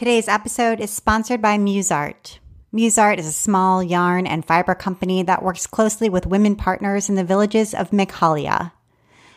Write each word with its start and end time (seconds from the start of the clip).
Today's 0.00 0.28
episode 0.28 0.80
is 0.80 0.90
sponsored 0.90 1.42
by 1.42 1.58
Muezart. 1.58 2.38
Muezart 2.72 3.18
is 3.18 3.26
a 3.26 3.32
small 3.32 3.82
yarn 3.82 4.26
and 4.26 4.42
fiber 4.42 4.74
company 4.74 5.22
that 5.24 5.42
works 5.42 5.66
closely 5.66 6.08
with 6.08 6.24
women 6.24 6.56
partners 6.56 7.10
in 7.10 7.16
the 7.16 7.22
villages 7.22 7.74
of 7.74 7.90
Meghalaya. 7.90 8.72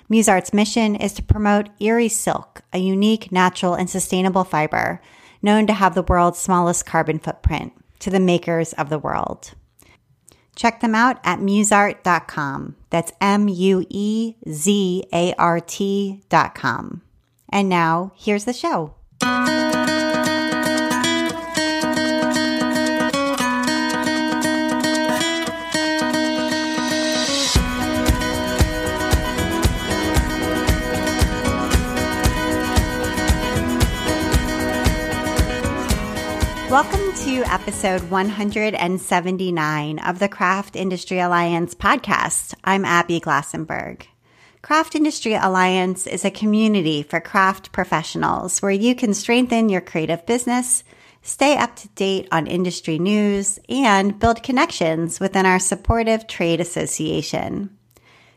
Muezart's 0.10 0.54
mission 0.54 0.96
is 0.96 1.12
to 1.16 1.22
promote 1.22 1.68
Eri 1.82 2.08
Silk, 2.08 2.62
a 2.72 2.78
unique, 2.78 3.30
natural, 3.30 3.74
and 3.74 3.90
sustainable 3.90 4.46
fiber 4.46 5.02
known 5.42 5.68
to 5.68 5.74
have 5.74 5.96
the 5.96 6.04
world's 6.04 6.40
smallest 6.40 6.86
carbon 6.86 7.20
footprint, 7.20 7.74
to 8.00 8.10
the 8.10 8.22
makers 8.22 8.72
of 8.72 8.88
the 8.88 9.00
world. 9.00 9.56
Check 10.56 10.80
them 10.80 10.96
out 10.96 11.20
at 11.26 11.40
muezart.com. 11.40 12.78
That's 12.90 13.12
M 13.20 13.50
U 13.50 13.86
E 13.90 14.36
Z 14.50 15.04
A 15.12 15.34
R 15.34 15.60
T.com. 15.60 17.02
And 17.50 17.68
now, 17.68 18.14
here's 18.16 18.46
the 18.46 18.54
show. 18.54 18.96
Welcome 36.74 37.14
to 37.26 37.44
episode 37.54 38.10
179 38.10 40.00
of 40.00 40.18
the 40.18 40.28
Craft 40.28 40.76
Industry 40.76 41.20
Alliance 41.20 41.76
podcast. 41.76 42.56
I'm 42.64 42.84
Abby 42.84 43.20
Glassenberg. 43.20 44.08
Craft 44.64 44.96
Industry 44.96 45.36
Alliance 45.36 46.08
is 46.08 46.26
a 46.26 46.32
community 46.32 47.04
for 47.04 47.20
craft 47.20 47.72
professionals 47.74 48.60
where 48.60 48.72
you 48.72 48.96
can 48.96 49.14
strengthen 49.14 49.70
your 49.70 49.82
creative 49.82 50.26
business, 50.26 50.84
stay 51.22 51.56
up 51.56 51.76
to 51.76 51.88
date 51.90 52.28
on 52.32 52.48
industry 52.48 52.98
news, 52.98 53.60
and 53.70 54.18
build 54.18 54.42
connections 54.42 55.20
within 55.20 55.46
our 55.46 55.60
supportive 55.60 56.26
trade 56.26 56.60
association. 56.60 57.70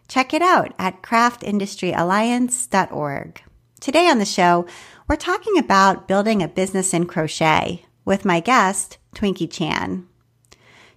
Check 0.08 0.34
it 0.34 0.42
out 0.42 0.74
at 0.78 1.00
craftindustryalliance.org. 1.00 3.42
Today 3.80 4.10
on 4.10 4.18
the 4.18 4.26
show, 4.26 4.66
we're 5.08 5.16
talking 5.16 5.56
about 5.56 6.06
building 6.06 6.42
a 6.42 6.48
business 6.48 6.92
in 6.92 7.06
crochet 7.06 7.85
with 8.06 8.24
my 8.24 8.40
guest, 8.40 8.96
Twinkie 9.14 9.52
Chan. 9.52 10.06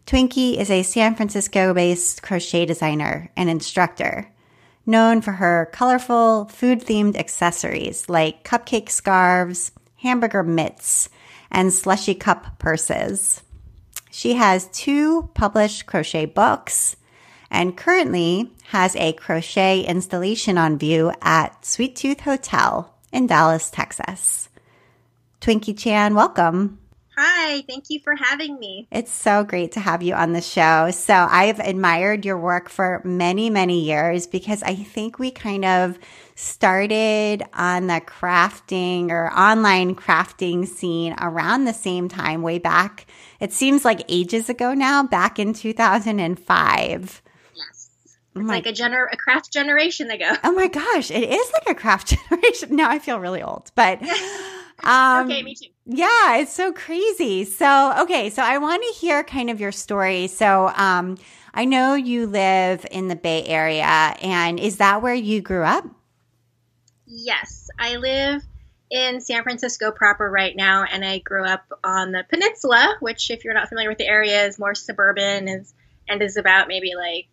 Twinkie 0.05 0.57
is 0.57 0.71
a 0.71 0.83
San 0.83 1.15
Francisco 1.15 1.73
based 1.73 2.21
crochet 2.21 2.65
designer 2.65 3.29
and 3.35 3.49
instructor, 3.49 4.31
known 4.85 5.21
for 5.21 5.33
her 5.33 5.69
colorful 5.73 6.45
food 6.45 6.79
themed 6.79 7.17
accessories 7.17 8.07
like 8.07 8.45
cupcake 8.45 8.89
scarves, 8.89 9.71
hamburger 9.97 10.43
mitts, 10.43 11.09
and 11.51 11.73
slushy 11.73 12.15
cup 12.15 12.57
purses. 12.59 13.41
She 14.11 14.35
has 14.35 14.69
two 14.71 15.29
published 15.33 15.85
crochet 15.85 16.25
books 16.25 16.95
and 17.51 17.77
currently 17.77 18.51
has 18.67 18.95
a 18.95 19.13
crochet 19.13 19.81
installation 19.81 20.57
on 20.57 20.77
view 20.77 21.11
at 21.21 21.65
Sweet 21.65 21.95
Tooth 21.95 22.21
Hotel 22.21 22.93
in 23.11 23.27
Dallas, 23.27 23.71
Texas. 23.71 24.49
Twinkie 25.41 25.77
Chan, 25.77 26.13
welcome. 26.13 26.79
Hi, 27.21 27.63
thank 27.67 27.89
you 27.89 27.99
for 27.99 28.15
having 28.15 28.57
me. 28.59 28.87
It's 28.93 29.11
so 29.11 29.43
great 29.43 29.73
to 29.73 29.81
have 29.81 30.01
you 30.01 30.13
on 30.13 30.31
the 30.31 30.39
show. 30.39 30.89
So, 30.91 31.13
I've 31.13 31.59
admired 31.59 32.23
your 32.23 32.37
work 32.37 32.69
for 32.69 33.01
many, 33.03 33.49
many 33.49 33.81
years 33.81 34.25
because 34.25 34.63
I 34.63 34.73
think 34.75 35.19
we 35.19 35.29
kind 35.29 35.65
of 35.65 35.99
started 36.35 37.43
on 37.53 37.87
the 37.87 37.99
crafting 37.99 39.09
or 39.09 39.33
online 39.33 39.95
crafting 39.95 40.65
scene 40.65 41.13
around 41.19 41.65
the 41.65 41.73
same 41.73 42.07
time, 42.07 42.41
way 42.41 42.57
back. 42.57 43.05
It 43.41 43.51
seems 43.51 43.83
like 43.83 43.99
ages 44.07 44.47
ago 44.47 44.73
now, 44.73 45.03
back 45.03 45.39
in 45.39 45.53
2005. 45.53 47.21
Yes. 47.53 47.89
Oh 48.33 48.39
it's 48.39 48.47
like 48.47 48.65
a 48.65 48.71
gener- 48.71 49.11
a 49.11 49.17
craft 49.17 49.51
generation 49.51 50.09
ago. 50.09 50.31
Oh 50.45 50.53
my 50.53 50.69
gosh, 50.69 51.11
it 51.11 51.29
is 51.29 51.51
like 51.51 51.75
a 51.75 51.77
craft 51.77 52.15
generation. 52.29 52.77
Now 52.77 52.89
I 52.89 52.99
feel 52.99 53.19
really 53.19 53.43
old, 53.43 53.73
but 53.75 53.99
um, 54.83 55.27
okay, 55.27 55.43
me 55.43 55.55
too. 55.55 55.69
Yeah, 55.85 56.37
it's 56.37 56.53
so 56.53 56.71
crazy. 56.71 57.45
So, 57.45 57.93
okay, 58.01 58.29
so 58.29 58.43
I 58.43 58.57
want 58.59 58.83
to 58.83 58.99
hear 58.99 59.23
kind 59.23 59.49
of 59.49 59.59
your 59.59 59.71
story. 59.71 60.27
So, 60.27 60.71
um, 60.75 61.17
I 61.53 61.65
know 61.65 61.95
you 61.95 62.27
live 62.27 62.85
in 62.91 63.07
the 63.07 63.15
Bay 63.15 63.43
Area, 63.45 63.85
and 63.85 64.59
is 64.59 64.77
that 64.77 65.01
where 65.01 65.15
you 65.15 65.41
grew 65.41 65.63
up? 65.63 65.85
Yes, 67.07 67.69
I 67.79 67.95
live 67.97 68.43
in 68.91 69.21
San 69.21 69.43
Francisco 69.43 69.91
proper 69.91 70.29
right 70.29 70.55
now, 70.55 70.83
and 70.83 71.03
I 71.03 71.19
grew 71.19 71.45
up 71.45 71.65
on 71.83 72.11
the 72.11 72.23
peninsula, 72.29 72.97
which, 72.99 73.31
if 73.31 73.43
you're 73.43 73.53
not 73.53 73.69
familiar 73.69 73.89
with 73.89 73.97
the 73.97 74.07
area, 74.07 74.45
is 74.45 74.59
more 74.59 74.75
suburban 74.75 75.47
is, 75.47 75.73
and 76.07 76.21
is 76.21 76.37
about 76.37 76.67
maybe 76.67 76.93
like 76.95 77.27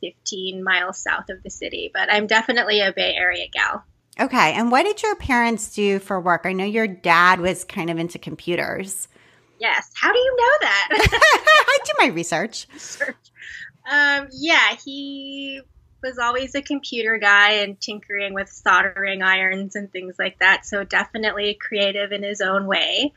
15 0.00 0.64
miles 0.64 0.98
south 0.98 1.28
of 1.28 1.42
the 1.42 1.50
city. 1.50 1.90
But 1.92 2.12
I'm 2.12 2.26
definitely 2.26 2.80
a 2.80 2.92
Bay 2.92 3.14
Area 3.14 3.46
gal. 3.52 3.84
Okay. 4.20 4.52
And 4.52 4.70
what 4.70 4.84
did 4.84 5.02
your 5.02 5.16
parents 5.16 5.74
do 5.74 5.98
for 5.98 6.20
work? 6.20 6.42
I 6.44 6.52
know 6.52 6.64
your 6.64 6.86
dad 6.86 7.40
was 7.40 7.64
kind 7.64 7.90
of 7.90 7.98
into 7.98 8.18
computers. 8.18 9.08
Yes. 9.58 9.90
How 9.94 10.12
do 10.12 10.18
you 10.18 10.36
know 10.36 10.58
that? 10.60 10.88
I 10.92 11.78
do 11.84 11.92
my 11.98 12.06
research. 12.06 12.66
research. 12.72 13.16
Um, 13.90 14.28
yeah, 14.32 14.76
he 14.84 15.62
was 16.02 16.18
always 16.18 16.54
a 16.54 16.62
computer 16.62 17.18
guy 17.18 17.52
and 17.52 17.80
tinkering 17.80 18.34
with 18.34 18.48
soldering 18.50 19.22
irons 19.22 19.76
and 19.76 19.90
things 19.90 20.16
like 20.18 20.38
that. 20.40 20.66
So 20.66 20.84
definitely 20.84 21.54
creative 21.54 22.12
in 22.12 22.22
his 22.22 22.40
own 22.40 22.66
way. 22.66 23.12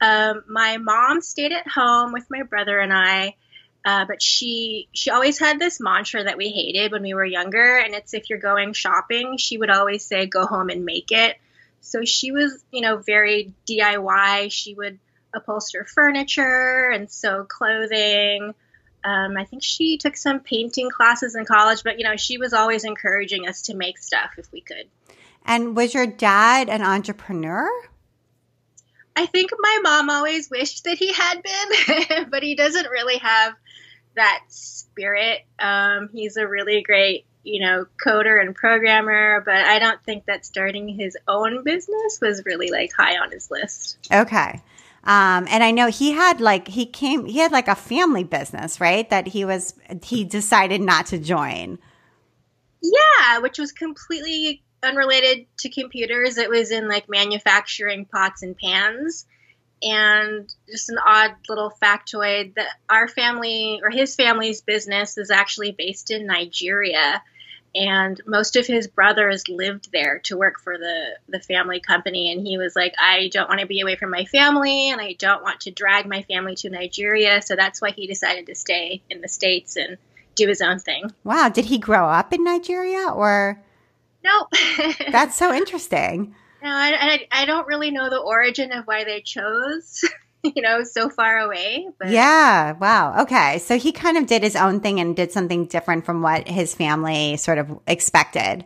Um, 0.00 0.42
my 0.48 0.78
mom 0.78 1.20
stayed 1.20 1.52
at 1.52 1.68
home 1.68 2.12
with 2.12 2.24
my 2.30 2.42
brother 2.42 2.78
and 2.78 2.92
I. 2.92 3.36
Uh, 3.84 4.04
but 4.06 4.20
she 4.20 4.88
she 4.92 5.10
always 5.10 5.38
had 5.38 5.58
this 5.58 5.80
mantra 5.80 6.24
that 6.24 6.36
we 6.36 6.50
hated 6.50 6.92
when 6.92 7.02
we 7.02 7.14
were 7.14 7.24
younger, 7.24 7.78
and 7.78 7.94
it's 7.94 8.12
if 8.12 8.28
you're 8.28 8.38
going 8.38 8.74
shopping, 8.74 9.38
she 9.38 9.56
would 9.56 9.70
always 9.70 10.04
say, 10.04 10.26
"Go 10.26 10.44
home 10.44 10.68
and 10.68 10.84
make 10.84 11.12
it." 11.12 11.36
So 11.80 12.04
she 12.04 12.30
was, 12.30 12.62
you 12.70 12.82
know, 12.82 12.98
very 12.98 13.54
DIY. 13.66 14.52
She 14.52 14.74
would 14.74 14.98
upholster 15.34 15.88
furniture 15.88 16.90
and 16.90 17.10
sew 17.10 17.46
clothing. 17.48 18.54
Um, 19.02 19.36
I 19.38 19.44
think 19.44 19.62
she 19.62 19.96
took 19.96 20.16
some 20.16 20.40
painting 20.40 20.90
classes 20.90 21.34
in 21.34 21.46
college, 21.46 21.82
but 21.82 21.98
you 21.98 22.04
know, 22.04 22.16
she 22.16 22.36
was 22.36 22.52
always 22.52 22.84
encouraging 22.84 23.48
us 23.48 23.62
to 23.62 23.74
make 23.74 23.96
stuff 23.96 24.32
if 24.36 24.52
we 24.52 24.60
could. 24.60 24.88
And 25.46 25.74
was 25.74 25.94
your 25.94 26.06
dad 26.06 26.68
an 26.68 26.82
entrepreneur? 26.82 27.66
I 29.16 29.26
think 29.26 29.50
my 29.58 29.78
mom 29.82 30.10
always 30.10 30.50
wished 30.50 30.84
that 30.84 30.98
he 30.98 31.12
had 31.12 31.42
been, 31.42 32.28
but 32.30 32.42
he 32.42 32.54
doesn't 32.54 32.88
really 32.90 33.18
have 33.18 33.54
that 34.20 34.44
spirit. 34.48 35.40
Um, 35.58 36.10
he's 36.12 36.36
a 36.36 36.46
really 36.46 36.82
great, 36.82 37.24
you 37.42 37.64
know, 37.64 37.86
coder 38.04 38.40
and 38.40 38.54
programmer, 38.54 39.42
but 39.44 39.54
I 39.54 39.78
don't 39.78 40.02
think 40.04 40.26
that 40.26 40.44
starting 40.44 40.88
his 40.88 41.16
own 41.26 41.64
business 41.64 42.18
was 42.20 42.42
really 42.44 42.70
like 42.70 42.92
high 42.92 43.16
on 43.16 43.32
his 43.32 43.50
list. 43.50 43.98
Okay. 44.12 44.62
Um, 45.04 45.46
and 45.48 45.64
I 45.64 45.70
know 45.70 45.86
he 45.88 46.12
had 46.12 46.42
like 46.42 46.68
he 46.68 46.84
came 46.84 47.24
he 47.24 47.38
had 47.38 47.52
like 47.52 47.68
a 47.68 47.74
family 47.74 48.24
business, 48.24 48.78
right? 48.78 49.08
That 49.08 49.28
he 49.28 49.46
was 49.46 49.72
he 50.02 50.24
decided 50.24 50.82
not 50.82 51.06
to 51.06 51.18
join. 51.18 51.78
Yeah, 52.82 53.38
which 53.38 53.58
was 53.58 53.72
completely 53.72 54.62
unrelated 54.82 55.46
to 55.60 55.70
computers. 55.70 56.36
It 56.36 56.50
was 56.50 56.70
in 56.70 56.88
like 56.88 57.08
manufacturing 57.08 58.04
pots 58.04 58.42
and 58.42 58.54
pans 58.56 59.24
and 59.82 60.52
just 60.68 60.90
an 60.90 60.98
odd 61.04 61.34
little 61.48 61.72
factoid 61.82 62.54
that 62.54 62.68
our 62.88 63.08
family 63.08 63.80
or 63.82 63.90
his 63.90 64.14
family's 64.14 64.60
business 64.60 65.16
is 65.16 65.30
actually 65.30 65.72
based 65.72 66.10
in 66.10 66.26
Nigeria 66.26 67.22
and 67.74 68.20
most 68.26 68.56
of 68.56 68.66
his 68.66 68.88
brothers 68.88 69.48
lived 69.48 69.92
there 69.92 70.18
to 70.24 70.36
work 70.36 70.58
for 70.60 70.76
the 70.76 71.16
the 71.28 71.40
family 71.40 71.80
company 71.80 72.32
and 72.32 72.46
he 72.46 72.58
was 72.58 72.74
like 72.74 72.94
I 72.98 73.28
don't 73.32 73.48
want 73.48 73.60
to 73.60 73.66
be 73.66 73.80
away 73.80 73.96
from 73.96 74.10
my 74.10 74.24
family 74.24 74.90
and 74.90 75.00
I 75.00 75.14
don't 75.14 75.42
want 75.42 75.60
to 75.60 75.70
drag 75.70 76.06
my 76.06 76.22
family 76.22 76.56
to 76.56 76.70
Nigeria 76.70 77.40
so 77.40 77.56
that's 77.56 77.80
why 77.80 77.92
he 77.92 78.06
decided 78.06 78.46
to 78.46 78.54
stay 78.54 79.02
in 79.08 79.20
the 79.20 79.28
states 79.28 79.76
and 79.76 79.98
do 80.34 80.48
his 80.48 80.60
own 80.60 80.78
thing. 80.78 81.12
Wow, 81.24 81.48
did 81.48 81.66
he 81.66 81.78
grow 81.78 82.06
up 82.06 82.32
in 82.32 82.42
Nigeria 82.44 83.08
or 83.08 83.62
No. 84.24 84.48
That's 85.10 85.36
so 85.36 85.52
interesting. 85.52 86.34
No, 86.62 86.70
I, 86.70 87.26
I, 87.32 87.42
I 87.42 87.44
don't 87.46 87.66
really 87.66 87.90
know 87.90 88.10
the 88.10 88.18
origin 88.18 88.72
of 88.72 88.86
why 88.86 89.04
they 89.04 89.20
chose, 89.20 90.04
you 90.42 90.62
know, 90.62 90.84
so 90.84 91.08
far 91.08 91.38
away. 91.38 91.88
But. 91.98 92.10
Yeah. 92.10 92.72
Wow. 92.72 93.22
Okay. 93.22 93.58
So 93.58 93.78
he 93.78 93.92
kind 93.92 94.18
of 94.18 94.26
did 94.26 94.42
his 94.42 94.56
own 94.56 94.80
thing 94.80 95.00
and 95.00 95.16
did 95.16 95.32
something 95.32 95.66
different 95.66 96.04
from 96.04 96.22
what 96.22 96.48
his 96.48 96.74
family 96.74 97.36
sort 97.36 97.58
of 97.58 97.80
expected. 97.86 98.64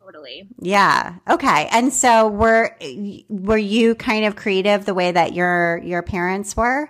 Totally. 0.00 0.48
Yeah. 0.60 1.16
Okay. 1.28 1.68
And 1.72 1.92
so 1.92 2.28
were 2.28 2.76
were 3.28 3.58
you 3.58 3.96
kind 3.96 4.24
of 4.24 4.36
creative 4.36 4.84
the 4.84 4.94
way 4.94 5.10
that 5.10 5.32
your 5.32 5.78
your 5.78 6.02
parents 6.02 6.56
were? 6.56 6.88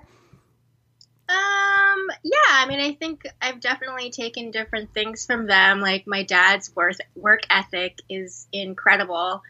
Um, 1.29 2.07
yeah, 2.23 2.51
I 2.51 2.67
mean, 2.69 2.79
I 2.79 2.93
think 2.93 3.27
I've 3.41 3.61
definitely 3.61 4.11
taken 4.11 4.51
different 4.51 4.93
things 4.93 5.27
from 5.27 5.47
them. 5.47 5.81
Like 5.81 6.07
my 6.07 6.23
dad's 6.23 6.75
work 6.77 6.97
work 7.15 7.43
ethic 7.51 8.01
is 8.09 8.47
incredible. 8.53 9.43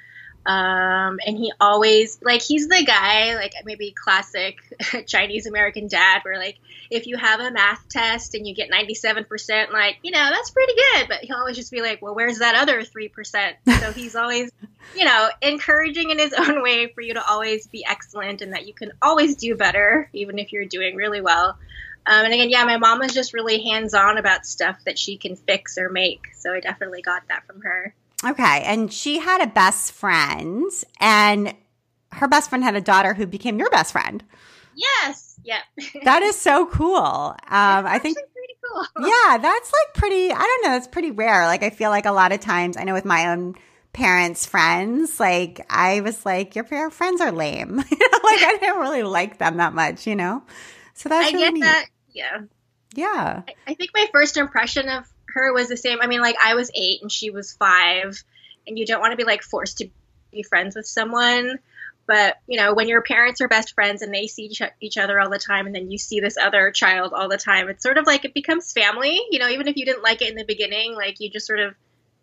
Um, 0.46 1.18
and 1.26 1.36
he 1.36 1.52
always 1.60 2.18
like 2.22 2.40
he's 2.40 2.68
the 2.68 2.84
guy 2.86 3.34
like 3.34 3.52
maybe 3.64 3.90
classic 3.90 4.58
Chinese 5.06 5.46
American 5.46 5.88
dad 5.88 6.20
where 6.22 6.38
like 6.38 6.56
if 6.88 7.08
you 7.08 7.16
have 7.16 7.40
a 7.40 7.50
math 7.50 7.84
test 7.88 8.36
and 8.36 8.46
you 8.46 8.54
get 8.54 8.70
97% 8.70 9.72
like 9.72 9.96
you 10.04 10.12
know 10.12 10.30
that's 10.30 10.50
pretty 10.50 10.74
good. 10.74 11.08
But 11.08 11.18
he'll 11.22 11.38
always 11.38 11.56
just 11.56 11.72
be 11.72 11.82
like 11.82 12.00
well 12.00 12.14
where's 12.14 12.38
that 12.38 12.54
other 12.54 12.82
3% 12.82 13.54
so 13.80 13.92
he's 13.92 14.14
always 14.16 14.52
you 14.94 15.04
know 15.04 15.28
encouraging 15.42 16.10
in 16.10 16.18
his 16.20 16.32
own 16.38 16.62
way 16.62 16.86
for 16.92 17.00
you 17.00 17.14
to 17.14 17.28
always 17.28 17.66
be 17.66 17.84
excellent 17.84 18.40
and 18.40 18.52
that 18.52 18.68
you 18.68 18.72
can 18.72 18.92
always 19.02 19.34
do 19.34 19.56
better 19.56 20.08
even 20.12 20.38
if 20.38 20.52
you're 20.52 20.64
doing 20.64 20.94
really 20.94 21.20
well. 21.20 21.58
Um, 22.06 22.24
and 22.24 22.32
again 22.32 22.50
yeah 22.50 22.62
my 22.64 22.76
mom 22.76 23.00
was 23.00 23.12
just 23.12 23.34
really 23.34 23.64
hands 23.64 23.94
on 23.94 24.16
about 24.16 24.46
stuff 24.46 24.78
that 24.84 24.96
she 24.96 25.16
can 25.16 25.34
fix 25.34 25.76
or 25.76 25.88
make. 25.88 26.28
So 26.36 26.52
I 26.52 26.60
definitely 26.60 27.02
got 27.02 27.26
that 27.26 27.48
from 27.48 27.62
her 27.62 27.92
Okay. 28.24 28.62
And 28.64 28.92
she 28.92 29.18
had 29.18 29.42
a 29.42 29.46
best 29.46 29.92
friend, 29.92 30.70
and 31.00 31.54
her 32.12 32.28
best 32.28 32.48
friend 32.48 32.64
had 32.64 32.76
a 32.76 32.80
daughter 32.80 33.14
who 33.14 33.26
became 33.26 33.58
your 33.58 33.70
best 33.70 33.92
friend. 33.92 34.22
Yes. 34.74 35.38
Yep. 35.44 35.62
that 36.04 36.22
is 36.22 36.36
so 36.36 36.66
cool. 36.66 36.96
Um, 36.96 37.36
I 37.48 37.98
think. 37.98 38.18
Cool. 38.72 38.84
yeah, 39.06 39.38
that's 39.38 39.72
like 39.72 39.94
pretty. 39.94 40.32
I 40.32 40.38
don't 40.38 40.70
know. 40.70 40.76
It's 40.76 40.88
pretty 40.88 41.12
rare. 41.12 41.46
Like 41.46 41.62
I 41.62 41.70
feel 41.70 41.90
like 41.90 42.06
a 42.06 42.12
lot 42.12 42.32
of 42.32 42.40
times, 42.40 42.76
I 42.76 42.84
know 42.84 42.94
with 42.94 43.04
my 43.04 43.30
own 43.30 43.54
parents' 43.92 44.44
friends, 44.44 45.20
like 45.20 45.64
I 45.70 46.00
was 46.00 46.26
like, 46.26 46.54
your 46.54 46.64
parents' 46.64 46.96
friends 46.96 47.20
are 47.20 47.32
lame. 47.32 47.76
like 47.76 47.88
I 47.90 48.56
didn't 48.60 48.80
really 48.80 49.02
like 49.02 49.38
them 49.38 49.58
that 49.58 49.72
much, 49.72 50.06
you 50.06 50.16
know. 50.16 50.42
So 50.94 51.08
that's 51.08 51.28
I 51.28 51.30
really 51.32 51.44
get 51.44 51.54
neat. 51.54 51.60
that. 51.62 51.86
Yeah. 52.10 52.38
Yeah. 52.94 53.42
I, 53.48 53.54
I 53.68 53.74
think 53.74 53.90
my 53.94 54.06
first 54.12 54.36
impression 54.36 54.88
of 54.88 55.06
her 55.36 55.52
was 55.52 55.68
the 55.68 55.76
same. 55.76 55.98
I 56.00 56.06
mean, 56.06 56.20
like 56.20 56.36
I 56.42 56.54
was 56.54 56.70
eight 56.74 57.02
and 57.02 57.12
she 57.12 57.30
was 57.30 57.52
five, 57.52 58.22
and 58.66 58.78
you 58.78 58.86
don't 58.86 59.00
want 59.00 59.12
to 59.12 59.16
be 59.16 59.24
like 59.24 59.42
forced 59.42 59.78
to 59.78 59.88
be 60.32 60.42
friends 60.42 60.74
with 60.74 60.86
someone. 60.86 61.58
But 62.06 62.36
you 62.46 62.58
know, 62.58 62.74
when 62.74 62.88
your 62.88 63.02
parents 63.02 63.40
are 63.40 63.48
best 63.48 63.74
friends 63.74 64.02
and 64.02 64.14
they 64.14 64.28
see 64.28 64.50
each, 64.80 64.98
other 64.98 65.20
all 65.20 65.30
the 65.30 65.38
time, 65.38 65.66
and 65.66 65.74
then 65.74 65.90
you 65.90 65.98
see 65.98 66.20
this 66.20 66.36
other 66.36 66.70
child 66.70 67.12
all 67.12 67.28
the 67.28 67.36
time, 67.36 67.68
it's 67.68 67.82
sort 67.82 67.98
of 67.98 68.06
like 68.06 68.24
it 68.24 68.34
becomes 68.34 68.72
family. 68.72 69.20
You 69.30 69.38
know, 69.38 69.48
even 69.48 69.68
if 69.68 69.76
you 69.76 69.84
didn't 69.84 70.02
like 70.02 70.22
it 70.22 70.30
in 70.30 70.36
the 70.36 70.44
beginning, 70.44 70.94
like 70.94 71.20
you 71.20 71.30
just 71.30 71.46
sort 71.46 71.60
of, 71.60 71.74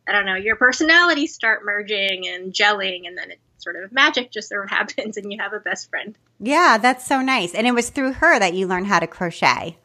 I 0.07 0.13
don't 0.13 0.25
know, 0.25 0.35
your 0.35 0.55
personalities 0.55 1.33
start 1.33 1.65
merging 1.65 2.27
and 2.27 2.53
gelling, 2.53 3.07
and 3.07 3.17
then 3.17 3.31
it 3.31 3.39
sort 3.57 3.75
of 3.75 3.91
magic 3.91 4.31
just 4.31 4.49
sort 4.49 4.63
of 4.63 4.69
happens, 4.77 5.17
and 5.17 5.31
you 5.31 5.39
have 5.39 5.53
a 5.53 5.59
best 5.59 5.89
friend. 5.89 6.17
Yeah, 6.39 6.77
that's 6.81 7.05
so 7.05 7.21
nice. 7.21 7.53
And 7.53 7.67
it 7.67 7.73
was 7.73 7.89
through 7.89 8.13
her 8.13 8.39
that 8.39 8.53
you 8.53 8.67
learned 8.67 8.87
how 8.87 8.99
to 8.99 9.07
crochet. 9.07 9.77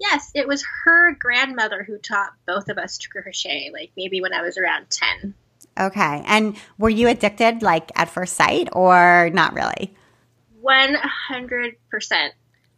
Yes, 0.00 0.30
it 0.34 0.48
was 0.48 0.64
her 0.84 1.12
grandmother 1.14 1.84
who 1.84 1.98
taught 1.98 2.32
both 2.46 2.68
of 2.68 2.78
us 2.78 2.98
to 2.98 3.08
crochet, 3.08 3.70
like 3.72 3.92
maybe 3.96 4.20
when 4.20 4.32
I 4.32 4.42
was 4.42 4.58
around 4.58 4.90
10. 4.90 5.34
Okay. 5.78 6.22
And 6.26 6.56
were 6.78 6.90
you 6.90 7.08
addicted 7.08 7.62
like 7.62 7.90
at 7.96 8.10
first 8.10 8.34
sight 8.34 8.68
or 8.72 9.30
not 9.32 9.54
really? 9.54 9.94
100%. 10.62 12.30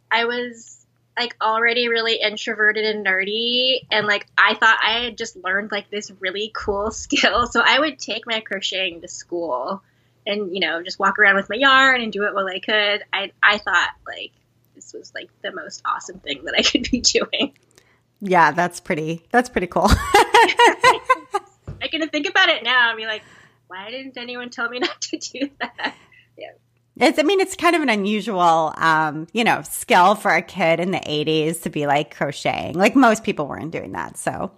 I 0.09 0.25
was 0.25 0.85
like 1.17 1.35
already 1.41 1.87
really 1.87 2.19
introverted 2.21 2.85
and 2.85 3.05
nerdy 3.05 3.79
and 3.89 4.05
like 4.05 4.27
I 4.37 4.53
thought 4.53 4.77
I 4.83 5.05
had 5.05 5.17
just 5.17 5.35
learned 5.37 5.71
like 5.71 5.89
this 5.89 6.11
really 6.19 6.51
cool 6.55 6.91
skill. 6.91 7.47
So 7.47 7.61
I 7.63 7.79
would 7.79 7.99
take 7.99 8.25
my 8.25 8.39
crocheting 8.39 9.01
to 9.01 9.07
school 9.07 9.81
and 10.25 10.53
you 10.53 10.59
know, 10.59 10.83
just 10.83 10.99
walk 10.99 11.17
around 11.19 11.35
with 11.35 11.49
my 11.49 11.55
yarn 11.55 12.01
and 12.01 12.11
do 12.11 12.23
it 12.23 12.33
while 12.33 12.47
I 12.47 12.59
could. 12.59 13.03
I 13.13 13.31
I 13.41 13.57
thought 13.57 13.89
like 14.05 14.31
this 14.87 14.99
was 14.99 15.13
like 15.13 15.29
the 15.41 15.51
most 15.51 15.81
awesome 15.85 16.19
thing 16.19 16.43
that 16.45 16.55
I 16.57 16.61
could 16.61 16.89
be 16.89 17.01
doing. 17.01 17.53
Yeah, 18.21 18.51
that's 18.51 18.79
pretty. 18.79 19.25
That's 19.31 19.49
pretty 19.49 19.67
cool. 19.67 19.87
I 19.89 21.87
can 21.89 22.07
think 22.09 22.27
about 22.27 22.49
it 22.49 22.63
now 22.63 22.89
and 22.89 22.97
be 22.97 23.05
like, 23.05 23.23
why 23.67 23.91
didn't 23.91 24.17
anyone 24.17 24.49
tell 24.49 24.69
me 24.69 24.79
not 24.79 24.99
to 25.01 25.17
do 25.17 25.49
that? 25.59 25.95
Yeah. 26.37 26.51
It's, 26.99 27.19
I 27.19 27.23
mean, 27.23 27.39
it's 27.39 27.55
kind 27.55 27.75
of 27.75 27.83
an 27.83 27.89
unusual, 27.89 28.73
um, 28.77 29.27
you 29.33 29.43
know, 29.43 29.61
skill 29.61 30.15
for 30.15 30.31
a 30.31 30.41
kid 30.41 30.79
in 30.79 30.91
the 30.91 30.99
80s 30.99 31.61
to 31.63 31.69
be 31.69 31.85
like 31.85 32.15
crocheting. 32.15 32.73
Like 32.73 32.95
most 32.95 33.23
people 33.23 33.47
weren't 33.47 33.71
doing 33.71 33.91
that. 33.91 34.17
So, 34.17 34.51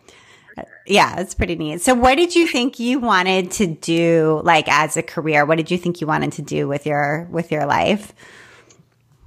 uh, 0.58 0.64
yeah, 0.86 1.20
it's 1.20 1.34
pretty 1.34 1.56
neat. 1.56 1.82
So, 1.82 1.96
what 1.96 2.16
did 2.16 2.36
you 2.36 2.48
think 2.48 2.80
you 2.80 3.00
wanted 3.00 3.52
to 3.52 3.68
do, 3.68 4.42
like 4.46 4.70
as 4.70 4.96
a 4.96 5.04
career? 5.04 5.46
What 5.46 5.58
did 5.58 5.70
you 5.70 5.78
think 5.78 6.00
you 6.00 6.08
wanted 6.08 6.32
to 6.34 6.42
do 6.42 6.68
with 6.68 6.86
your 6.86 7.28
with 7.30 7.52
your 7.52 7.66
life? 7.66 8.14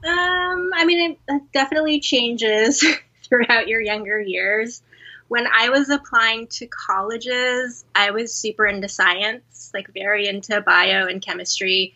Um, 0.05 0.71
I 0.75 0.85
mean, 0.85 1.17
it 1.29 1.43
definitely 1.53 2.01
changes 2.01 2.85
throughout 3.29 3.69
your 3.69 3.81
younger 3.81 4.21
years. 4.21 4.83
When 5.29 5.47
I 5.47 5.71
was 5.71 5.89
applying 5.89 6.49
to 6.49 6.67
colleges, 6.67 7.85
I 7.95 8.11
was 8.11 8.35
super 8.35 8.67
into 8.67 8.89
science, 8.89 9.71
like 9.73 9.89
very 9.95 10.29
into 10.29 10.61
bio 10.61 11.07
and 11.07 11.23
chemistry. 11.23 11.95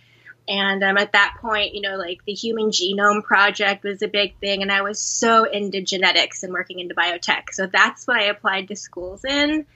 And 0.49 0.83
um, 0.85 0.97
at 0.97 1.13
that 1.13 1.37
point, 1.41 1.75
you 1.75 1.81
know, 1.81 1.97
like 1.97 2.25
the 2.25 2.33
Human 2.33 2.71
Genome 2.71 3.23
Project 3.25 3.85
was 3.85 4.01
a 4.03 4.09
big 4.09 4.39
thing, 4.39 4.63
and 4.63 4.71
I 4.71 4.83
was 4.83 5.01
so 5.03 5.45
into 5.45 5.83
genetics 5.83 6.45
and 6.45 6.53
working 6.53 6.79
into 6.79 6.95
biotech. 6.95 7.51
So 7.51 7.67
that's 7.67 8.07
what 8.07 8.17
I 8.17 8.27
applied 8.27 8.69
to 8.69 8.77
schools 8.77 9.25
in. 9.25 9.67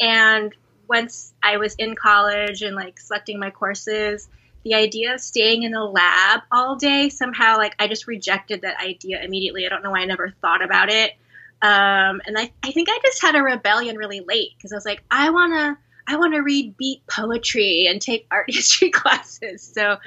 And 0.00 0.54
once 0.88 1.32
I 1.42 1.58
was 1.58 1.74
in 1.76 1.94
college 1.94 2.62
and 2.62 2.74
like 2.74 2.98
selecting 2.98 3.38
my 3.38 3.50
courses, 3.50 4.28
the 4.64 4.74
idea 4.74 5.14
of 5.14 5.20
staying 5.20 5.62
in 5.62 5.74
a 5.74 5.84
lab 5.84 6.40
all 6.50 6.76
day 6.76 7.08
somehow 7.10 7.58
like 7.58 7.74
i 7.78 7.86
just 7.86 8.06
rejected 8.06 8.62
that 8.62 8.80
idea 8.80 9.22
immediately. 9.22 9.66
I 9.66 9.68
don't 9.68 9.82
know 9.82 9.90
why 9.90 10.00
i 10.00 10.04
never 10.06 10.34
thought 10.40 10.64
about 10.64 10.90
it. 10.90 11.12
Um, 11.62 12.20
and 12.26 12.36
I, 12.36 12.50
I 12.62 12.72
think 12.72 12.88
i 12.90 12.98
just 13.02 13.22
had 13.22 13.36
a 13.36 13.42
rebellion 13.42 13.96
really 13.96 14.20
late 14.20 14.50
because 14.56 14.72
i 14.72 14.76
was 14.76 14.84
like 14.84 15.02
i 15.10 15.30
want 15.30 15.52
to 15.54 15.76
i 16.12 16.16
want 16.16 16.34
to 16.34 16.40
read 16.40 16.76
beat 16.76 17.06
poetry 17.06 17.86
and 17.88 18.00
take 18.00 18.26
art 18.30 18.46
history 18.48 18.90
classes. 18.90 19.62
So 19.62 19.98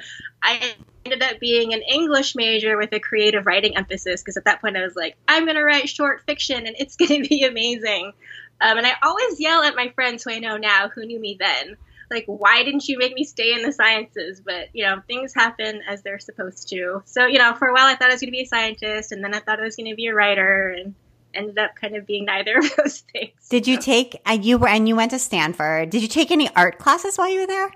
i 0.42 0.74
ended 1.04 1.22
up 1.22 1.40
being 1.40 1.72
an 1.72 1.82
english 1.82 2.34
major 2.34 2.76
with 2.76 2.92
a 2.92 3.00
creative 3.00 3.46
writing 3.46 3.76
emphasis 3.76 4.20
because 4.20 4.36
at 4.36 4.44
that 4.44 4.60
point 4.60 4.76
i 4.76 4.82
was 4.82 4.94
like 4.94 5.16
i'm 5.26 5.46
to 5.46 5.62
write 5.62 5.88
short 5.88 6.22
fiction 6.26 6.66
and 6.66 6.76
it's 6.78 6.96
to 6.96 7.06
be 7.06 7.44
amazing. 7.44 8.12
Um, 8.60 8.76
and 8.76 8.86
i 8.86 8.92
always 9.02 9.40
yell 9.40 9.62
at 9.62 9.76
my 9.76 9.88
friends 9.94 10.24
who 10.24 10.32
i 10.32 10.38
know 10.40 10.56
now 10.56 10.88
who 10.88 11.06
knew 11.06 11.20
me 11.20 11.36
then 11.38 11.76
like 12.10 12.24
why 12.26 12.62
didn't 12.62 12.88
you 12.88 12.98
make 12.98 13.14
me 13.14 13.24
stay 13.24 13.52
in 13.52 13.62
the 13.62 13.72
sciences? 13.72 14.40
But 14.40 14.68
you 14.72 14.84
know 14.84 15.02
things 15.06 15.34
happen 15.34 15.82
as 15.88 16.02
they're 16.02 16.18
supposed 16.18 16.68
to. 16.68 17.02
So 17.04 17.26
you 17.26 17.38
know 17.38 17.54
for 17.54 17.68
a 17.68 17.72
while 17.72 17.86
i 17.86 17.94
thought 17.94 18.10
i 18.10 18.14
was 18.14 18.20
going 18.20 18.28
to 18.28 18.36
be 18.36 18.42
a 18.42 18.46
scientist 18.46 19.12
and 19.12 19.22
then 19.22 19.34
i 19.34 19.40
thought 19.40 19.60
i 19.60 19.64
was 19.64 19.76
going 19.76 19.90
to 19.90 19.96
be 19.96 20.06
a 20.06 20.14
writer 20.14 20.70
and 20.70 20.94
ended 21.34 21.58
up 21.58 21.76
kind 21.76 21.96
of 21.96 22.06
being 22.06 22.24
neither 22.24 22.58
of 22.58 22.76
those 22.76 23.00
things. 23.00 23.48
Did 23.48 23.66
you 23.66 23.78
take 23.78 24.20
uh, 24.26 24.32
you 24.40 24.58
were 24.58 24.68
and 24.68 24.88
you 24.88 24.96
went 24.96 25.10
to 25.12 25.18
stanford. 25.18 25.90
Did 25.90 26.02
you 26.02 26.08
take 26.08 26.30
any 26.30 26.48
art 26.54 26.78
classes 26.78 27.16
while 27.16 27.28
you 27.28 27.40
were 27.40 27.46
there? 27.46 27.70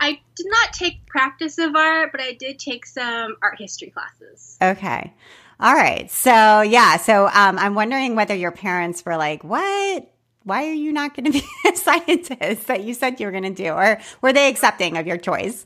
I 0.00 0.20
did 0.34 0.46
not 0.46 0.72
take 0.72 1.06
practice 1.06 1.58
of 1.58 1.76
art 1.76 2.10
but 2.12 2.20
i 2.20 2.32
did 2.32 2.58
take 2.58 2.86
some 2.86 3.36
art 3.42 3.58
history 3.58 3.90
classes. 3.90 4.58
Okay. 4.60 5.12
All 5.60 5.74
right. 5.74 6.10
So 6.10 6.62
yeah. 6.62 6.96
So 6.96 7.26
um, 7.26 7.58
i'm 7.58 7.74
wondering 7.74 8.16
whether 8.16 8.34
your 8.34 8.52
parents 8.52 9.04
were 9.04 9.16
like 9.16 9.44
what 9.44 10.11
why 10.44 10.68
are 10.68 10.72
you 10.72 10.92
not 10.92 11.14
going 11.14 11.26
to 11.26 11.32
be 11.32 11.44
a 11.68 11.76
scientist 11.76 12.66
that 12.66 12.84
you 12.84 12.94
said 12.94 13.20
you 13.20 13.26
were 13.26 13.32
going 13.32 13.44
to 13.44 13.50
do? 13.50 13.70
Or 13.70 13.98
were 14.20 14.32
they 14.32 14.48
accepting 14.48 14.96
of 14.96 15.06
your 15.06 15.18
choice? 15.18 15.64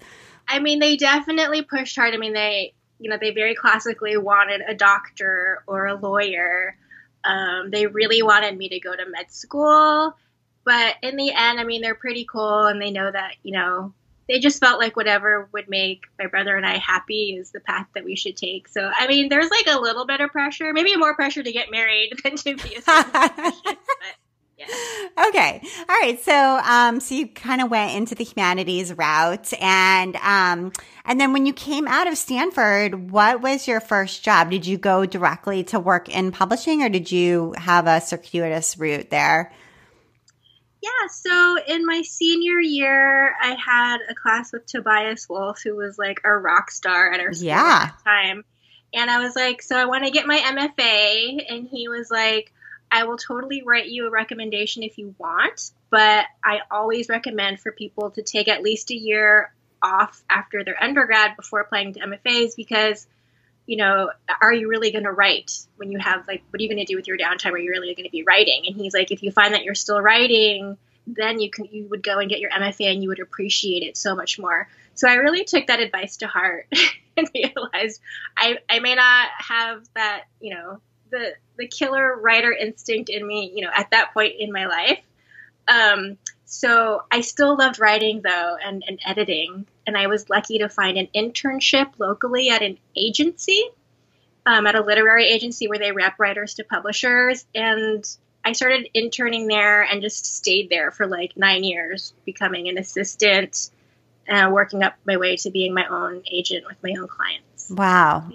I 0.49 0.59
mean, 0.61 0.79
they 0.79 0.97
definitely 0.97 1.63
pushed 1.63 1.97
hard. 1.97 2.15
I 2.15 2.19
mean, 2.19 2.33
they, 2.33 2.75
you 2.99 3.11
know, 3.11 3.19
they 3.21 3.33
very 3.33 3.55
classically 3.55 4.17
wanted 4.17 4.63
a 4.67 4.75
doctor 4.75 5.63
or 5.67 5.87
a 5.87 5.95
lawyer. 5.95 6.77
Um, 7.25 7.71
they 7.71 7.87
really 7.87 8.23
wanted 8.23 8.57
me 8.57 8.69
to 8.69 8.81
go 8.81 8.95
to 8.95 9.07
med 9.09 9.31
school. 9.31 10.17
But 10.65 10.97
in 11.03 11.17
the 11.17 11.33
end, 11.33 11.61
I 11.61 11.65
mean, 11.65 11.83
they're 11.83 11.95
pretty 11.95 12.25
cool 12.25 12.67
and 12.67 12.81
they 12.81 12.91
know 12.91 13.11
that, 13.11 13.35
you 13.43 13.53
know, 13.53 13.93
they 14.29 14.41
just 14.41 14.59
felt 14.59 14.81
like 14.81 14.97
whatever 14.97 15.49
would 15.53 15.69
make 15.69 16.03
my 16.19 16.27
brother 16.27 16.57
and 16.57 16.67
I 16.67 16.79
happy 16.79 17.37
is 17.39 17.53
the 17.53 17.61
path 17.61 17.87
that 17.95 18.05
we 18.05 18.17
should 18.17 18.37
take. 18.37 18.67
So, 18.69 18.91
I 18.93 19.07
mean, 19.07 19.29
there's 19.29 19.51
like 19.51 19.69
a 19.69 19.79
little 19.79 20.05
bit 20.07 20.21
of 20.21 20.31
pressure, 20.31 20.73
maybe 20.73 20.97
more 20.97 21.15
pressure 21.15 21.43
to 21.43 21.53
get 21.53 21.71
married 21.71 22.13
than 22.25 22.37
to 22.37 22.57
be 22.57 22.75
a 22.75 22.83
but 22.85 23.55
yeah. 24.59 24.67
Okay. 25.29 25.63
All 25.89 25.97
right. 26.01 26.19
So, 26.23 26.33
um, 26.33 27.01
so 27.01 27.15
you 27.15 27.29
kind 27.29 27.61
of 27.61 27.71
went 27.71 27.97
into 27.97 28.15
the 28.15 28.25
humanities 28.25 28.93
route 28.93 29.53
and, 29.61 30.17
um, 30.17 30.73
and 31.05 31.21
then 31.21 31.33
when 31.33 31.47
you 31.47 31.53
came 31.53 31.87
out 31.87 32.07
of 32.07 32.17
Stanford, 32.19 33.11
what 33.11 33.41
was 33.41 33.69
your 33.69 33.81
first 33.81 34.23
job? 34.23 34.51
Did 34.51 34.67
you 34.67 34.79
go 34.79 35.07
directly 35.07 35.65
to 35.65 35.81
work 35.81 36.09
in 36.09 36.33
publishing 36.33 36.83
or 36.83 36.89
did 36.89 37.13
you 37.13 37.55
have 37.57 37.87
a 37.87 38.01
circuitous 38.01 38.79
route 38.79 39.11
there? 39.11 39.53
Yeah, 40.83 41.09
so 41.09 41.59
in 41.67 41.85
my 41.85 42.03
senior 42.03 42.61
year, 42.61 43.35
I 43.41 43.57
had 43.57 43.99
a 44.09 44.15
class 44.15 44.53
with 44.53 44.67
Tobias 44.67 45.29
Wolff, 45.29 45.61
who 45.65 45.75
was 45.75 45.99
like 45.99 46.21
a 46.25 46.31
rock 46.31 46.71
star 46.71 47.13
at 47.13 47.21
our 47.21 47.33
school 47.33 47.49
yeah. 47.49 47.89
at 47.89 47.99
the 47.99 48.05
time. 48.05 48.45
And 48.95 49.11
I 49.11 49.19
was 49.19 49.35
like, 49.35 49.63
so 49.63 49.77
I 49.77 49.87
want 49.87 50.05
to 50.05 50.11
get 50.11 50.27
my 50.27 50.39
MFA. 50.39 51.45
And 51.51 51.67
he 51.67 51.89
was 51.89 52.11
like, 52.11 52.53
I 52.97 53.05
will 53.05 53.19
totally 53.19 53.63
write 53.63 53.89
you 53.89 54.07
a 54.07 54.11
recommendation 54.11 54.83
if 54.83 54.97
you 54.97 55.15
want, 55.19 55.71
but 55.91 56.25
I 56.43 56.61
always 56.71 57.11
recommend 57.11 57.61
for 57.61 57.71
people 57.71 58.11
to 58.13 58.23
take 58.23 58.49
at 58.49 58.63
least 58.63 58.91
a 58.91 58.97
year 58.97 59.53
off 59.83 60.25
after 60.31 60.65
their 60.65 60.83
undergrad 60.83 61.37
before 61.37 61.61
applying 61.61 61.93
to 61.93 62.01
MFAs 62.01 62.57
because, 62.57 63.07
you 63.67 63.77
know, 63.77 64.11
are 64.41 64.55
you 64.55 64.71
really 64.71 64.93
going 64.93 65.05
to 65.05 65.13
write 65.13 65.53
when 65.77 65.93
you 65.93 65.99
have, 65.99 66.27
like, 66.27 66.43
what 66.49 66.59
are 66.59 66.63
you 66.63 66.71
going 66.71 66.79
to 66.79 66.91
do 66.91 66.97
with 66.97 67.07
your 67.07 67.19
downtime? 67.19 67.53
Are 67.53 67.59
you 67.59 67.69
really 67.69 67.95
going 67.95 68.07
to 68.07 68.11
be 68.11 68.23
writing? 68.23 68.63
And 68.67 68.75
he's 68.75 68.95
like, 68.95 69.11
if 69.11 69.23
you 69.23 69.31
find 69.31 69.53
that 69.53 69.63
you're 69.63 69.75
still 69.75 70.01
writing, 70.01 70.79
then 71.07 71.39
you 71.39 71.51
can 71.51 71.67
you 71.67 71.87
would 71.89 72.03
go 72.03 72.19
and 72.19 72.31
get 72.31 72.41
your 72.41 72.51
MFA 72.51 72.93
and 72.93 73.03
you 73.03 73.11
would 73.11 73.21
appreciate 73.21 73.83
it 73.83 73.99
so 73.99 74.17
much 74.17 74.39
more. 74.39 74.69
So 74.95 75.07
I 75.07 75.17
really 75.17 75.45
took 75.45 75.67
that 75.67 75.81
advice 75.81 76.17
to 76.19 76.29
heart 76.29 76.67
and 77.19 77.29
realized 77.35 78.01
I, 78.39 78.57
I 78.71 78.79
may 78.79 78.95
not 78.95 79.29
have 79.37 79.87
that, 79.95 80.25
you 80.41 80.55
know, 80.55 80.81
the 81.11 81.35
the 81.57 81.67
killer 81.67 82.17
writer 82.17 82.53
instinct 82.53 83.09
in 83.09 83.27
me, 83.27 83.53
you 83.55 83.65
know, 83.65 83.71
at 83.75 83.91
that 83.91 84.13
point 84.13 84.35
in 84.39 84.53
my 84.53 84.67
life. 84.67 85.01
Um, 85.69 86.19
so 86.45 87.03
I 87.11 87.23
still 87.23 87.57
loved 87.57 87.81
writing 87.81 88.23
though 88.23 88.57
and, 88.63 88.85
and 88.87 89.01
editing. 89.05 89.67
And 89.87 89.97
I 89.97 90.07
was 90.07 90.31
lucky 90.31 90.59
to 90.59 90.69
find 90.69 90.97
an 90.97 91.09
internship 91.15 91.93
locally 91.99 92.51
at 92.51 92.63
an 92.63 92.79
agency, 92.97 93.65
um, 94.45 94.67
at 94.67 94.75
a 94.75 94.83
literary 94.83 95.29
agency 95.29 95.69
where 95.69 95.79
they 95.79 95.93
rep 95.93 96.19
writers 96.19 96.55
to 96.55 96.65
publishers. 96.65 97.45
And 97.55 98.05
I 98.45 98.53
started 98.53 98.89
interning 98.95 99.49
there 99.49 99.83
and 99.83 100.03
just 100.03 100.37
stayed 100.37 100.71
there 100.71 100.93
for 100.93 101.07
like 101.07 101.37
nine 101.37 101.65
years, 101.65 102.15
becoming 102.25 102.69
an 102.69 102.79
assistant, 102.79 103.71
uh, 104.29 104.49
working 104.53 104.83
up 104.83 104.95
my 105.05 105.17
way 105.17 105.37
to 105.37 105.51
being 105.51 105.75
my 105.75 105.87
own 105.87 106.23
agent 106.31 106.65
with 106.69 106.77
my 106.83 106.95
own 107.01 107.09
clients. 107.09 107.71
Wow. 107.71 108.31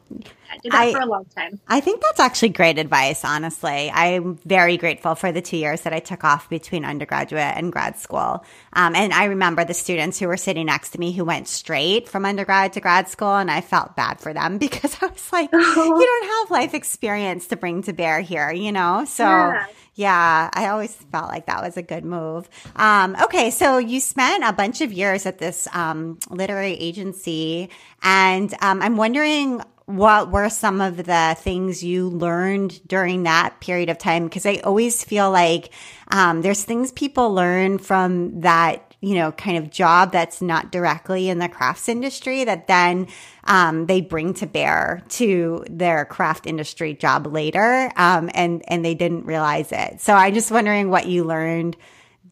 I 0.51 0.57
did 0.57 0.71
that 0.73 0.81
I, 0.81 0.91
for 0.91 0.99
a 0.99 1.05
long 1.05 1.25
time. 1.25 1.59
I 1.67 1.79
think 1.79 2.01
that's 2.01 2.19
actually 2.19 2.49
great 2.49 2.77
advice, 2.77 3.23
honestly. 3.23 3.89
I'm 3.89 4.35
very 4.45 4.75
grateful 4.75 5.15
for 5.15 5.31
the 5.31 5.41
two 5.41 5.55
years 5.55 5.81
that 5.81 5.93
I 5.93 5.99
took 5.99 6.25
off 6.25 6.49
between 6.49 6.83
undergraduate 6.83 7.55
and 7.55 7.71
grad 7.71 7.97
school. 7.97 8.43
Um, 8.73 8.93
and 8.93 9.13
I 9.13 9.25
remember 9.25 9.63
the 9.63 9.73
students 9.73 10.19
who 10.19 10.27
were 10.27 10.35
sitting 10.35 10.65
next 10.65 10.89
to 10.89 10.99
me 10.99 11.13
who 11.13 11.23
went 11.23 11.47
straight 11.47 12.09
from 12.09 12.25
undergrad 12.25 12.73
to 12.73 12.81
grad 12.81 13.07
school, 13.07 13.33
and 13.33 13.49
I 13.49 13.61
felt 13.61 13.95
bad 13.95 14.19
for 14.19 14.33
them 14.33 14.57
because 14.65 14.97
I 15.01 15.07
was 15.07 15.31
like, 15.31 15.49
you 15.53 15.59
don't 15.59 16.29
have 16.29 16.51
life 16.51 16.73
experience 16.73 17.47
to 17.47 17.55
bring 17.55 17.83
to 17.83 17.93
bear 17.93 18.19
here, 18.19 18.51
you 18.51 18.71
know? 18.71 19.05
So. 19.05 19.23
Yeah. 19.23 19.65
Yeah, 19.93 20.49
I 20.53 20.69
always 20.69 20.95
felt 20.95 21.27
like 21.27 21.47
that 21.47 21.61
was 21.61 21.75
a 21.75 21.81
good 21.81 22.05
move. 22.05 22.49
Um, 22.77 23.17
okay, 23.23 23.51
so 23.51 23.77
you 23.77 23.99
spent 23.99 24.41
a 24.43 24.53
bunch 24.53 24.79
of 24.79 24.93
years 24.93 25.25
at 25.25 25.37
this 25.37 25.67
um, 25.73 26.17
literary 26.29 26.73
agency, 26.73 27.69
and 28.01 28.53
um, 28.61 28.81
I'm 28.81 28.95
wondering 28.95 29.61
what 29.95 30.31
were 30.31 30.49
some 30.49 30.81
of 30.81 30.97
the 30.97 31.35
things 31.39 31.83
you 31.83 32.09
learned 32.09 32.85
during 32.87 33.23
that 33.23 33.59
period 33.59 33.89
of 33.89 33.97
time? 33.97 34.25
Because 34.25 34.45
I 34.45 34.55
always 34.63 35.03
feel 35.03 35.31
like 35.31 35.71
um, 36.09 36.41
there's 36.41 36.63
things 36.63 36.91
people 36.91 37.33
learn 37.33 37.77
from 37.77 38.41
that 38.41 38.91
you 39.01 39.15
know, 39.15 39.31
kind 39.31 39.57
of 39.57 39.71
job 39.71 40.11
that's 40.11 40.43
not 40.43 40.71
directly 40.71 41.27
in 41.27 41.39
the 41.39 41.49
crafts 41.49 41.89
industry 41.89 42.43
that 42.43 42.67
then 42.67 43.07
um, 43.45 43.87
they 43.87 43.99
bring 43.99 44.35
to 44.35 44.45
bear 44.45 45.03
to 45.09 45.65
their 45.67 46.05
craft 46.05 46.45
industry 46.45 46.93
job 46.93 47.25
later, 47.25 47.91
um, 47.95 48.29
and 48.35 48.63
and 48.67 48.85
they 48.85 48.93
didn't 48.93 49.25
realize 49.25 49.71
it. 49.71 49.99
So 50.01 50.13
I'm 50.13 50.35
just 50.35 50.51
wondering 50.51 50.91
what 50.91 51.07
you 51.07 51.23
learned 51.23 51.75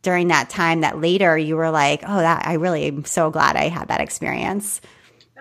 during 0.03 0.27
that 0.27 0.51
time 0.51 0.81
that 0.81 1.01
later 1.01 1.35
you 1.35 1.57
were 1.57 1.71
like, 1.71 2.03
oh, 2.07 2.17
that 2.17 2.45
I 2.45 2.53
really 2.53 2.85
am 2.85 3.03
so 3.03 3.31
glad 3.31 3.55
I 3.55 3.67
had 3.67 3.87
that 3.87 3.99
experience. 3.99 4.79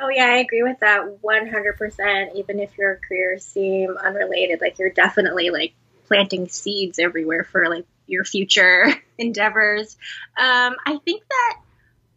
Oh 0.00 0.08
yeah, 0.08 0.26
I 0.26 0.36
agree 0.38 0.62
with 0.62 0.80
that 0.80 1.20
100%. 1.22 2.34
Even 2.36 2.60
if 2.60 2.76
your 2.78 3.00
careers 3.06 3.44
seem 3.44 3.96
unrelated, 3.96 4.60
like 4.60 4.78
you're 4.78 4.90
definitely 4.90 5.50
like 5.50 5.74
planting 6.06 6.48
seeds 6.48 6.98
everywhere 6.98 7.44
for 7.44 7.68
like 7.68 7.84
your 8.06 8.24
future 8.24 8.86
endeavors. 9.18 9.96
Um, 10.36 10.76
I 10.86 10.98
think 11.04 11.22
that 11.28 11.60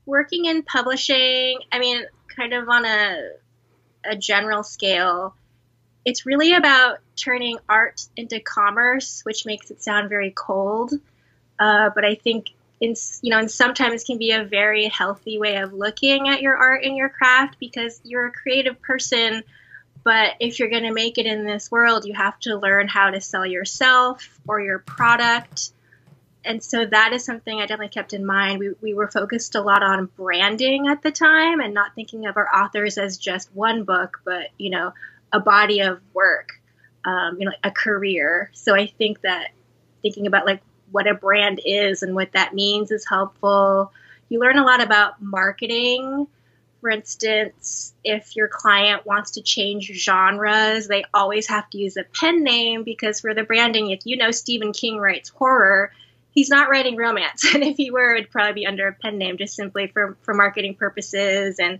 working 0.05 0.45
in 0.45 0.63
publishing, 0.63 1.59
I 1.71 1.79
mean, 1.79 2.03
kind 2.35 2.53
of 2.53 2.69
on 2.69 2.85
a 2.85 3.29
a 4.03 4.15
general 4.15 4.63
scale, 4.63 5.35
it's 6.05 6.25
really 6.25 6.53
about 6.53 6.99
turning 7.15 7.59
art 7.69 8.01
into 8.17 8.39
commerce, 8.39 9.21
which 9.23 9.45
makes 9.45 9.69
it 9.69 9.81
sound 9.83 10.09
very 10.09 10.31
cold. 10.31 10.91
Uh, 11.59 11.91
but 11.93 12.03
I 12.03 12.15
think 12.15 12.47
in 12.81 12.95
you 13.21 13.29
know, 13.29 13.37
and 13.37 13.49
sometimes 13.49 14.03
can 14.03 14.17
be 14.17 14.31
a 14.31 14.43
very 14.43 14.87
healthy 14.87 15.37
way 15.37 15.57
of 15.57 15.71
looking 15.71 16.27
at 16.27 16.41
your 16.41 16.57
art 16.57 16.83
and 16.83 16.97
your 16.97 17.09
craft 17.09 17.57
because 17.59 18.01
you're 18.03 18.25
a 18.25 18.31
creative 18.31 18.81
person. 18.81 19.43
But 20.03 20.31
if 20.39 20.57
you're 20.57 20.69
going 20.69 20.83
to 20.83 20.91
make 20.91 21.19
it 21.19 21.27
in 21.27 21.45
this 21.45 21.69
world, 21.69 22.05
you 22.05 22.15
have 22.15 22.39
to 22.41 22.57
learn 22.57 22.87
how 22.87 23.11
to 23.11 23.21
sell 23.21 23.45
yourself 23.45 24.39
or 24.47 24.59
your 24.59 24.79
product. 24.79 25.71
And 26.43 26.63
so 26.63 26.83
that 26.83 27.13
is 27.13 27.23
something 27.23 27.59
I 27.59 27.67
definitely 27.67 27.89
kept 27.89 28.13
in 28.13 28.25
mind. 28.25 28.57
We, 28.57 28.71
we 28.81 28.93
were 28.95 29.07
focused 29.07 29.53
a 29.53 29.61
lot 29.61 29.83
on 29.83 30.07
branding 30.17 30.87
at 30.87 31.03
the 31.03 31.11
time 31.11 31.59
and 31.59 31.75
not 31.75 31.93
thinking 31.93 32.25
of 32.25 32.35
our 32.35 32.49
authors 32.51 32.97
as 32.97 33.17
just 33.17 33.53
one 33.53 33.83
book, 33.83 34.21
but, 34.25 34.47
you 34.57 34.71
know, 34.71 34.91
a 35.31 35.39
body 35.39 35.81
of 35.81 36.01
work, 36.15 36.59
um, 37.05 37.37
you 37.39 37.45
know, 37.45 37.53
a 37.63 37.69
career. 37.69 38.49
So 38.53 38.73
I 38.73 38.87
think 38.87 39.21
that 39.21 39.51
thinking 40.01 40.25
about 40.25 40.47
like 40.47 40.61
what 40.91 41.07
a 41.07 41.13
brand 41.13 41.61
is 41.65 42.03
and 42.03 42.15
what 42.15 42.33
that 42.33 42.53
means 42.53 42.91
is 42.91 43.05
helpful. 43.07 43.91
You 44.29 44.39
learn 44.39 44.57
a 44.57 44.65
lot 44.65 44.81
about 44.81 45.21
marketing. 45.21 46.27
For 46.81 46.89
instance, 46.89 47.93
if 48.03 48.35
your 48.35 48.47
client 48.47 49.05
wants 49.05 49.31
to 49.31 49.41
change 49.41 49.91
genres, 49.93 50.87
they 50.87 51.03
always 51.13 51.47
have 51.47 51.69
to 51.71 51.77
use 51.77 51.95
a 51.97 52.03
pen 52.03 52.43
name 52.43 52.83
because 52.83 53.19
for 53.19 53.33
the 53.33 53.43
branding, 53.43 53.91
if 53.91 54.01
you 54.05 54.17
know 54.17 54.31
Stephen 54.31 54.73
King 54.73 54.97
writes 54.97 55.29
horror, 55.29 55.91
he's 56.31 56.49
not 56.49 56.69
writing 56.69 56.95
romance. 56.95 57.45
And 57.53 57.63
if 57.63 57.77
he 57.77 57.91
were, 57.91 58.15
it'd 58.15 58.31
probably 58.31 58.53
be 58.53 58.65
under 58.65 58.87
a 58.87 58.93
pen 58.93 59.17
name 59.17 59.37
just 59.37 59.55
simply 59.55 59.87
for, 59.87 60.17
for 60.23 60.33
marketing 60.33 60.75
purposes 60.75 61.59
and, 61.59 61.79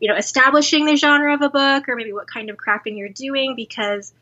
you 0.00 0.08
know, 0.08 0.16
establishing 0.16 0.84
the 0.84 0.96
genre 0.96 1.32
of 1.32 1.40
a 1.40 1.48
book 1.48 1.88
or 1.88 1.96
maybe 1.96 2.12
what 2.12 2.26
kind 2.26 2.50
of 2.50 2.56
crafting 2.56 2.98
you're 2.98 3.08
doing 3.08 3.54
because 3.56 4.12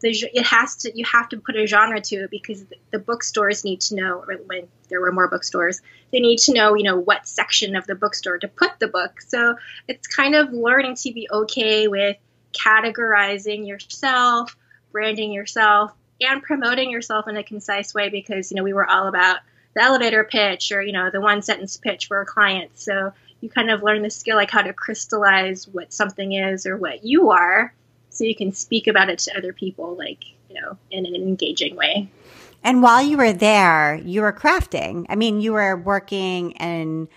the, 0.00 0.10
it 0.32 0.46
has 0.46 0.76
to 0.76 0.92
you 0.94 1.04
have 1.04 1.28
to 1.28 1.38
put 1.38 1.56
a 1.56 1.66
genre 1.66 2.00
to 2.00 2.24
it 2.24 2.30
because 2.30 2.64
the, 2.90 2.98
bookstores 2.98 3.64
need 3.64 3.80
to 3.80 3.94
know 3.94 4.24
when 4.46 4.68
there 4.88 5.00
were 5.00 5.12
more 5.12 5.28
bookstores 5.28 5.80
they 6.12 6.20
need 6.20 6.38
to 6.38 6.52
know 6.52 6.74
you 6.74 6.84
know 6.84 6.98
what 6.98 7.26
section 7.26 7.76
of 7.76 7.86
the 7.86 7.94
bookstore 7.94 8.38
to 8.38 8.48
put 8.48 8.78
the 8.78 8.88
book. 8.88 9.20
So 9.20 9.56
it's 9.88 10.06
kind 10.06 10.34
of 10.34 10.52
learning 10.52 10.96
to 10.96 11.12
be 11.12 11.28
okay 11.30 11.88
with 11.88 12.16
categorizing 12.52 13.66
yourself 13.66 14.56
branding 14.92 15.32
yourself 15.32 15.92
and 16.20 16.42
promoting 16.42 16.90
yourself 16.90 17.28
in 17.28 17.36
a 17.36 17.44
concise 17.44 17.94
way 17.94 18.08
because 18.08 18.50
you 18.50 18.56
know 18.56 18.62
we 18.62 18.72
were 18.72 18.88
all 18.88 19.08
about 19.08 19.38
the 19.74 19.82
elevator 19.82 20.24
pitch 20.24 20.72
or 20.72 20.82
you 20.82 20.92
know 20.92 21.10
the 21.10 21.20
one 21.20 21.42
sentence 21.42 21.76
pitch 21.76 22.06
for 22.06 22.20
a 22.20 22.26
client. 22.26 22.72
So 22.74 23.12
you 23.40 23.48
kind 23.48 23.70
of 23.70 23.82
learn 23.82 24.02
the 24.02 24.10
skill 24.10 24.36
like 24.36 24.50
how 24.50 24.62
to 24.62 24.72
crystallize 24.72 25.66
what 25.66 25.92
something 25.92 26.32
is 26.32 26.66
or 26.66 26.76
what 26.76 27.04
you 27.04 27.30
are 27.30 27.72
so 28.10 28.24
you 28.24 28.34
can 28.34 28.52
speak 28.52 28.86
about 28.86 29.08
it 29.08 29.18
to 29.20 29.36
other 29.36 29.52
people 29.52 29.96
like 29.96 30.24
you 30.48 30.60
know 30.60 30.76
in 30.90 31.06
an 31.06 31.14
engaging 31.14 31.76
way. 31.76 32.10
And 32.62 32.82
while 32.82 33.02
you 33.02 33.16
were 33.16 33.32
there 33.32 33.94
you 34.04 34.22
were 34.22 34.32
crafting. 34.32 35.06
I 35.08 35.16
mean 35.16 35.40
you 35.40 35.52
were 35.54 35.76
working 35.76 36.52
in 36.52 37.08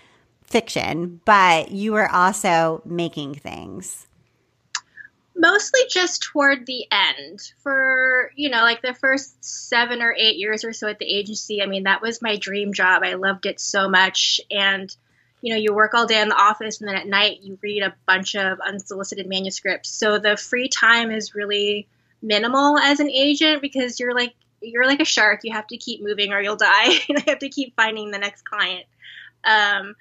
fiction 0.42 1.20
but 1.24 1.70
you 1.70 1.92
were 1.92 2.10
also 2.10 2.82
making 2.84 3.34
things. 3.34 4.06
Mostly 5.36 5.80
just 5.90 6.22
toward 6.22 6.64
the 6.64 6.86
end. 6.92 7.40
For 7.58 8.30
you 8.36 8.50
know 8.50 8.62
like 8.62 8.82
the 8.82 8.94
first 8.94 9.44
seven 9.44 10.00
or 10.00 10.14
eight 10.16 10.36
years 10.36 10.64
or 10.64 10.72
so 10.72 10.88
at 10.88 10.98
the 10.98 11.12
agency 11.12 11.60
i 11.60 11.66
mean 11.66 11.84
that 11.84 12.02
was 12.02 12.22
my 12.22 12.36
dream 12.36 12.72
job. 12.72 13.02
I 13.02 13.14
loved 13.14 13.46
it 13.46 13.60
so 13.60 13.88
much. 13.88 14.40
And 14.50 14.94
you 15.44 15.52
know, 15.52 15.60
you 15.60 15.74
work 15.74 15.92
all 15.92 16.06
day 16.06 16.22
in 16.22 16.30
the 16.30 16.34
office 16.34 16.80
and 16.80 16.88
then 16.88 16.96
at 16.96 17.06
night 17.06 17.42
you 17.42 17.58
read 17.60 17.82
a 17.82 17.94
bunch 18.06 18.34
of 18.34 18.60
unsolicited 18.60 19.26
manuscripts. 19.26 19.90
So 19.90 20.18
the 20.18 20.38
free 20.38 20.68
time 20.68 21.10
is 21.10 21.34
really 21.34 21.86
minimal 22.22 22.78
as 22.78 22.98
an 22.98 23.10
agent 23.10 23.60
because 23.60 24.00
you're 24.00 24.14
like 24.14 24.34
you're 24.62 24.86
like 24.86 25.00
a 25.00 25.04
shark. 25.04 25.40
You 25.44 25.52
have 25.52 25.66
to 25.66 25.76
keep 25.76 26.02
moving 26.02 26.32
or 26.32 26.40
you'll 26.40 26.56
die. 26.56 26.98
you 27.08 27.16
have 27.26 27.40
to 27.40 27.50
keep 27.50 27.76
finding 27.76 28.10
the 28.10 28.16
next 28.16 28.46
client. 28.46 28.86
Um, 29.44 29.96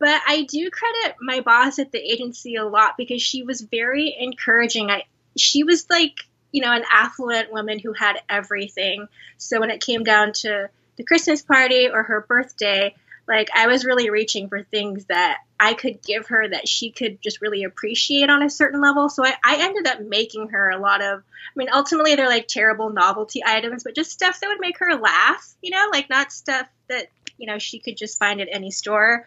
but 0.00 0.20
I 0.26 0.42
do 0.42 0.68
credit 0.70 1.18
my 1.20 1.38
boss 1.38 1.78
at 1.78 1.92
the 1.92 2.00
agency 2.00 2.56
a 2.56 2.66
lot 2.66 2.96
because 2.96 3.22
she 3.22 3.44
was 3.44 3.60
very 3.60 4.16
encouraging. 4.18 4.90
I 4.90 5.04
she 5.36 5.62
was 5.62 5.86
like 5.88 6.16
you 6.50 6.62
know 6.62 6.72
an 6.72 6.82
affluent 6.90 7.52
woman 7.52 7.78
who 7.78 7.92
had 7.92 8.16
everything. 8.28 9.06
So 9.38 9.60
when 9.60 9.70
it 9.70 9.80
came 9.80 10.02
down 10.02 10.32
to 10.32 10.68
the 10.96 11.04
Christmas 11.04 11.42
party 11.42 11.88
or 11.88 12.02
her 12.02 12.22
birthday, 12.22 12.96
like 13.30 13.48
I 13.54 13.68
was 13.68 13.84
really 13.84 14.10
reaching 14.10 14.48
for 14.48 14.64
things 14.64 15.04
that 15.04 15.38
I 15.58 15.74
could 15.74 16.02
give 16.02 16.26
her 16.26 16.48
that 16.48 16.66
she 16.66 16.90
could 16.90 17.22
just 17.22 17.40
really 17.40 17.62
appreciate 17.62 18.28
on 18.28 18.42
a 18.42 18.50
certain 18.50 18.80
level. 18.80 19.08
So 19.08 19.24
I, 19.24 19.34
I 19.44 19.62
ended 19.62 19.86
up 19.86 20.00
making 20.00 20.48
her 20.48 20.68
a 20.70 20.78
lot 20.78 21.00
of, 21.00 21.20
I 21.20 21.52
mean, 21.54 21.68
ultimately 21.72 22.16
they're 22.16 22.28
like 22.28 22.48
terrible 22.48 22.90
novelty 22.90 23.42
items, 23.46 23.84
but 23.84 23.94
just 23.94 24.10
stuff 24.10 24.40
that 24.40 24.48
would 24.48 24.60
make 24.60 24.78
her 24.80 24.96
laugh, 24.96 25.48
you 25.62 25.70
know, 25.70 25.88
like 25.92 26.10
not 26.10 26.32
stuff 26.32 26.66
that, 26.88 27.06
you 27.38 27.46
know, 27.46 27.58
she 27.58 27.78
could 27.78 27.96
just 27.96 28.18
find 28.18 28.40
at 28.40 28.48
any 28.50 28.72
store. 28.72 29.26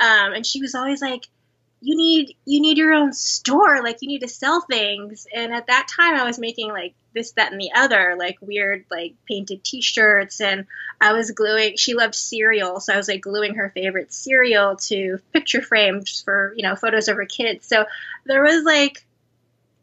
Um, 0.00 0.32
and 0.32 0.44
she 0.44 0.60
was 0.60 0.74
always 0.74 1.00
like, 1.00 1.28
you 1.80 1.96
need 1.96 2.36
you 2.46 2.60
need 2.60 2.78
your 2.78 2.94
own 2.94 3.12
store 3.12 3.82
like 3.82 3.98
you 4.00 4.08
need 4.08 4.22
to 4.22 4.28
sell 4.28 4.62
things 4.62 5.26
and 5.32 5.52
at 5.52 5.66
that 5.66 5.86
time 5.94 6.14
i 6.14 6.24
was 6.24 6.38
making 6.38 6.72
like 6.72 6.94
this 7.16 7.32
that 7.32 7.50
and 7.50 7.60
the 7.60 7.72
other 7.74 8.14
like 8.16 8.36
weird 8.40 8.84
like 8.90 9.14
painted 9.26 9.64
t-shirts 9.64 10.40
and 10.40 10.66
i 11.00 11.12
was 11.12 11.30
gluing 11.32 11.76
she 11.76 11.94
loved 11.94 12.14
cereal 12.14 12.78
so 12.78 12.92
i 12.92 12.96
was 12.96 13.08
like 13.08 13.22
gluing 13.22 13.54
her 13.54 13.70
favorite 13.74 14.12
cereal 14.12 14.76
to 14.76 15.18
picture 15.32 15.62
frames 15.62 16.22
for 16.22 16.54
you 16.56 16.62
know 16.62 16.76
photos 16.76 17.08
of 17.08 17.16
her 17.16 17.26
kids 17.26 17.66
so 17.66 17.84
there 18.26 18.42
was 18.42 18.62
like 18.62 19.04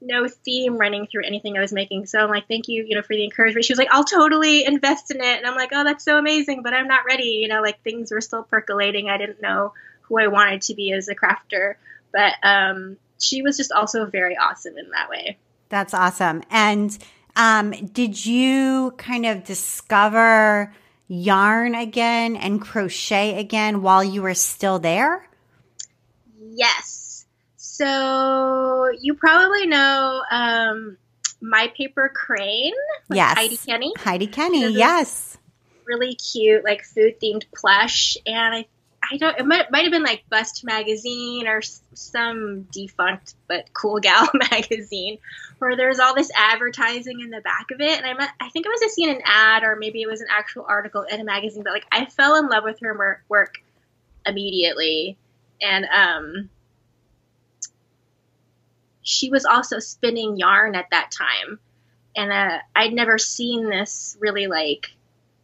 no 0.05 0.27
theme 0.27 0.77
running 0.77 1.07
through 1.07 1.23
anything 1.25 1.57
I 1.57 1.61
was 1.61 1.71
making. 1.71 2.05
So 2.05 2.19
I'm 2.19 2.29
like, 2.29 2.47
thank 2.47 2.67
you, 2.67 2.83
you 2.83 2.95
know, 2.95 3.01
for 3.01 3.15
the 3.15 3.23
encouragement. 3.23 3.65
She 3.65 3.73
was 3.73 3.79
like, 3.79 3.91
I'll 3.91 4.03
totally 4.03 4.65
invest 4.65 5.11
in 5.11 5.21
it. 5.21 5.37
And 5.37 5.45
I'm 5.45 5.55
like, 5.55 5.69
oh, 5.71 5.83
that's 5.83 6.03
so 6.03 6.17
amazing, 6.17 6.61
but 6.61 6.73
I'm 6.73 6.87
not 6.87 7.05
ready. 7.05 7.39
You 7.41 7.47
know, 7.47 7.61
like 7.61 7.81
things 7.83 8.11
were 8.11 8.21
still 8.21 8.43
percolating. 8.43 9.09
I 9.09 9.17
didn't 9.17 9.41
know 9.41 9.73
who 10.01 10.19
I 10.19 10.27
wanted 10.27 10.63
to 10.63 10.75
be 10.75 10.91
as 10.91 11.07
a 11.07 11.15
crafter. 11.15 11.75
But 12.11 12.33
um, 12.43 12.97
she 13.19 13.41
was 13.41 13.57
just 13.57 13.71
also 13.71 14.05
very 14.05 14.37
awesome 14.37 14.77
in 14.77 14.89
that 14.91 15.09
way. 15.09 15.37
That's 15.69 15.93
awesome. 15.93 16.43
And 16.51 16.97
um, 17.35 17.71
did 17.87 18.25
you 18.25 18.93
kind 18.97 19.25
of 19.25 19.43
discover 19.43 20.73
yarn 21.07 21.75
again 21.75 22.35
and 22.35 22.61
crochet 22.61 23.39
again 23.39 23.81
while 23.81 24.03
you 24.03 24.21
were 24.21 24.33
still 24.33 24.79
there? 24.79 25.27
Yes. 26.39 27.25
So 27.57 28.91
you 29.01 29.15
probably 29.15 29.65
know 29.65 30.21
um, 30.29 30.97
My 31.41 31.71
Paper 31.75 32.11
Crane. 32.13 32.73
Yes. 33.11 33.35
Heidi 33.35 33.57
Kenney. 33.57 33.93
Heidi 33.97 34.27
Kenney, 34.27 34.71
yes. 34.73 35.37
Really 35.85 36.15
cute, 36.15 36.63
like 36.63 36.83
food 36.83 37.19
themed 37.19 37.45
plush. 37.53 38.15
And 38.25 38.55
I 38.55 38.65
I 39.13 39.17
don't. 39.17 39.37
It 39.37 39.45
might, 39.45 39.69
might 39.69 39.83
have 39.83 39.91
been 39.91 40.03
like 40.03 40.23
Bust 40.27 40.63
magazine 40.63 41.47
or 41.47 41.61
some 41.93 42.63
defunct 42.71 43.35
but 43.47 43.71
cool 43.71 43.99
gal 43.99 44.27
magazine, 44.51 45.19
where 45.59 45.75
there's 45.75 45.99
all 45.99 46.15
this 46.15 46.31
advertising 46.35 47.21
in 47.21 47.29
the 47.29 47.41
back 47.41 47.69
of 47.71 47.79
it. 47.79 48.01
And 48.01 48.19
I, 48.19 48.27
I 48.41 48.49
think 48.49 48.65
I 48.65 48.69
was 48.69 48.79
just 48.81 48.95
seeing 48.95 49.11
an 49.11 49.21
ad 49.23 49.61
or 49.61 49.75
maybe 49.75 50.01
it 50.01 50.09
was 50.09 50.21
an 50.21 50.27
actual 50.31 50.65
article 50.67 51.03
in 51.03 51.21
a 51.21 51.23
magazine. 51.23 51.61
But 51.61 51.73
like, 51.73 51.85
I 51.91 52.05
fell 52.05 52.37
in 52.37 52.47
love 52.47 52.63
with 52.63 52.79
her 52.79 53.23
work 53.29 53.53
immediately, 54.25 55.15
and 55.61 55.85
um, 55.85 56.49
she 59.03 59.29
was 59.29 59.45
also 59.45 59.77
spinning 59.77 60.37
yarn 60.37 60.73
at 60.73 60.89
that 60.89 61.11
time, 61.11 61.59
and 62.15 62.31
uh, 62.31 62.57
I'd 62.75 62.93
never 62.93 63.19
seen 63.19 63.69
this 63.69 64.17
really 64.19 64.47
like 64.47 64.87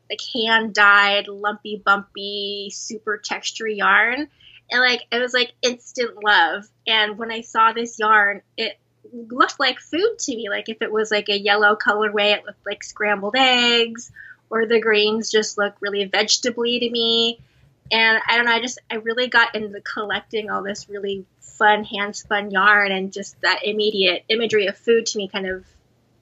like 0.10 0.22
hand 0.34 0.74
dyed, 0.74 1.28
lumpy, 1.28 1.82
bumpy, 1.84 2.72
super 2.74 3.22
textury 3.24 3.78
yarn. 3.78 4.28
And 4.72 4.82
like 4.82 5.04
it 5.12 5.20
was 5.20 5.34
like 5.34 5.54
instant 5.62 6.24
love. 6.24 6.66
And 6.88 7.18
when 7.18 7.32
I 7.32 7.42
saw 7.42 7.74
this 7.74 8.00
yarn, 8.00 8.42
it 8.58 8.78
looked 9.12 9.60
like 9.60 9.80
food 9.80 10.18
to 10.20 10.36
me. 10.36 10.50
Like 10.50 10.70
if 10.70 10.82
it 10.82 10.92
was 10.92 11.12
like 11.12 11.30
a 11.30 11.40
yellow 11.40 11.76
colorway, 11.76 12.36
it 12.36 12.46
looked 12.46 12.66
like 12.66 12.84
scrambled 12.84 13.36
eggs, 13.38 14.12
or 14.50 14.66
the 14.66 14.80
greens 14.80 15.32
just 15.32 15.58
look 15.58 15.76
really 15.80 16.08
vegetably 16.08 16.80
to 16.80 16.90
me. 16.90 17.40
And 17.92 18.20
I 18.28 18.36
don't 18.36 18.46
know, 18.46 18.54
I 18.54 18.62
just 18.62 18.80
I 18.90 18.96
really 18.96 19.28
got 19.28 19.56
into 19.56 19.82
collecting 19.82 20.50
all 20.50 20.64
this 20.64 20.90
really 20.90 21.26
fun 21.42 21.84
hand 21.84 22.16
spun 22.16 22.52
yarn 22.52 22.92
and 22.92 23.12
just 23.12 23.40
that 23.42 23.62
immediate 23.64 24.24
imagery 24.30 24.68
of 24.68 24.78
food 24.78 25.06
to 25.08 25.18
me 25.18 25.28
kind 25.28 25.46
of 25.48 25.66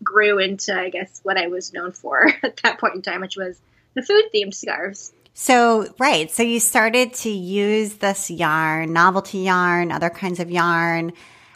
grew 0.03 0.39
into 0.39 0.73
I 0.73 0.89
guess 0.89 1.19
what 1.23 1.37
I 1.37 1.47
was 1.47 1.73
known 1.73 1.91
for 1.91 2.27
at 2.43 2.57
that 2.63 2.79
point 2.79 2.95
in 2.95 3.01
time, 3.01 3.21
which 3.21 3.37
was 3.37 3.59
the 3.97 4.03
food 4.03 4.23
themed 4.33 4.53
scarves. 4.53 5.11
So, 5.33 5.93
right. 5.99 6.31
So 6.31 6.43
you 6.43 6.59
started 6.59 7.13
to 7.15 7.29
use 7.29 7.95
this 7.95 8.31
yarn, 8.31 8.93
novelty 8.93 9.39
yarn, 9.39 9.91
other 9.91 10.09
kinds 10.09 10.39
of 10.39 10.49
yarn, 10.49 11.13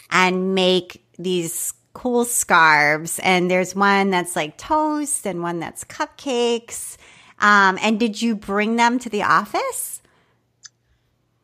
and 0.10 0.54
make 0.56 1.06
these 1.18 1.74
cool 1.94 2.26
scarves. 2.26 3.20
And 3.20 3.50
there's 3.50 3.76
one 3.76 4.10
that's 4.10 4.36
like 4.36 4.58
toast 4.58 5.26
and 5.26 5.42
one 5.42 5.60
that's 5.60 5.84
cupcakes. 5.84 6.98
Um, 7.40 7.78
and 7.82 8.00
did 8.00 8.22
you 8.22 8.36
bring 8.36 8.76
them 8.76 9.00
to 9.00 9.10
the 9.10 9.24
office? 9.24 10.02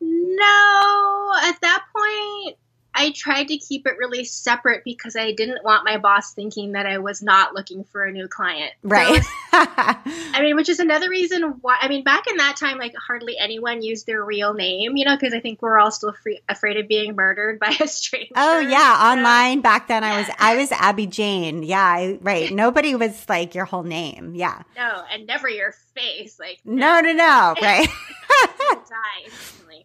No, 0.00 1.32
at 1.42 1.60
that 1.60 1.84
point, 1.94 2.56
I 2.98 3.12
tried 3.12 3.46
to 3.48 3.56
keep 3.58 3.86
it 3.86 3.96
really 3.96 4.24
separate 4.24 4.82
because 4.82 5.14
I 5.14 5.30
didn't 5.30 5.62
want 5.62 5.84
my 5.84 5.98
boss 5.98 6.34
thinking 6.34 6.72
that 6.72 6.84
I 6.84 6.98
was 6.98 7.22
not 7.22 7.54
looking 7.54 7.84
for 7.84 8.04
a 8.04 8.10
new 8.10 8.26
client. 8.26 8.72
Right. 8.82 9.22
So 9.22 9.30
I 9.52 10.40
mean, 10.40 10.56
which 10.56 10.68
is 10.68 10.80
another 10.80 11.08
reason 11.08 11.58
why, 11.60 11.78
I 11.80 11.86
mean, 11.86 12.02
back 12.02 12.26
in 12.26 12.36
that 12.38 12.56
time, 12.56 12.76
like 12.76 12.94
hardly 12.96 13.38
anyone 13.38 13.82
used 13.82 14.06
their 14.06 14.24
real 14.24 14.52
name, 14.52 14.96
you 14.96 15.04
know, 15.04 15.16
because 15.16 15.32
I 15.32 15.38
think 15.38 15.62
we're 15.62 15.78
all 15.78 15.92
still 15.92 16.12
free, 16.12 16.40
afraid 16.48 16.76
of 16.76 16.88
being 16.88 17.14
murdered 17.14 17.60
by 17.60 17.76
a 17.80 17.86
stranger. 17.88 18.32
Oh, 18.34 18.58
yeah. 18.58 19.12
Online 19.12 19.60
back 19.60 19.86
then, 19.86 20.02
I 20.02 20.18
was, 20.18 20.28
I 20.36 20.56
was 20.56 20.72
Abby 20.72 21.06
Jane. 21.06 21.62
Yeah. 21.62 21.80
I, 21.80 22.18
right. 22.20 22.52
Nobody 22.52 22.96
was 22.96 23.28
like 23.28 23.54
your 23.54 23.64
whole 23.64 23.84
name. 23.84 24.34
Yeah. 24.34 24.62
No, 24.76 25.04
and 25.12 25.24
never 25.24 25.48
your 25.48 25.72
face. 25.94 26.40
Like, 26.40 26.58
no, 26.64 27.00
no, 27.00 27.12
no. 27.12 27.54
Right. 27.62 27.88
die 28.66 29.84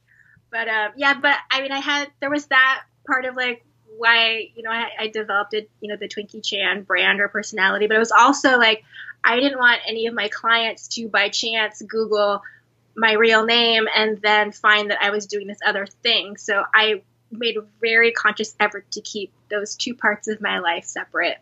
But 0.49 0.67
um, 0.67 0.91
yeah, 0.95 1.13
but 1.19 1.36
I 1.52 1.62
mean, 1.62 1.71
I 1.71 1.80
had 1.80 2.12
there 2.19 2.30
was 2.30 2.45
that 2.47 2.84
part 3.06 3.26
of 3.26 3.36
like 3.36 3.66
why 3.98 4.50
you 4.56 4.63
know 4.63 4.72
I, 4.72 4.89
I 5.00 5.08
developed 5.08 5.54
it 5.54 5.70
you 5.80 5.89
know 5.89 5.98
the 5.98 6.08
Twinkie 6.08 6.44
Chan 6.44 6.84
brand 6.84 7.22
or 7.22 7.28
personality, 7.28 7.88
but 7.88 7.96
it 7.96 8.00
was 8.00 8.12
also 8.12 8.58
like 8.58 8.84
I 9.24 9.39
didn't 9.39 9.60
want 9.60 9.82
any 9.88 10.08
of 10.08 10.13
my 10.13 10.28
clients 10.28 10.88
to 10.89 11.08
by 11.08 11.30
chance 11.30 11.82
Google 11.82 12.42
my 12.96 13.13
real 13.13 13.46
name 13.46 13.88
and 13.96 14.22
then 14.22 14.52
find 14.52 14.92
that 14.92 15.02
I 15.02 15.10
was 15.10 15.26
doing 15.26 15.48
this 15.48 15.60
other 15.66 15.88
thing. 15.88 16.38
So 16.38 16.63
I 16.74 17.02
made 17.32 17.58
a 17.58 17.63
very 17.82 18.12
conscious 18.12 18.56
effort 18.60 18.92
to 18.92 19.02
keep 19.02 19.32
those 19.50 19.76
two 19.76 19.96
parts 19.96 20.28
of 20.28 20.42
my 20.42 20.60
life 20.60 20.86
separate. 20.86 21.38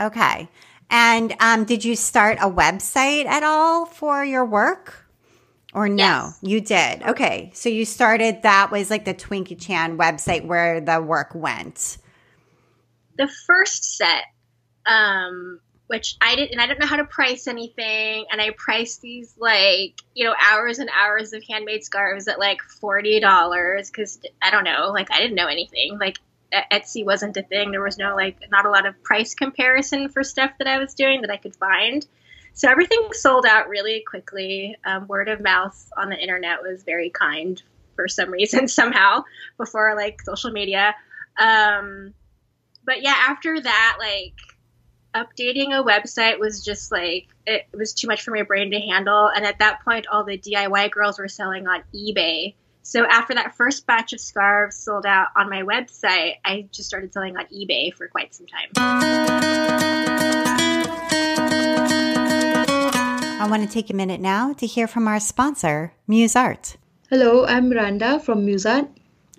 Okay. 0.00 0.48
And 0.88 1.34
um, 1.40 1.64
did 1.64 1.84
you 1.84 1.96
start 1.96 2.38
a 2.40 2.48
website 2.48 3.26
at 3.26 3.42
all 3.42 3.86
for 3.86 4.24
your 4.24 4.44
work? 4.44 5.05
Or 5.76 5.90
no, 5.90 6.32
yes. 6.32 6.38
you 6.40 6.60
did. 6.62 7.02
Okay. 7.02 7.50
So 7.52 7.68
you 7.68 7.84
started 7.84 8.40
that 8.44 8.70
was 8.70 8.88
like 8.88 9.04
the 9.04 9.12
Twinkie 9.12 9.60
Chan 9.60 9.98
website 9.98 10.46
where 10.46 10.80
the 10.80 11.02
work 11.02 11.34
went. 11.34 11.98
The 13.18 13.28
first 13.46 13.98
set, 13.98 14.24
um, 14.86 15.60
which 15.88 16.16
I 16.22 16.34
didn't, 16.34 16.52
and 16.52 16.62
I 16.62 16.66
didn't 16.66 16.80
know 16.80 16.86
how 16.86 16.96
to 16.96 17.04
price 17.04 17.46
anything. 17.46 18.24
And 18.32 18.40
I 18.40 18.54
priced 18.56 19.02
these 19.02 19.34
like, 19.36 20.00
you 20.14 20.24
know, 20.24 20.34
hours 20.42 20.78
and 20.78 20.88
hours 20.98 21.34
of 21.34 21.44
handmade 21.44 21.84
scarves 21.84 22.26
at 22.26 22.38
like 22.38 22.60
$40 22.82 23.86
because 23.86 24.18
I 24.40 24.50
don't 24.50 24.64
know, 24.64 24.92
like 24.94 25.10
I 25.10 25.18
didn't 25.18 25.36
know 25.36 25.46
anything. 25.46 25.98
Like 26.00 26.16
Etsy 26.72 27.04
wasn't 27.04 27.36
a 27.36 27.42
thing. 27.42 27.70
There 27.70 27.82
was 27.82 27.98
no 27.98 28.16
like, 28.16 28.38
not 28.50 28.64
a 28.64 28.70
lot 28.70 28.86
of 28.86 29.02
price 29.02 29.34
comparison 29.34 30.08
for 30.08 30.24
stuff 30.24 30.52
that 30.58 30.68
I 30.68 30.78
was 30.78 30.94
doing 30.94 31.20
that 31.20 31.30
I 31.30 31.36
could 31.36 31.54
find. 31.54 32.06
So 32.56 32.70
everything 32.70 33.10
sold 33.12 33.44
out 33.44 33.68
really 33.68 34.02
quickly. 34.08 34.76
Um, 34.84 35.06
word 35.06 35.28
of 35.28 35.42
mouth 35.42 35.90
on 35.94 36.08
the 36.08 36.16
internet 36.16 36.62
was 36.62 36.82
very 36.84 37.10
kind 37.10 37.62
for 37.94 38.08
some 38.08 38.30
reason 38.30 38.66
somehow 38.80 39.24
before 39.58 39.94
like 39.94 40.22
social 40.22 40.50
media. 40.50 40.94
Um, 41.38 42.14
but 42.84 43.02
yeah, 43.02 43.14
after 43.28 43.60
that, 43.60 43.96
like 44.00 44.34
updating 45.14 45.78
a 45.78 45.84
website 45.84 46.38
was 46.38 46.64
just 46.64 46.90
like 46.90 47.26
it 47.46 47.66
was 47.74 47.92
too 47.92 48.06
much 48.06 48.22
for 48.22 48.30
my 48.30 48.42
brain 48.42 48.70
to 48.70 48.80
handle. 48.80 49.28
And 49.28 49.44
at 49.44 49.58
that 49.58 49.84
point, 49.84 50.06
all 50.06 50.24
the 50.24 50.38
DIY 50.38 50.90
girls 50.92 51.18
were 51.18 51.28
selling 51.28 51.68
on 51.68 51.82
eBay. 51.94 52.54
So 52.82 53.04
after 53.04 53.34
that 53.34 53.54
first 53.54 53.86
batch 53.86 54.14
of 54.14 54.20
scarves 54.20 54.76
sold 54.76 55.04
out 55.04 55.28
on 55.36 55.50
my 55.50 55.62
website, 55.62 56.36
I 56.42 56.68
just 56.72 56.88
started 56.88 57.12
selling 57.12 57.36
on 57.36 57.44
eBay 57.46 57.92
for 57.92 58.08
quite 58.08 58.34
some 58.34 58.46
time. 58.46 59.85
I 63.38 63.46
want 63.48 63.62
to 63.62 63.68
take 63.68 63.90
a 63.90 63.94
minute 63.94 64.20
now 64.20 64.54
to 64.54 64.66
hear 64.66 64.86
from 64.86 65.06
our 65.06 65.20
sponsor, 65.20 65.92
Muezart. 66.08 66.76
Hello, 67.10 67.44
I'm 67.44 67.70
Randa 67.70 68.18
from 68.18 68.46
Muezart. 68.46 68.88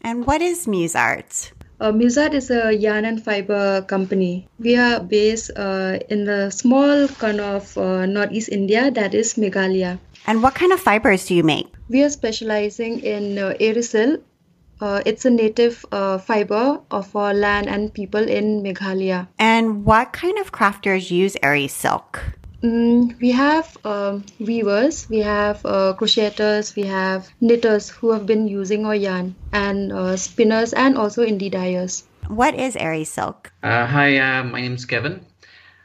And 0.04 0.28
what 0.28 0.40
is 0.40 0.68
Muezart? 0.68 1.52
Uh, 1.80 1.92
Muse 1.92 2.18
Art 2.18 2.34
is 2.34 2.50
a 2.50 2.72
yarn 2.72 3.06
and 3.06 3.24
fiber 3.24 3.82
company. 3.84 4.48
We 4.60 4.78
are 4.78 5.00
based 5.00 5.52
uh, 5.56 6.00
in 6.10 6.26
the 6.26 6.50
small 6.52 7.08
corner 7.08 7.58
of 7.58 7.78
uh, 7.78 8.06
northeast 8.06 8.50
India, 8.50 8.90
that 8.92 9.14
is 9.14 9.34
Meghalaya. 9.34 10.00
And 10.26 10.44
what 10.44 10.56
kind 10.56 10.72
of 10.72 10.80
fibers 10.80 11.26
do 11.26 11.36
you 11.36 11.44
make? 11.44 11.68
We 11.90 12.04
are 12.04 12.10
specializing 12.10 13.00
in 13.02 13.38
uh, 13.38 13.54
Eri 13.60 13.82
silk. 13.82 14.22
Uh, 14.80 15.02
it's 15.06 15.26
a 15.26 15.30
native 15.30 15.86
uh, 15.92 16.20
fiber 16.20 16.80
of 16.92 17.16
our 17.16 17.34
land 17.34 17.68
and 17.68 17.94
people 17.94 18.28
in 18.28 18.62
Meghalaya. 18.62 19.28
And 19.40 19.86
what 19.86 20.14
kind 20.14 20.38
of 20.38 20.52
crafters 20.52 21.10
use 21.10 21.36
Eri 21.42 21.68
silk? 21.68 22.22
Mm, 22.68 23.18
we 23.22 23.32
have 23.32 23.78
uh, 23.86 24.20
weavers, 24.40 25.08
we 25.10 25.20
have 25.20 25.66
uh, 25.66 25.94
crocheters, 25.98 26.76
we 26.76 26.84
have 26.84 27.30
knitters 27.40 27.90
who 27.90 28.12
have 28.12 28.26
been 28.26 28.46
using 28.50 28.86
our 28.86 28.96
yarn, 28.96 29.36
and 29.54 29.94
uh, 29.94 30.18
spinners, 30.18 30.74
and 30.74 30.98
also 30.98 31.26
indie 31.26 31.50
dyers. 31.50 32.04
What 32.28 32.56
is 32.56 32.76
Eri 32.76 33.06
silk? 33.06 33.54
Uh, 33.64 33.86
hi, 33.86 34.18
uh, 34.18 34.44
my 34.44 34.60
name 34.60 34.74
is 34.74 34.84
Kevin. 34.84 35.26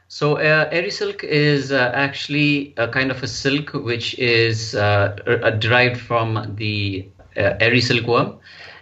So, 0.09 0.35
uh, 0.35 0.67
Eri 0.73 0.91
silk 0.91 1.23
is 1.23 1.71
uh, 1.71 1.91
actually 1.95 2.73
a 2.75 2.89
kind 2.89 3.11
of 3.11 3.23
a 3.23 3.27
silk 3.27 3.71
which 3.73 4.19
is 4.19 4.71
derived 4.71 6.01
from 6.01 6.53
the 6.57 7.07
eri 7.37 7.79
silkworm, 7.79 8.39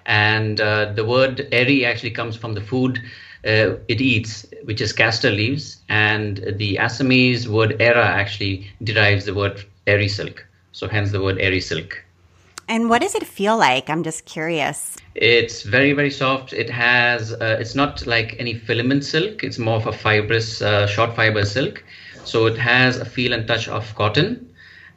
and 0.07 0.57
the 0.57 1.05
word 1.07 1.47
eri 1.51 1.85
actually 1.85 2.11
comes 2.11 2.35
from 2.35 2.53
the 2.53 2.61
food 2.61 2.99
uh, 3.45 3.75
it 3.87 4.01
eats, 4.01 4.45
which 4.65 4.81
is 4.81 4.93
castor 4.93 5.31
leaves, 5.31 5.77
and 5.89 6.37
the 6.57 6.75
Assamese 6.75 7.47
word 7.47 7.75
era 7.79 8.05
actually 8.05 8.67
derives 8.83 9.25
the 9.25 9.33
word 9.33 9.63
eri 9.87 10.07
silk. 10.07 10.45
So 10.71 10.87
hence 10.87 11.11
the 11.11 11.21
word 11.21 11.37
eri 11.39 11.59
silk. 11.59 12.03
And 12.67 12.89
what 12.89 13.01
does 13.01 13.15
it 13.15 13.25
feel 13.25 13.57
like? 13.57 13.89
I'm 13.89 14.03
just 14.03 14.25
curious. 14.25 14.97
It's 15.15 15.63
very, 15.63 15.91
very 15.91 16.11
soft. 16.11 16.53
It 16.53 16.69
has, 16.69 17.33
uh, 17.33 17.57
it's 17.59 17.75
not 17.75 18.05
like 18.07 18.35
any 18.39 18.53
filament 18.53 19.03
silk. 19.03 19.43
It's 19.43 19.59
more 19.59 19.75
of 19.75 19.87
a 19.87 19.91
fibrous, 19.91 20.61
uh, 20.61 20.87
short 20.87 21.15
fiber 21.15 21.43
silk. 21.43 21.83
So 22.23 22.45
it 22.45 22.57
has 22.57 22.97
a 22.97 23.05
feel 23.05 23.33
and 23.33 23.47
touch 23.47 23.67
of 23.67 23.93
cotton. 23.95 24.50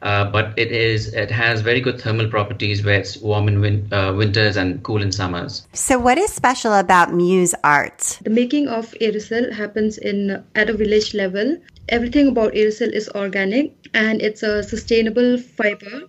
Uh, 0.05 0.23
but 0.23 0.53
it 0.55 0.71
is 0.71 1.07
it 1.15 1.31
has 1.31 1.61
very 1.61 1.81
good 1.81 1.99
thermal 1.99 2.27
properties 2.27 2.85
where 2.85 2.99
it's 2.99 3.17
warm 3.17 3.47
in 3.47 3.59
win- 3.59 3.87
uh, 3.91 4.13
winters 4.15 4.55
and 4.55 4.83
cool 4.83 5.01
in 5.01 5.11
summers. 5.11 5.65
So, 5.73 5.97
what 5.97 6.19
is 6.19 6.31
special 6.31 6.73
about 6.73 7.09
Muezart? 7.09 8.21
The 8.21 8.29
making 8.29 8.67
of 8.67 8.93
eri 9.01 9.19
silk 9.19 9.51
happens 9.51 9.97
in 9.97 10.43
at 10.53 10.69
a 10.69 10.73
village 10.73 11.15
level. 11.15 11.57
Everything 11.89 12.27
about 12.27 12.55
eri 12.55 12.69
silk 12.69 12.93
is 12.93 13.09
organic 13.15 13.73
and 13.95 14.21
it's 14.21 14.43
a 14.43 14.61
sustainable 14.61 15.39
fiber. 15.39 16.03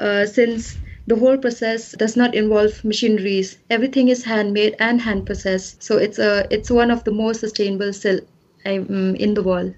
Uh, 0.00 0.26
since 0.26 0.76
the 1.06 1.14
whole 1.14 1.38
process 1.38 1.92
does 1.92 2.16
not 2.16 2.34
involve 2.34 2.84
machineries, 2.84 3.56
everything 3.70 4.08
is 4.08 4.24
handmade 4.24 4.74
and 4.80 5.00
hand 5.00 5.26
processed. 5.26 5.80
So 5.80 5.96
it's 5.96 6.18
a 6.18 6.48
it's 6.50 6.72
one 6.72 6.90
of 6.90 7.04
the 7.04 7.12
most 7.12 7.38
sustainable 7.38 7.92
silk 7.92 8.26
um, 8.66 9.14
in 9.14 9.34
the 9.34 9.44
world. 9.44 9.74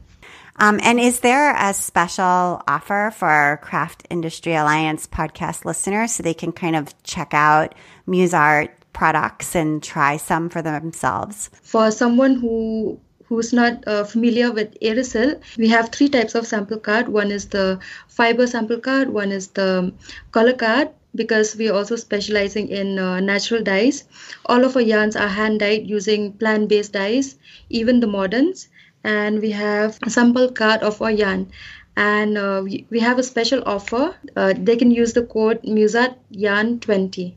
Um, 0.56 0.78
and 0.82 1.00
is 1.00 1.20
there 1.20 1.54
a 1.56 1.74
special 1.74 2.62
offer 2.68 3.12
for 3.14 3.58
Craft 3.62 4.06
Industry 4.08 4.54
Alliance 4.54 5.06
podcast 5.06 5.64
listeners 5.64 6.12
so 6.12 6.22
they 6.22 6.34
can 6.34 6.52
kind 6.52 6.76
of 6.76 6.94
check 7.02 7.34
out 7.34 7.74
Muezart 8.06 8.70
products 8.92 9.56
and 9.56 9.82
try 9.82 10.16
some 10.16 10.48
for 10.48 10.62
themselves? 10.62 11.50
For 11.62 11.90
someone 11.90 12.36
who 12.36 13.00
who's 13.26 13.52
not 13.52 13.82
uh, 13.88 14.04
familiar 14.04 14.52
with 14.52 14.76
eri 14.80 15.02
silk, 15.02 15.42
we 15.56 15.68
have 15.68 15.88
three 15.90 16.08
types 16.08 16.34
of 16.34 16.46
sample 16.46 16.78
card. 16.78 17.08
One 17.08 17.32
is 17.32 17.48
the 17.48 17.80
fiber 18.06 18.46
sample 18.46 18.78
card, 18.78 19.10
one 19.10 19.32
is 19.32 19.48
the 19.48 19.92
color 20.30 20.52
card, 20.52 20.90
because 21.14 21.56
we 21.56 21.68
are 21.68 21.74
also 21.74 21.96
specializing 21.96 22.68
in 22.68 22.98
uh, 22.98 23.20
natural 23.20 23.62
dyes. 23.62 24.04
All 24.46 24.62
of 24.62 24.76
our 24.76 24.82
yarns 24.82 25.16
are 25.16 25.28
hand 25.28 25.60
dyed 25.60 25.88
using 25.88 26.34
plant 26.34 26.68
based 26.68 26.92
dyes, 26.92 27.36
even 27.70 28.00
the 28.00 28.06
mordants 28.06 28.68
and 29.04 29.40
we 29.40 29.50
have 29.50 29.98
a 30.02 30.10
sample 30.10 30.50
card 30.50 30.82
of 30.82 31.00
our 31.00 31.10
yarn 31.10 31.50
and 31.96 32.36
uh, 32.36 32.60
we, 32.64 32.86
we 32.90 32.98
have 32.98 33.18
a 33.18 33.22
special 33.22 33.62
offer. 33.66 34.16
Uh, 34.34 34.52
they 34.56 34.76
can 34.76 34.90
use 34.90 35.12
the 35.12 35.22
code 35.22 35.62
muezart 35.62 36.16
yarn 36.30 36.80
20 36.80 37.36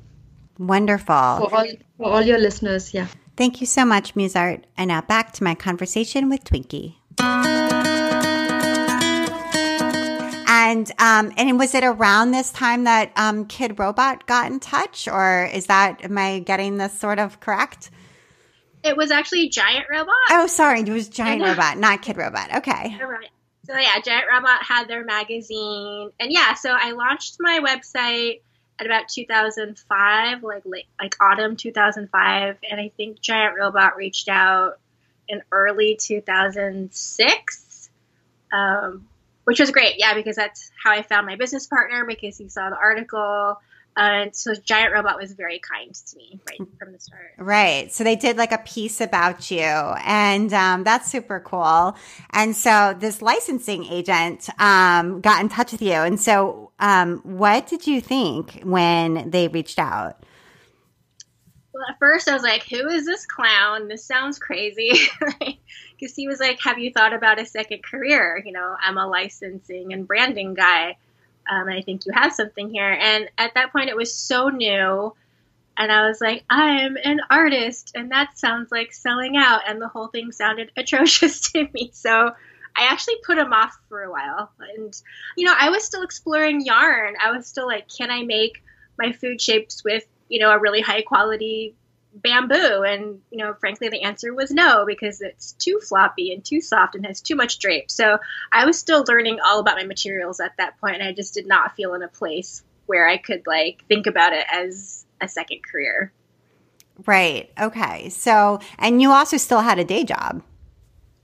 wonderful. 0.58 1.16
For 1.16 1.56
all, 1.56 1.68
for 1.98 2.06
all 2.06 2.22
your 2.22 2.40
listeners 2.40 2.94
yeah. 2.94 3.08
Thank 3.36 3.62
you 3.62 3.68
so 3.68 3.86
much 3.86 4.16
Muezart 4.16 4.64
and 4.78 4.88
now 4.88 5.02
back 5.02 5.34
to 5.34 5.44
my 5.44 5.54
conversation 5.54 6.30
with 6.30 6.44
twinkie. 6.44 6.96
And 10.68 10.92
um, 11.00 11.32
and 11.38 11.58
was 11.58 11.74
it 11.76 11.84
around 11.84 12.32
this 12.32 12.52
time 12.52 12.84
that 12.84 13.12
um, 13.16 13.46
Kidrobot 13.46 14.26
got 14.26 14.52
in 14.52 14.60
touch, 14.60 15.08
or 15.08 15.50
is 15.54 15.68
that 15.68 16.04
am 16.04 16.18
I 16.18 16.40
getting 16.40 16.78
this 16.78 17.00
sort 17.00 17.20
of 17.20 17.40
correct? 17.40 17.90
It 18.84 18.96
was 18.96 19.12
actually 19.12 19.50
Giant 19.50 19.86
Robot. 19.90 20.14
Oh, 20.30 20.48
sorry, 20.48 20.82
it 20.82 20.90
was 20.90 21.10
Giant 21.10 21.42
Robot, 21.42 21.78
not 21.78 22.02
Kidrobot. 22.02 22.58
Okay. 22.58 22.98
So 23.66 23.76
yeah, 23.76 24.00
Giant 24.00 24.26
Robot 24.32 24.64
had 24.64 24.88
their 24.88 25.04
magazine, 25.04 26.12
and 26.20 26.32
yeah, 26.32 26.54
so 26.54 26.72
I 26.72 26.92
launched 26.92 27.36
my 27.40 27.60
website 27.60 28.40
at 28.80 28.86
about 28.86 29.10
2005, 29.10 30.44
like 30.44 30.64
late, 30.66 30.86
like 31.02 31.16
autumn 31.20 31.58
2005, 31.58 32.58
and 32.70 32.80
I 32.80 32.92
think 32.96 33.20
Giant 33.20 33.58
Robot 33.58 33.98
reached 33.98 34.30
out 34.30 34.80
in 35.28 35.42
early 35.52 35.98
2006, 36.00 37.90
um, 38.54 39.08
which 39.44 39.60
was 39.60 39.72
great. 39.72 39.96
Yeah, 39.98 40.14
because 40.14 40.38
that's 40.38 40.72
how 40.82 40.92
I 40.92 41.02
found 41.02 41.26
my 41.26 41.36
business 41.36 41.68
partner 41.68 42.06
because 42.06 42.38
he 42.38 42.48
saw 42.48 42.70
the 42.70 42.78
article 42.78 43.60
and 43.98 44.36
so 44.36 44.54
Giant 44.54 44.94
Robot 44.94 45.20
was 45.20 45.34
very 45.34 45.60
kind 45.60 45.94
to 45.94 46.18
me 46.18 46.40
right 46.48 46.60
from 46.78 46.94
the 46.94 47.00
start. 47.00 47.32
Right. 47.38 47.92
So 47.92 48.04
they 48.04 48.16
did 48.16 48.38
like 48.38 48.52
a 48.52 48.60
piece 48.60 49.02
about 49.02 49.50
you, 49.50 49.60
and 49.60 50.54
um, 50.54 50.84
that's 50.84 51.12
super 51.12 51.40
cool. 51.40 51.96
And 52.30 52.56
so 52.56 52.96
this 52.98 53.24
licensing 53.24 53.86
agent 53.86 54.50
um, 54.60 55.20
got 55.22 55.42
in 55.42 55.50
touch 55.50 55.72
with 55.72 55.82
you. 55.82 55.94
And 55.94 56.20
so, 56.20 56.72
um, 56.80 57.18
what 57.24 57.66
did 57.66 57.88
you 57.88 58.00
think 58.00 58.62
when 58.64 59.32
they 59.32 59.48
reached 59.48 59.80
out? 59.80 60.24
Well, 61.74 61.84
at 61.90 61.98
first 61.98 62.28
I 62.28 62.34
was 62.34 62.44
like, 62.44 62.68
"Who 62.70 62.88
is 62.90 63.06
this 63.06 63.26
clown? 63.26 63.88
This 63.88 64.06
sounds 64.06 64.40
crazy." 64.40 64.94
Because 66.00 66.16
he 66.16 66.28
was 66.28 66.40
like, 66.40 66.60
"Have 66.62 66.78
you 66.78 66.92
thought 66.92 67.14
about 67.14 67.40
a 67.40 67.46
second 67.48 67.84
career? 67.84 68.40
You 68.46 68.52
know, 68.52 68.76
I'm 68.80 69.00
a 69.00 69.08
licensing 69.08 69.94
and 69.94 70.08
branding 70.08 70.54
guy." 70.54 70.98
Um, 71.50 71.68
I 71.68 71.82
think 71.82 72.06
you 72.06 72.12
have 72.14 72.34
something 72.34 72.70
here. 72.70 72.92
And 72.92 73.30
at 73.38 73.54
that 73.56 73.72
point, 73.72 73.90
it 73.90 73.96
was 73.96 74.14
so 74.14 74.50
new. 74.50 75.14
And 75.78 75.92
I 75.92 76.08
was 76.08 76.20
like, 76.20 76.44
I'm 76.50 76.98
an 77.04 77.22
artist, 77.30 77.92
and 77.94 78.12
that 78.12 78.38
sounds 78.38 78.72
like 78.72 78.94
selling 78.94 79.38
out. 79.38 79.62
And 79.68 79.80
the 79.80 79.88
whole 79.88 80.08
thing 80.08 80.32
sounded 80.32 80.72
atrocious 80.78 81.52
to 81.52 81.68
me. 81.74 81.92
So 81.94 82.32
I 82.76 82.88
actually 82.92 83.18
put 83.26 83.36
them 83.36 83.54
off 83.54 83.78
for 83.88 84.04
a 84.04 84.12
while. 84.12 84.52
And, 84.76 85.00
you 85.36 85.46
know, 85.46 85.54
I 85.58 85.70
was 85.70 85.84
still 85.84 86.04
exploring 86.04 86.66
yarn. 86.66 87.16
I 87.22 87.32
was 87.32 87.48
still 87.48 87.68
like, 87.68 87.88
can 87.90 88.10
I 88.10 88.24
make 88.24 88.64
my 88.98 89.12
food 89.12 89.40
shapes 89.40 89.84
with, 89.84 90.04
you 90.30 90.40
know, 90.40 90.52
a 90.52 90.60
really 90.60 90.82
high 90.82 91.02
quality 91.02 91.76
bamboo? 92.22 92.84
And, 92.84 93.22
you 93.32 93.38
know, 93.38 93.54
frankly, 93.60 93.90
the 93.90 94.04
answer 94.04 94.34
was 94.34 94.52
no, 94.52 94.86
because 94.86 95.22
it's 95.22 95.54
too 95.54 95.80
floppy 95.80 96.34
and 96.34 96.44
too 96.44 96.62
soft 96.62 96.96
and 96.96 97.06
has 97.06 97.22
too 97.22 97.36
much 97.36 97.60
drape. 97.60 97.90
So 97.90 98.18
I 98.52 98.66
was 98.66 98.78
still 98.78 99.06
learning 99.08 99.40
all 99.46 99.60
about 99.60 99.78
my 99.78 99.86
materials 99.86 100.40
at 100.40 100.58
that 100.58 100.80
point, 100.80 100.96
and 100.96 101.04
I 101.04 101.14
just 101.14 101.34
did 101.34 101.48
not 101.48 101.76
feel 101.76 101.94
in 101.94 102.04
a 102.04 102.08
place 102.08 102.64
where 102.86 103.08
I 103.08 103.18
could, 103.18 103.44
like, 103.46 103.84
think 103.88 104.08
about 104.08 104.34
it 104.34 104.46
as 104.52 105.06
a 105.22 105.28
second 105.28 105.62
career. 105.64 106.12
Right. 107.06 107.52
Okay. 107.60 108.10
So, 108.10 108.60
and 108.80 109.02
you 109.02 109.12
also 109.12 109.38
still 109.38 109.62
had 109.62 109.78
a 109.78 109.84
day 109.84 110.04
job. 110.04 110.42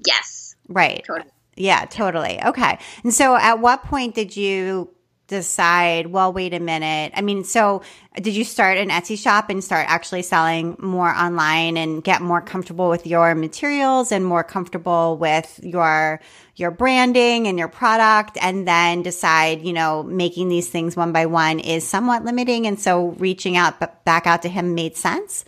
Yes. 0.06 0.56
Right. 0.68 1.04
Totally. 1.06 1.32
Yeah, 1.56 1.86
totally. 1.86 2.44
Okay. 2.44 2.80
And 3.04 3.14
so 3.14 3.36
at 3.36 3.60
what 3.60 3.84
point 3.84 4.16
did 4.16 4.36
you 4.36 4.93
decide, 5.28 6.08
well, 6.08 6.34
wait 6.34 6.54
a 6.54 6.60
minute. 6.60 7.14
I 7.16 7.22
mean, 7.22 7.44
so 7.44 7.82
did 8.16 8.36
you 8.36 8.44
start 8.44 8.78
an 8.78 8.90
Etsy 8.90 9.18
shop 9.18 9.50
and 9.50 9.64
start 9.64 9.86
actually 9.90 10.22
selling 10.22 10.76
more 10.80 11.10
online 11.10 11.78
and 11.78 12.04
get 12.04 12.22
more 12.22 12.42
comfortable 12.42 12.90
with 12.90 13.08
your 13.08 13.34
materials 13.34 14.12
and 14.12 14.26
more 14.26 14.44
comfortable 14.44 15.18
with 15.18 15.60
your 15.64 16.20
your 16.56 16.70
branding 16.70 17.48
and 17.48 17.58
your 17.58 17.68
product 17.68 18.38
and 18.40 18.68
then 18.68 19.02
decide, 19.02 19.64
you 19.64 19.74
know, 19.74 20.04
making 20.04 20.50
these 20.50 20.70
things 20.70 20.96
one 20.96 21.12
by 21.12 21.26
one 21.26 21.60
is 21.60 21.88
somewhat 21.88 22.24
limiting 22.24 22.68
and 22.68 22.80
so 22.80 23.08
reaching 23.18 23.58
out 23.58 23.80
back 24.06 24.28
out 24.28 24.42
to 24.44 24.50
him 24.50 24.76
made 24.76 24.96
sense? 24.96 25.46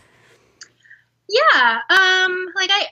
Yeah, 1.29 1.79
um 1.89 2.45
like 2.55 2.69
I 2.71 2.87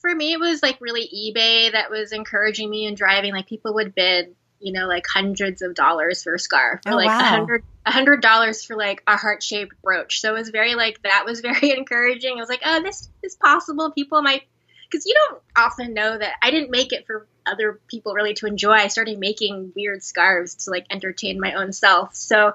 for 0.00 0.14
me 0.14 0.34
it 0.34 0.40
was 0.40 0.62
like 0.62 0.78
really 0.80 1.08
eBay 1.08 1.72
that 1.72 1.90
was 1.90 2.12
encouraging 2.12 2.70
me 2.70 2.86
and 2.86 2.96
driving 2.96 3.32
like 3.32 3.48
people 3.48 3.74
would 3.74 3.94
bid 3.94 4.36
you 4.60 4.72
know, 4.72 4.86
like 4.86 5.06
hundreds 5.06 5.62
of 5.62 5.74
dollars 5.74 6.22
for 6.22 6.34
a 6.34 6.38
scarf 6.38 6.80
or 6.86 6.92
oh, 6.92 6.96
like 6.96 7.06
a 7.06 7.08
wow. 7.08 7.24
hundred 7.24 7.64
a 7.86 7.90
hundred 7.90 8.22
dollars 8.22 8.64
for 8.64 8.76
like 8.76 9.02
a 9.06 9.16
heart 9.16 9.42
shaped 9.42 9.74
brooch. 9.82 10.20
So 10.20 10.34
it 10.34 10.38
was 10.38 10.50
very 10.50 10.74
like 10.74 11.02
that 11.02 11.24
was 11.24 11.40
very 11.40 11.76
encouraging. 11.76 12.36
I 12.36 12.40
was 12.40 12.48
like, 12.48 12.62
oh, 12.64 12.82
this 12.82 13.08
is 13.22 13.36
possible. 13.36 13.90
People 13.90 14.22
might 14.22 14.42
because 14.88 15.06
you 15.06 15.14
don't 15.14 15.40
often 15.56 15.94
know 15.94 16.18
that 16.18 16.34
I 16.42 16.50
didn't 16.50 16.70
make 16.70 16.92
it 16.92 17.06
for 17.06 17.26
other 17.46 17.80
people 17.88 18.14
really 18.14 18.34
to 18.34 18.46
enjoy. 18.46 18.72
I 18.72 18.88
started 18.88 19.18
making 19.18 19.72
weird 19.74 20.02
scarves 20.02 20.54
to 20.64 20.70
like 20.70 20.86
entertain 20.90 21.40
my 21.40 21.54
own 21.54 21.72
self. 21.72 22.14
So 22.14 22.54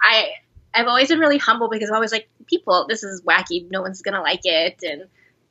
I 0.00 0.32
I've 0.74 0.86
always 0.86 1.08
been 1.08 1.18
really 1.18 1.38
humble 1.38 1.68
because 1.68 1.88
I'm 1.88 1.94
always 1.94 2.12
like, 2.12 2.28
people, 2.46 2.86
this 2.88 3.02
is 3.02 3.22
wacky. 3.22 3.70
No 3.70 3.80
one's 3.80 4.02
gonna 4.02 4.22
like 4.22 4.42
it, 4.44 4.82
and 4.82 5.04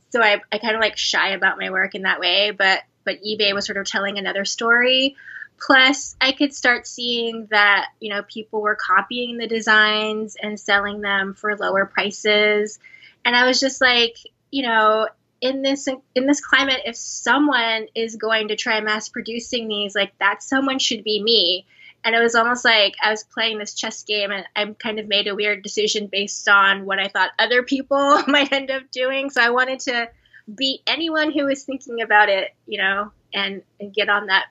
so 0.09 0.21
I 0.21 0.41
I 0.51 0.59
kind 0.59 0.75
of 0.75 0.81
like 0.81 0.97
shy 0.97 1.29
about 1.29 1.57
my 1.57 1.71
work 1.71 1.95
in 1.95 2.03
that 2.03 2.19
way. 2.19 2.51
But 2.51 2.81
but 3.03 3.23
eBay 3.23 3.53
was 3.53 3.65
sort 3.65 3.77
of 3.77 3.85
telling 3.85 4.17
another 4.17 4.45
story 4.45 5.15
Plus, 5.59 6.15
I 6.21 6.33
could 6.33 6.53
start 6.53 6.85
seeing 6.85 7.47
that, 7.49 7.87
you 7.99 8.09
know, 8.09 8.21
people 8.23 8.61
were 8.61 8.75
copying 8.75 9.37
the 9.37 9.47
designs 9.47 10.35
and 10.41 10.59
selling 10.59 11.01
them 11.01 11.33
for 11.33 11.55
lower 11.55 11.85
prices. 11.85 12.79
And 13.25 13.35
I 13.35 13.47
was 13.47 13.59
just 13.59 13.81
like, 13.81 14.17
you 14.51 14.63
know, 14.63 15.07
in 15.39 15.61
this 15.61 15.87
in 16.15 16.25
this 16.25 16.41
climate 16.41 16.81
if 16.85 16.95
someone 16.95 17.87
is 17.93 18.15
going 18.15 18.47
to 18.47 18.55
try 18.55 18.81
mass 18.81 19.09
producing 19.09 19.67
these, 19.67 19.95
like 19.95 20.17
that 20.19 20.43
someone 20.43 20.79
should 20.79 21.03
be 21.03 21.21
me. 21.21 21.65
And 22.03 22.15
it 22.15 22.21
was 22.21 22.35
almost 22.35 22.63
like 22.63 22.93
I 23.01 23.09
was 23.09 23.23
playing 23.23 23.57
this 23.57 23.73
chess 23.73 24.03
game 24.03 24.31
and 24.31 24.45
I 24.55 24.65
kind 24.79 24.99
of 24.99 25.07
made 25.07 25.27
a 25.27 25.35
weird 25.35 25.63
decision 25.63 26.07
based 26.07 26.47
on 26.47 26.85
what 26.85 26.99
I 26.99 27.07
thought 27.07 27.31
other 27.37 27.63
people 27.63 28.21
might 28.27 28.53
end 28.53 28.71
up 28.71 28.83
doing. 28.91 29.29
So 29.29 29.41
I 29.41 29.49
wanted 29.49 29.79
to 29.81 30.09
beat 30.53 30.81
anyone 30.87 31.31
who 31.31 31.45
was 31.45 31.63
thinking 31.63 32.01
about 32.01 32.29
it, 32.29 32.55
you 32.65 32.77
know, 32.77 33.11
and, 33.33 33.63
and 33.79 33.93
get 33.93 34.09
on 34.09 34.27
that 34.27 34.45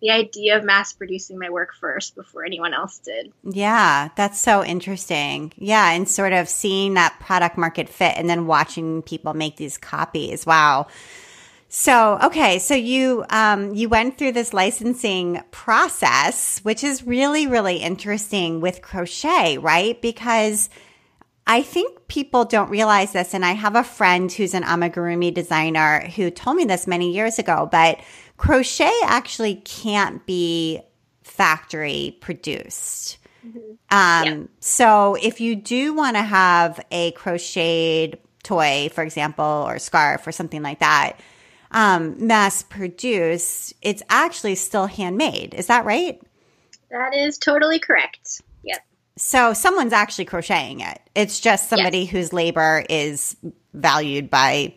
the 0.00 0.10
idea 0.10 0.56
of 0.56 0.64
mass 0.64 0.92
producing 0.92 1.38
my 1.38 1.50
work 1.50 1.74
first 1.74 2.14
before 2.14 2.44
anyone 2.44 2.74
else 2.74 2.98
did. 2.98 3.32
Yeah, 3.44 4.10
that's 4.16 4.40
so 4.40 4.64
interesting. 4.64 5.52
Yeah, 5.56 5.90
and 5.92 6.08
sort 6.08 6.32
of 6.32 6.48
seeing 6.48 6.94
that 6.94 7.18
product 7.20 7.56
market 7.56 7.88
fit 7.88 8.14
and 8.16 8.28
then 8.28 8.46
watching 8.46 9.02
people 9.02 9.34
make 9.34 9.56
these 9.56 9.78
copies. 9.78 10.44
Wow. 10.44 10.88
So, 11.68 12.18
okay, 12.22 12.58
so 12.58 12.74
you 12.74 13.24
um, 13.30 13.74
you 13.74 13.88
went 13.88 14.18
through 14.18 14.32
this 14.32 14.54
licensing 14.54 15.42
process, 15.50 16.60
which 16.60 16.84
is 16.84 17.06
really 17.06 17.46
really 17.46 17.78
interesting 17.78 18.60
with 18.60 18.82
crochet, 18.82 19.58
right? 19.58 20.00
Because 20.00 20.70
I 21.46 21.62
think 21.62 22.08
people 22.08 22.44
don't 22.44 22.70
realize 22.70 23.12
this, 23.12 23.34
and 23.34 23.44
I 23.44 23.52
have 23.52 23.76
a 23.76 23.84
friend 23.84 24.30
who's 24.32 24.54
an 24.54 24.62
amigurumi 24.62 25.32
designer 25.32 26.00
who 26.00 26.30
told 26.30 26.56
me 26.56 26.64
this 26.64 26.86
many 26.86 27.12
years 27.12 27.38
ago. 27.38 27.68
But 27.70 28.00
crochet 28.36 28.92
actually 29.04 29.56
can't 29.56 30.24
be 30.26 30.80
factory 31.22 32.16
produced. 32.20 33.18
Mm-hmm. 33.46 33.58
Um, 33.58 34.40
yeah. 34.40 34.46
So, 34.60 35.16
if 35.20 35.40
you 35.40 35.56
do 35.56 35.94
want 35.94 36.16
to 36.16 36.22
have 36.22 36.84
a 36.90 37.12
crocheted 37.12 38.18
toy, 38.42 38.90
for 38.92 39.02
example, 39.02 39.44
or 39.44 39.78
scarf 39.78 40.26
or 40.26 40.32
something 40.32 40.62
like 40.62 40.80
that 40.80 41.20
um, 41.70 42.26
mass 42.26 42.62
produced, 42.62 43.74
it's 43.82 44.02
actually 44.08 44.54
still 44.54 44.86
handmade. 44.86 45.54
Is 45.54 45.66
that 45.66 45.84
right? 45.84 46.20
That 46.90 47.14
is 47.14 47.38
totally 47.38 47.78
correct. 47.78 48.40
Yep. 48.62 48.78
So 49.16 49.52
someone's 49.52 49.92
actually 49.92 50.26
crocheting 50.26 50.80
it. 50.80 51.00
It's 51.14 51.40
just 51.40 51.68
somebody 51.68 52.00
yes. 52.00 52.10
whose 52.10 52.32
labor 52.32 52.84
is 52.88 53.36
valued 53.74 54.30
by 54.30 54.74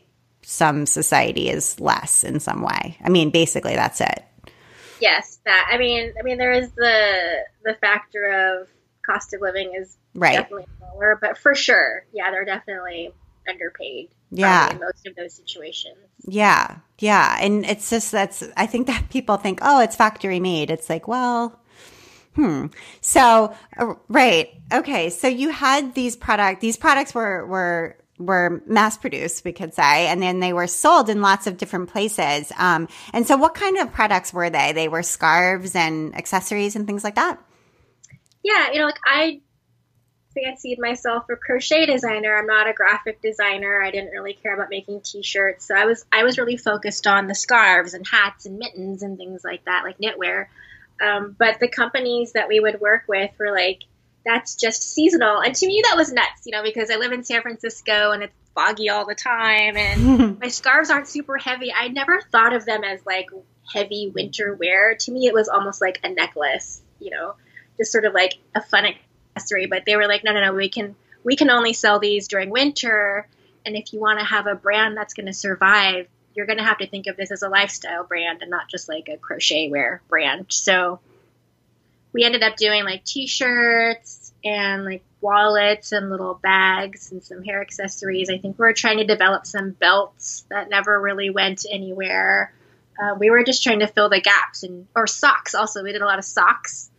some 0.49 0.87
society 0.87 1.47
is 1.47 1.79
less 1.79 2.23
in 2.23 2.39
some 2.39 2.63
way. 2.63 2.97
I 3.03 3.09
mean, 3.09 3.29
basically, 3.29 3.75
that's 3.75 4.01
it. 4.01 4.23
Yes, 4.99 5.39
that. 5.45 5.69
I 5.71 5.77
mean, 5.77 6.11
I 6.19 6.23
mean, 6.23 6.39
there 6.39 6.51
is 6.51 6.71
the 6.71 7.43
the 7.63 7.75
factor 7.75 8.57
of 8.59 8.67
cost 9.05 9.35
of 9.35 9.41
living 9.41 9.73
is 9.79 9.95
right. 10.15 10.33
definitely 10.33 10.65
lower, 10.81 11.19
but 11.21 11.37
for 11.37 11.53
sure, 11.53 12.03
yeah, 12.11 12.31
they're 12.31 12.45
definitely 12.45 13.13
underpaid. 13.47 14.09
Yeah. 14.31 14.71
In 14.71 14.79
most 14.79 15.05
of 15.05 15.15
those 15.15 15.35
situations. 15.35 15.97
Yeah. 16.27 16.77
Yeah. 16.97 17.37
And 17.39 17.65
it's 17.65 17.89
just 17.91 18.11
that's, 18.11 18.43
I 18.57 18.65
think 18.65 18.87
that 18.87 19.09
people 19.09 19.37
think, 19.37 19.59
oh, 19.61 19.81
it's 19.81 19.95
factory 19.95 20.39
made. 20.39 20.69
It's 20.69 20.89
like, 20.89 21.07
well, 21.07 21.59
hmm. 22.35 22.67
So, 23.01 23.55
uh, 23.77 23.93
right. 24.07 24.49
Okay. 24.71 25.09
So 25.09 25.27
you 25.27 25.49
had 25.49 25.95
these 25.95 26.15
product, 26.15 26.61
these 26.61 26.77
products 26.77 27.15
were, 27.15 27.45
were, 27.47 27.97
were 28.19 28.61
mass 28.67 28.97
produced, 28.97 29.45
we 29.45 29.53
could 29.53 29.73
say, 29.73 30.07
and 30.07 30.21
then 30.21 30.39
they 30.39 30.53
were 30.53 30.67
sold 30.67 31.09
in 31.09 31.21
lots 31.21 31.47
of 31.47 31.57
different 31.57 31.89
places. 31.89 32.51
Um, 32.57 32.87
and 33.13 33.25
so 33.25 33.37
what 33.37 33.55
kind 33.55 33.77
of 33.77 33.93
products 33.93 34.33
were 34.33 34.49
they? 34.49 34.73
They 34.73 34.89
were 34.89 35.03
scarves 35.03 35.75
and 35.75 36.15
accessories 36.15 36.75
and 36.75 36.85
things 36.85 37.03
like 37.03 37.15
that? 37.15 37.39
Yeah, 38.43 38.71
you 38.71 38.79
know, 38.79 38.85
like 38.85 38.99
I 39.05 39.41
fancied 40.33 40.79
myself 40.79 41.25
a 41.29 41.35
crochet 41.35 41.85
designer. 41.85 42.35
I'm 42.35 42.45
not 42.45 42.69
a 42.69 42.73
graphic 42.73 43.21
designer. 43.21 43.81
I 43.81 43.91
didn't 43.91 44.11
really 44.11 44.33
care 44.33 44.53
about 44.53 44.69
making 44.69 45.01
t-shirts. 45.01 45.67
So 45.67 45.75
I 45.75 45.85
was 45.85 46.05
I 46.11 46.23
was 46.23 46.37
really 46.37 46.57
focused 46.57 47.07
on 47.07 47.27
the 47.27 47.35
scarves 47.35 47.93
and 47.93 48.05
hats 48.07 48.45
and 48.45 48.57
mittens 48.57 49.01
and 49.01 49.17
things 49.17 49.41
like 49.43 49.65
that, 49.65 49.83
like 49.83 49.97
knitwear. 49.97 50.47
Um, 51.01 51.35
but 51.37 51.59
the 51.59 51.69
companies 51.69 52.33
that 52.33 52.47
we 52.47 52.59
would 52.59 52.81
work 52.81 53.03
with 53.07 53.31
were 53.39 53.51
like, 53.51 53.83
that's 54.25 54.55
just 54.55 54.83
seasonal. 54.83 55.39
And 55.41 55.55
to 55.55 55.67
me, 55.67 55.81
that 55.85 55.97
was 55.97 56.11
nuts, 56.11 56.43
you 56.45 56.51
know, 56.51 56.63
because 56.63 56.89
I 56.91 56.97
live 56.97 57.11
in 57.11 57.23
San 57.23 57.41
Francisco 57.41 58.11
and 58.11 58.23
it's 58.23 58.33
foggy 58.53 58.89
all 58.89 59.05
the 59.05 59.15
time 59.15 59.77
and 59.77 60.39
my 60.41 60.49
scarves 60.49 60.89
aren't 60.89 61.07
super 61.07 61.37
heavy. 61.37 61.71
I 61.73 61.87
never 61.87 62.21
thought 62.31 62.53
of 62.53 62.65
them 62.65 62.83
as 62.83 63.05
like 63.05 63.29
heavy 63.73 64.11
winter 64.13 64.55
wear. 64.55 64.95
To 64.95 65.11
me, 65.11 65.27
it 65.27 65.33
was 65.33 65.47
almost 65.47 65.81
like 65.81 65.99
a 66.03 66.09
necklace, 66.09 66.81
you 66.99 67.11
know, 67.11 67.35
just 67.77 67.91
sort 67.91 68.05
of 68.05 68.13
like 68.13 68.37
a 68.55 68.61
fun 68.61 68.85
accessory, 69.35 69.67
but 69.67 69.85
they 69.85 69.95
were 69.95 70.07
like, 70.07 70.23
no, 70.23 70.33
no, 70.33 70.41
no, 70.41 70.53
we 70.53 70.69
can 70.69 70.95
we 71.23 71.35
can 71.35 71.49
only 71.49 71.73
sell 71.73 71.99
these 71.99 72.27
during 72.27 72.49
winter. 72.49 73.27
And 73.65 73.75
if 73.75 73.93
you 73.93 73.99
want 73.99 74.19
to 74.19 74.25
have 74.25 74.47
a 74.47 74.55
brand 74.55 74.95
that's 74.95 75.13
going 75.13 75.25
to 75.27 75.33
survive, 75.33 76.07
you're 76.33 76.45
going 76.45 76.57
to 76.57 76.63
have 76.63 76.77
to 76.77 76.87
think 76.87 77.07
of 77.07 77.17
this 77.17 77.31
as 77.31 77.41
a 77.41 77.49
lifestyle 77.49 78.03
brand 78.05 78.41
and 78.41 78.49
not 78.49 78.69
just 78.69 78.87
like 78.87 79.09
a 79.09 79.17
crochet 79.17 79.69
wear 79.69 80.01
brand. 80.07 80.47
So 80.49 80.99
we 82.13 82.23
ended 82.23 82.43
up 82.43 82.55
doing 82.55 82.83
like 82.83 83.03
t-shirts 83.03 84.33
and 84.43 84.85
like 84.85 85.03
wallets 85.21 85.91
and 85.91 86.09
little 86.09 86.33
bags 86.33 87.11
and 87.11 87.23
some 87.23 87.43
hair 87.43 87.61
accessories. 87.61 88.29
I 88.29 88.37
think 88.37 88.57
we 88.57 88.65
are 88.65 88.73
trying 88.73 88.97
to 88.97 89.05
develop 89.05 89.45
some 89.45 89.71
belts 89.71 90.45
that 90.49 90.69
never 90.69 90.99
really 90.99 91.29
went 91.29 91.65
anywhere. 91.69 92.53
Uh, 93.01 93.15
we 93.17 93.29
were 93.29 93.43
just 93.43 93.63
trying 93.63 93.79
to 93.79 93.87
fill 93.87 94.09
the 94.09 94.21
gaps 94.21 94.63
and 94.63 94.87
or 94.95 95.07
socks. 95.07 95.55
Also, 95.55 95.83
we 95.83 95.91
did 95.91 96.01
a 96.01 96.05
lot 96.05 96.19
of 96.19 96.25
socks 96.25 96.89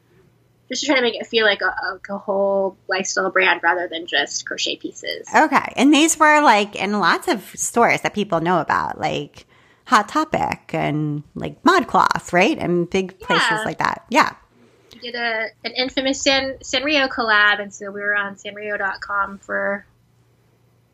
just 0.68 0.82
to 0.82 0.86
try 0.86 0.96
to 0.96 1.02
make 1.02 1.16
it 1.16 1.26
feel 1.26 1.44
like 1.44 1.62
a, 1.62 1.66
a, 1.66 2.14
a, 2.14 2.18
whole 2.18 2.76
lifestyle 2.88 3.30
brand 3.30 3.60
rather 3.62 3.88
than 3.88 4.06
just 4.06 4.46
crochet 4.46 4.76
pieces. 4.76 5.28
Okay. 5.34 5.72
And 5.76 5.92
these 5.92 6.18
were 6.18 6.40
like 6.42 6.76
in 6.76 7.00
lots 7.00 7.26
of 7.26 7.42
stores 7.56 8.02
that 8.02 8.14
people 8.14 8.40
know 8.40 8.60
about, 8.60 8.98
like 9.00 9.46
Hot 9.86 10.08
Topic 10.08 10.70
and 10.72 11.24
like 11.34 11.62
ModCloth, 11.64 12.32
right? 12.32 12.56
And 12.56 12.88
big 12.88 13.18
places 13.18 13.48
yeah. 13.50 13.64
like 13.64 13.78
that. 13.78 14.06
Yeah. 14.10 14.34
Did 15.02 15.14
a, 15.14 15.46
an 15.64 15.72
infamous 15.72 16.22
San, 16.22 16.58
Sanrio 16.58 17.08
collab, 17.08 17.60
and 17.60 17.72
so 17.72 17.90
we 17.90 18.00
were 18.00 18.14
on 18.14 18.36
sanrio.com 18.36 19.38
for 19.38 19.86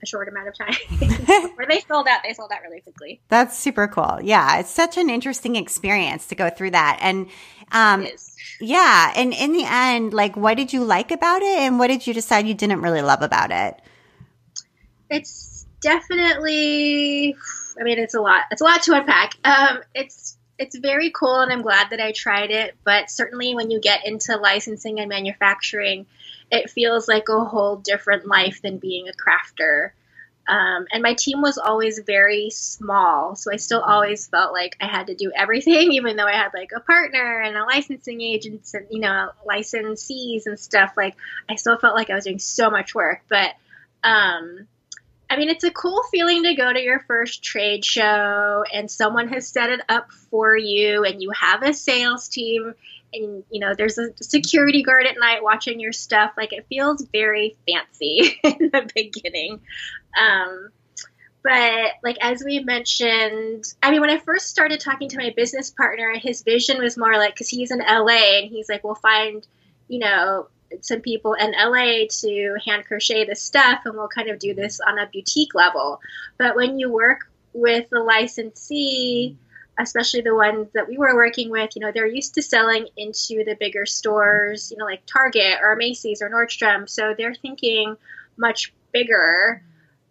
a 0.03 0.07
short 0.07 0.29
amount 0.29 0.49
of 0.49 0.57
time. 0.57 0.75
Where 1.57 1.67
they 1.67 1.81
sold 1.81 2.07
out, 2.09 2.21
they 2.23 2.33
sold 2.33 2.51
out 2.53 2.63
really 2.63 2.81
quickly. 2.81 3.21
That's 3.29 3.59
super 3.59 3.89
cool. 3.89 4.19
Yeah, 4.23 4.59
it's 4.59 4.71
such 4.71 4.97
an 4.97 5.11
interesting 5.11 5.57
experience 5.57 6.27
to 6.29 6.35
go 6.35 6.51
through 6.51 6.73
that. 6.73 6.99
And 7.01 7.29
um, 7.73 8.07
yeah, 8.61 9.13
and 9.17 9.33
in 9.33 9.53
the 9.53 9.65
end, 9.65 10.15
like, 10.15 10.37
what 10.37 10.57
did 10.57 10.73
you 10.73 10.85
like 10.85 11.11
about 11.11 11.43
it, 11.43 11.59
and 11.59 11.79
what 11.79 11.89
did 11.89 12.07
you 12.07 12.15
decide 12.15 12.47
you 12.47 12.55
didn't 12.55 12.83
really 12.83 13.03
love 13.03 13.23
about 13.23 13.51
it? 13.51 13.81
It's 15.11 15.67
definitely. 15.81 17.37
I 17.79 17.85
mean, 17.85 17.99
it's 17.99 18.15
a 18.15 18.21
lot. 18.21 18.45
It's 18.51 18.61
a 18.61 18.65
lot 18.65 18.83
to 18.85 18.95
unpack. 18.95 19.35
Um, 19.45 19.81
it's 19.95 20.36
it's 20.59 20.77
very 20.77 21.11
cool, 21.11 21.41
and 21.41 21.53
I'm 21.53 21.63
glad 21.63 21.91
that 21.91 22.01
I 22.01 22.13
tried 22.13 22.51
it. 22.51 22.75
But 22.85 23.11
certainly, 23.11 23.55
when 23.55 23.71
you 23.71 23.81
get 23.81 24.07
into 24.07 24.37
licensing 24.37 25.01
and 25.01 25.09
manufacturing, 25.09 26.07
it 26.51 26.71
feels 26.71 27.09
like 27.09 27.29
a 27.29 27.45
whole 27.45 27.77
different 27.77 28.27
life 28.27 28.63
than 28.63 28.79
being 28.79 29.09
a 29.09 29.13
crafter. 29.13 29.91
Um, 30.49 30.87
and 30.93 31.03
my 31.03 31.15
team 31.15 31.43
was 31.43 31.59
always 31.59 31.99
very 31.99 32.51
small, 32.51 33.35
so 33.35 33.53
I 33.53 33.57
still 33.57 33.81
always 33.81 34.29
felt 34.29 34.53
like 34.53 34.77
I 34.81 34.87
had 34.87 35.09
to 35.09 35.15
do 35.15 35.33
everything, 35.35 35.93
even 35.93 36.17
though 36.17 36.27
I 36.27 36.33
had 36.33 36.55
like 36.55 36.71
a 36.75 36.81
partner 36.81 37.41
and 37.41 37.57
a 37.57 37.65
licensing 37.65 38.21
agent 38.21 38.69
and 38.73 38.87
you 38.91 39.01
know 39.01 39.31
licensees 39.47 40.47
and 40.47 40.59
stuff. 40.59 40.93
Like 40.97 41.17
I 41.49 41.57
still 41.57 41.79
felt 41.79 41.97
like 41.97 42.11
I 42.11 42.15
was 42.15 42.25
doing 42.25 42.39
so 42.39 42.71
much 42.71 42.95
work, 42.95 43.23
but 43.29 43.55
um, 44.05 44.69
I 45.29 45.37
mean, 45.37 45.49
it's 45.49 45.65
a 45.65 45.71
cool 45.71 46.03
feeling 46.11 46.45
to 46.45 46.55
go 46.55 46.73
to 46.73 46.81
your 46.81 47.01
first 47.01 47.43
trade 47.43 47.85
show 47.85 48.65
and 48.73 48.91
someone 48.91 49.29
has 49.29 49.49
set 49.49 49.71
it 49.71 49.81
up 49.89 50.13
for 50.31 50.57
you, 50.57 51.05
and 51.05 51.21
you 51.21 51.31
have 51.31 51.63
a 51.63 51.73
sales 51.73 52.29
team 52.29 52.75
and 53.13 53.45
you 53.51 53.61
know 53.61 53.75
there's 53.75 53.99
a 53.99 54.11
security 54.21 54.83
guard 54.83 55.07
at 55.07 55.17
night 55.19 55.43
watching 55.43 55.81
your 55.81 55.93
stuff. 55.93 56.33
Like 56.37 56.53
it 56.53 56.67
feels 56.69 57.07
very 57.13 57.57
fancy 57.67 58.39
in 58.45 58.71
the 58.73 58.89
beginning. 58.95 59.61
Um, 60.21 60.71
but 61.47 61.93
like 62.03 62.17
as 62.21 62.43
we 62.45 62.59
mentioned 62.59 63.65
i 63.81 63.93
mean 63.93 64.01
when 64.01 64.11
i 64.11 64.19
first 64.19 64.49
started 64.49 64.81
talking 64.81 65.09
to 65.09 65.17
my 65.17 65.33
business 65.37 65.71
partner 65.71 66.13
his 66.17 66.43
vision 66.43 66.79
was 66.79 66.99
more 66.99 67.17
like 67.17 67.35
because 67.35 67.49
he's 67.49 67.71
in 67.71 67.79
la 67.79 68.09
and 68.09 68.51
he's 68.51 68.69
like 68.69 68.83
we'll 68.83 68.97
find 68.97 69.47
you 69.87 70.01
know 70.01 70.49
some 70.81 71.01
people 71.01 71.35
in 71.35 71.53
la 71.53 72.05
to 72.09 72.57
hand 72.65 72.85
crochet 72.87 73.25
this 73.25 73.43
stuff 73.43 73.81
and 73.85 73.95
we'll 73.95 74.09
kind 74.09 74.29
of 74.29 74.39
do 74.39 74.55
this 74.55 74.81
on 74.81 74.99
a 74.99 75.09
boutique 75.13 75.55
level 75.55 76.01
but 76.39 76.57
when 76.57 76.79
you 76.79 76.91
work 76.91 77.31
with 77.53 77.89
the 77.91 78.01
licensee 78.01 79.37
especially 79.79 80.23
the 80.23 80.35
ones 80.35 80.69
that 80.73 80.89
we 80.89 80.97
were 80.97 81.15
working 81.15 81.51
with, 81.51 81.71
you 81.77 81.81
know, 81.81 81.93
they're 81.93 82.07
used 82.07 82.35
to 82.35 82.43
selling 82.43 82.89
into 82.97 83.45
the 83.45 83.57
bigger 83.59 83.85
stores, 83.85 84.71
you 84.71 84.79
know, 84.79 84.85
like 84.85 85.05
Target 85.07 85.59
or 85.63 85.77
Macy's 85.77 86.23
or 86.23 86.31
Nordstrom. 86.31 86.89
So 86.89 87.15
they're 87.17 87.35
thinking 87.35 87.97
much 88.37 88.73
bigger. 88.93 89.63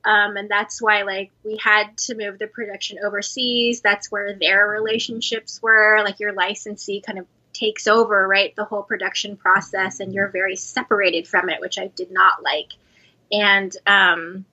Um, 0.04 0.38
and 0.38 0.50
that's 0.50 0.80
why, 0.82 1.02
like, 1.02 1.32
we 1.44 1.58
had 1.58 1.98
to 1.98 2.16
move 2.16 2.38
the 2.38 2.46
production 2.46 3.00
overseas. 3.04 3.82
That's 3.82 4.12
where 4.12 4.38
their 4.38 4.68
relationships 4.68 5.60
were. 5.64 6.02
Like, 6.04 6.20
your 6.20 6.34
licensee 6.34 7.02
kind 7.02 7.18
of 7.18 7.26
takes 7.56 7.88
over, 7.88 8.28
right, 8.28 8.56
the 8.56 8.66
whole 8.66 8.84
production 8.84 9.38
process, 9.38 10.00
and 10.00 10.14
you're 10.14 10.30
very 10.30 10.56
separated 10.56 11.28
from 11.28 11.50
it, 11.50 11.62
which 11.62 11.80
I 11.80 11.88
did 11.88 12.12
not 12.12 12.44
like. 12.44 12.74
And 13.32 13.76
um, 13.88 14.46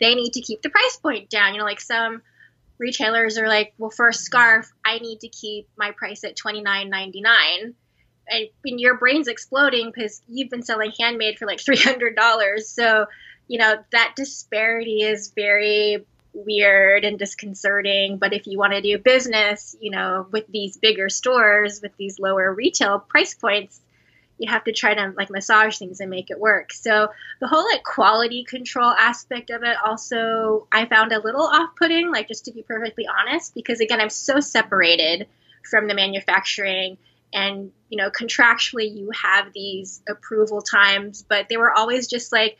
they 0.00 0.14
need 0.14 0.32
to 0.32 0.40
keep 0.40 0.62
the 0.62 0.70
price 0.70 0.96
point 0.96 1.30
down. 1.30 1.52
You 1.52 1.60
know, 1.60 1.64
like 1.64 1.80
some 1.80 2.22
retailers 2.78 3.38
are 3.38 3.46
like, 3.46 3.74
well, 3.78 3.90
for 3.90 4.08
a 4.08 4.14
scarf, 4.14 4.72
I 4.84 4.98
need 4.98 5.20
to 5.20 5.28
keep 5.28 5.68
my 5.76 5.92
price 5.92 6.24
at 6.24 6.34
twenty 6.34 6.62
nine 6.62 6.90
ninety 6.90 7.20
nine. 7.20 7.74
And, 8.28 8.48
and 8.64 8.80
your 8.80 8.96
brain's 8.96 9.28
exploding 9.28 9.92
because 9.94 10.20
you've 10.26 10.50
been 10.50 10.64
selling 10.64 10.92
handmade 10.98 11.38
for 11.38 11.46
like 11.46 11.60
three 11.60 11.76
hundred 11.76 12.16
dollars. 12.16 12.68
So, 12.68 13.06
you 13.48 13.58
know 13.58 13.76
that 13.92 14.14
disparity 14.16 15.02
is 15.02 15.32
very 15.36 16.04
weird 16.36 17.04
and 17.04 17.18
disconcerting. 17.18 18.18
But 18.18 18.32
if 18.32 18.46
you 18.46 18.58
want 18.58 18.74
to 18.74 18.80
do 18.80 18.98
business, 18.98 19.74
you 19.80 19.90
know, 19.90 20.26
with 20.30 20.46
these 20.48 20.76
bigger 20.76 21.08
stores 21.08 21.80
with 21.80 21.96
these 21.96 22.18
lower 22.18 22.52
retail 22.52 22.98
price 22.98 23.34
points, 23.34 23.80
you 24.38 24.50
have 24.50 24.64
to 24.64 24.72
try 24.72 24.94
to 24.94 25.14
like 25.16 25.30
massage 25.30 25.78
things 25.78 26.00
and 26.00 26.10
make 26.10 26.30
it 26.30 26.38
work. 26.38 26.72
So 26.72 27.08
the 27.40 27.48
whole 27.48 27.64
like 27.64 27.82
quality 27.82 28.44
control 28.44 28.90
aspect 28.90 29.50
of 29.50 29.62
it 29.62 29.76
also 29.84 30.66
I 30.70 30.84
found 30.84 31.12
a 31.12 31.22
little 31.22 31.46
off-putting, 31.46 32.10
like 32.10 32.28
just 32.28 32.44
to 32.44 32.52
be 32.52 32.62
perfectly 32.62 33.06
honest, 33.06 33.54
because 33.54 33.80
again 33.80 34.00
I'm 34.00 34.10
so 34.10 34.40
separated 34.40 35.26
from 35.68 35.88
the 35.88 35.94
manufacturing 35.94 36.98
and 37.32 37.72
you 37.88 37.98
know 37.98 38.10
contractually 38.10 38.94
you 38.94 39.10
have 39.10 39.52
these 39.52 40.02
approval 40.08 40.60
times, 40.60 41.24
but 41.26 41.48
they 41.48 41.56
were 41.56 41.72
always 41.72 42.06
just 42.06 42.30
like 42.30 42.58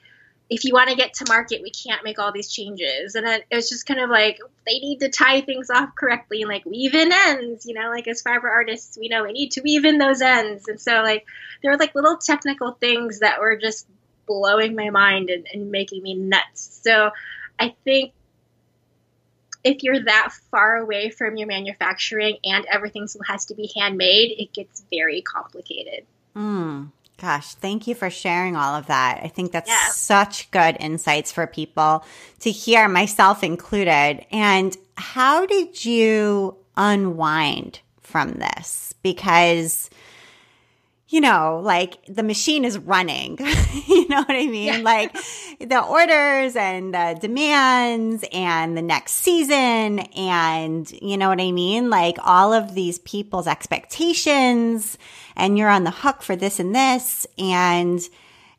if 0.49 0.65
you 0.65 0.73
want 0.73 0.91
to 0.91 0.97
get 0.97 1.15
to 1.15 1.25
market, 1.29 1.61
we 1.63 1.71
can't 1.71 2.05
make 2.05 2.19
all 2.19 2.33
these 2.33 2.51
changes. 2.51 3.15
And 3.17 3.27
it, 3.27 3.45
it 3.51 3.57
was 3.57 3.69
just 3.69 3.87
kind 3.87 3.99
of 3.99 4.11
like 4.11 4.39
they 4.65 4.79
need 4.79 5.01
to 5.01 5.09
tie 5.09 5.41
things 5.41 5.71
off 5.71 5.95
correctly 5.97 6.43
and 6.43 6.49
like 6.49 6.65
weave 6.65 6.95
in 6.95 7.11
ends, 7.13 7.67
you 7.67 7.75
know, 7.75 7.91
like 7.91 8.07
as 8.07 8.23
fiber 8.23 8.49
artists, 8.49 8.97
we 8.97 9.09
know 9.09 9.25
we 9.25 9.33
need 9.33 9.53
to 9.53 9.61
weave 9.63 9.85
in 9.85 9.99
those 9.99 10.23
ends. 10.23 10.69
And 10.69 10.81
so 10.81 11.03
like 11.03 11.27
there 11.63 11.73
were 11.73 11.79
like 11.79 11.95
little 11.95 12.17
technical 12.17 12.73
things 12.73 13.21
that 13.21 13.41
were 13.41 13.57
just 13.57 13.87
blowing 14.27 14.77
my 14.77 14.91
mind 14.91 15.31
and, 15.31 15.47
and 15.53 15.71
making 15.71 16.03
me 16.03 16.15
nuts. 16.15 16.81
So 16.83 17.11
I 17.59 17.75
think 17.85 18.13
if 19.65 19.83
you're 19.83 20.05
that 20.05 20.33
far 20.53 20.77
away 20.77 21.11
from 21.11 21.37
your 21.37 21.49
manufacturing 21.49 22.39
and 22.45 22.65
everything 22.67 23.09
still 23.09 23.23
has 23.27 23.47
to 23.47 23.57
be 23.57 23.69
handmade, 23.77 24.39
it 24.39 24.53
gets 24.53 24.85
very 24.91 25.23
complicated. 25.23 26.07
Mm. 26.37 26.93
Gosh, 27.19 27.55
thank 27.55 27.87
you 27.87 27.95
for 27.95 28.11
sharing 28.11 28.57
all 28.57 28.75
of 28.75 28.87
that. 28.89 29.21
I 29.23 29.29
think 29.29 29.51
that's 29.51 29.71
yeah. 29.71 29.89
such 29.91 30.51
good 30.51 30.77
insights 30.81 31.33
for 31.33 31.47
people 31.47 32.05
to 32.41 32.51
hear, 32.51 32.89
myself 32.89 33.43
included. 33.43 34.27
And 34.31 34.77
how 34.99 35.47
did 35.47 35.83
you 35.85 36.57
unwind 36.77 37.81
from 38.03 38.35
this? 38.35 38.95
Because 39.03 39.89
you 41.09 41.21
know, 41.21 41.61
like 41.63 42.05
the 42.07 42.23
machine 42.23 42.65
is 42.65 42.79
running. 42.79 43.39
you 43.89 44.09
know 44.09 44.19
what 44.19 44.31
I 44.31 44.47
mean? 44.47 44.67
Yeah. 44.67 44.79
Like 44.79 45.17
the 45.61 45.81
orders 45.81 46.57
and 46.57 46.93
the 46.93 47.17
demands 47.21 48.25
and 48.33 48.77
the 48.77 48.83
next 48.83 49.13
season 49.13 50.01
and 50.01 50.91
you 51.01 51.17
know 51.17 51.29
what 51.29 51.41
I 51.41 51.53
mean? 51.53 51.91
Like 51.91 52.17
all 52.23 52.53
of 52.53 52.75
these 52.75 52.99
people's 53.01 53.47
expectations 53.47 54.99
and 55.37 55.57
you're 55.57 55.69
on 55.69 55.85
the 55.85 55.93
hook 55.93 56.23
for 56.23 56.35
this 56.35 56.59
and 56.59 56.75
this. 56.75 57.27
And 57.39 58.01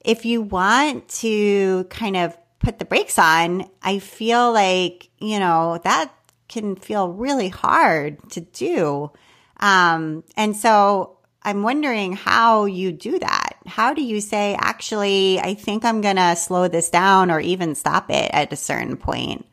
if 0.06 0.26
you 0.26 0.42
want 0.42 1.10
to 1.10 1.84
kind 1.90 2.16
of 2.16 2.38
put 2.60 2.80
the 2.80 2.86
brakes 2.86 3.20
on, 3.20 3.70
I 3.84 4.00
feel 4.00 4.54
like, 4.54 5.10
you 5.20 5.40
know, 5.40 5.80
that 5.84 6.14
can 6.48 6.78
feel 6.78 7.10
really 7.10 7.50
hard 7.50 8.18
to 8.32 8.40
do. 8.40 9.12
Um, 9.60 10.24
and 10.38 10.56
so 10.56 11.17
I'm 11.48 11.64
wondering 11.64 12.12
how 12.12 12.66
you 12.66 12.92
do 12.92 13.20
that. 13.20 13.54
How 13.66 13.94
do 13.94 14.04
you 14.04 14.20
say, 14.20 14.58
actually, 14.60 15.40
I 15.40 15.54
think 15.54 15.86
I'm 15.86 16.02
going 16.02 16.18
to 16.18 16.36
slow 16.36 16.68
this 16.68 16.90
down 16.90 17.32
or 17.32 17.40
even 17.40 17.74
stop 17.74 18.10
it 18.10 18.30
at 18.34 18.52
a 18.52 18.58
certain 18.58 18.98
point? 18.98 19.46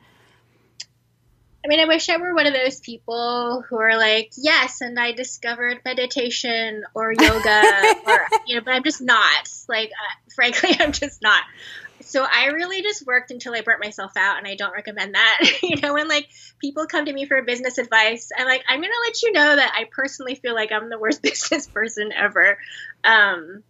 I 1.64 1.68
mean, 1.68 1.78
I 1.78 1.84
wish 1.84 2.08
I 2.08 2.16
were 2.16 2.34
one 2.34 2.48
of 2.48 2.52
those 2.52 2.80
people 2.80 3.62
who 3.70 3.76
are 3.76 3.96
like, 3.96 4.32
yes, 4.36 4.80
and 4.80 4.98
I 4.98 5.12
discovered 5.12 5.82
meditation 5.84 6.82
or 6.94 7.12
yoga, 7.12 7.94
or, 8.08 8.26
you 8.44 8.56
know, 8.56 8.62
but 8.64 8.74
I'm 8.74 8.82
just 8.82 9.00
not. 9.00 9.48
Like, 9.68 9.90
uh, 9.90 10.30
frankly, 10.34 10.76
I'm 10.80 10.90
just 10.90 11.22
not 11.22 11.44
so 12.14 12.24
I 12.24 12.46
really 12.46 12.80
just 12.80 13.04
worked 13.04 13.32
until 13.32 13.54
I 13.54 13.62
burnt 13.62 13.82
myself 13.82 14.12
out, 14.16 14.38
and 14.38 14.46
I 14.46 14.54
don't 14.54 14.72
recommend 14.72 15.16
that. 15.16 15.58
you 15.64 15.80
know, 15.80 15.94
when 15.94 16.06
like 16.06 16.28
people 16.60 16.86
come 16.86 17.06
to 17.06 17.12
me 17.12 17.26
for 17.26 17.42
business 17.42 17.76
advice, 17.76 18.30
I'm 18.38 18.46
like, 18.46 18.62
I'm 18.68 18.80
gonna 18.80 18.92
let 19.04 19.20
you 19.20 19.32
know 19.32 19.56
that 19.56 19.72
I 19.74 19.86
personally 19.90 20.36
feel 20.36 20.54
like 20.54 20.70
I'm 20.70 20.90
the 20.90 20.98
worst 20.98 21.22
business 21.24 21.66
person 21.66 22.12
ever. 22.12 22.56
Um, 23.02 23.64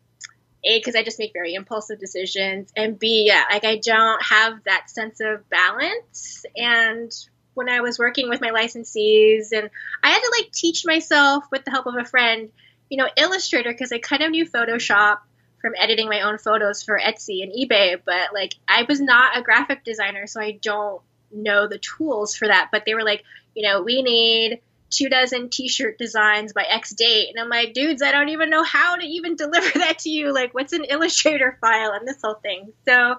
a, 0.62 0.78
because 0.78 0.94
I 0.94 1.02
just 1.02 1.18
make 1.18 1.32
very 1.32 1.54
impulsive 1.54 1.98
decisions, 1.98 2.70
and 2.76 2.98
B, 2.98 3.24
yeah, 3.26 3.44
like 3.50 3.64
I 3.64 3.78
don't 3.78 4.22
have 4.22 4.62
that 4.64 4.90
sense 4.90 5.20
of 5.20 5.48
balance. 5.48 6.44
And 6.54 7.10
when 7.54 7.70
I 7.70 7.80
was 7.80 7.98
working 7.98 8.28
with 8.28 8.42
my 8.42 8.50
licensees, 8.50 9.52
and 9.52 9.70
I 10.02 10.10
had 10.10 10.20
to 10.20 10.34
like 10.38 10.52
teach 10.52 10.84
myself 10.84 11.44
with 11.50 11.64
the 11.64 11.70
help 11.70 11.86
of 11.86 11.94
a 11.96 12.04
friend, 12.04 12.50
you 12.90 12.98
know, 12.98 13.08
Illustrator 13.16 13.72
because 13.72 13.90
I 13.90 14.00
kind 14.00 14.22
of 14.22 14.32
knew 14.32 14.44
Photoshop 14.44 15.20
from 15.64 15.72
editing 15.78 16.10
my 16.10 16.20
own 16.20 16.36
photos 16.36 16.82
for 16.82 17.00
Etsy 17.00 17.42
and 17.42 17.50
eBay, 17.50 17.98
but 18.04 18.34
like 18.34 18.54
I 18.68 18.84
was 18.86 19.00
not 19.00 19.38
a 19.38 19.40
graphic 19.40 19.82
designer, 19.82 20.26
so 20.26 20.38
I 20.38 20.58
don't 20.60 21.00
know 21.32 21.66
the 21.66 21.78
tools 21.78 22.36
for 22.36 22.46
that. 22.46 22.68
But 22.70 22.84
they 22.84 22.94
were 22.94 23.02
like, 23.02 23.24
you 23.54 23.66
know, 23.66 23.80
we 23.80 24.02
need 24.02 24.60
two 24.90 25.08
dozen 25.08 25.48
t-shirt 25.48 25.96
designs 25.96 26.52
by 26.52 26.64
X 26.64 26.90
date, 26.90 27.30
and 27.30 27.40
I'm 27.40 27.48
like, 27.48 27.72
dudes, 27.72 28.02
I 28.02 28.12
don't 28.12 28.28
even 28.28 28.50
know 28.50 28.62
how 28.62 28.96
to 28.96 29.06
even 29.06 29.36
deliver 29.36 29.78
that 29.78 30.00
to 30.00 30.10
you. 30.10 30.34
Like, 30.34 30.52
what's 30.52 30.74
an 30.74 30.84
Illustrator 30.84 31.56
file 31.62 31.92
and 31.92 32.06
this 32.06 32.20
whole 32.22 32.34
thing? 32.34 32.74
So, 32.86 33.12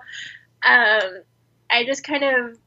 um, 0.63 1.23
I 1.67 1.83
just 1.83 2.03
kind 2.03 2.23
of 2.23 2.59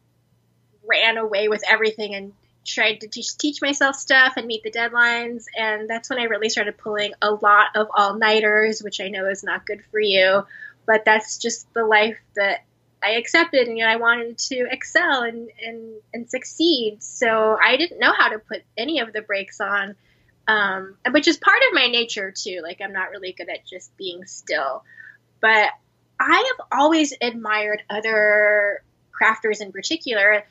ran 0.84 1.18
away 1.18 1.46
with 1.46 1.62
everything 1.70 2.16
and 2.16 2.32
tried 2.74 3.00
to 3.00 3.08
teach, 3.08 3.36
teach 3.36 3.62
myself 3.62 3.96
stuff 3.96 4.34
and 4.36 4.46
meet 4.46 4.62
the 4.62 4.70
deadlines. 4.70 5.44
And 5.56 5.88
that's 5.88 6.10
when 6.10 6.18
I 6.18 6.24
really 6.24 6.48
started 6.48 6.78
pulling 6.78 7.12
a 7.22 7.30
lot 7.30 7.68
of 7.74 7.88
all 7.94 8.14
nighters, 8.14 8.82
which 8.82 9.00
I 9.00 9.08
know 9.08 9.26
is 9.28 9.42
not 9.42 9.66
good 9.66 9.82
for 9.90 10.00
you. 10.00 10.44
But 10.86 11.04
that's 11.04 11.38
just 11.38 11.72
the 11.74 11.84
life 11.84 12.18
that 12.36 12.64
I 13.02 13.12
accepted. 13.12 13.68
And 13.68 13.78
you 13.78 13.84
know, 13.84 13.90
I 13.90 13.96
wanted 13.96 14.38
to 14.38 14.66
excel 14.70 15.22
and, 15.22 15.48
and, 15.64 15.94
and 16.14 16.30
succeed. 16.30 17.02
So 17.02 17.56
I 17.62 17.76
didn't 17.76 18.00
know 18.00 18.12
how 18.16 18.30
to 18.30 18.38
put 18.38 18.62
any 18.76 19.00
of 19.00 19.12
the 19.12 19.22
brakes 19.22 19.60
on, 19.60 19.94
um, 20.46 20.96
which 21.10 21.28
is 21.28 21.36
part 21.36 21.62
of 21.68 21.74
my 21.74 21.88
nature 21.88 22.32
too. 22.32 22.60
Like, 22.62 22.80
I'm 22.80 22.92
not 22.92 23.10
really 23.10 23.32
good 23.32 23.48
at 23.48 23.66
just 23.66 23.96
being 23.96 24.26
still. 24.26 24.82
But 25.40 25.70
I 26.20 26.54
have 26.58 26.66
always 26.72 27.14
admired 27.20 27.82
other 27.88 28.82
crafters 29.20 29.60
in 29.60 29.72
particular 29.72 30.44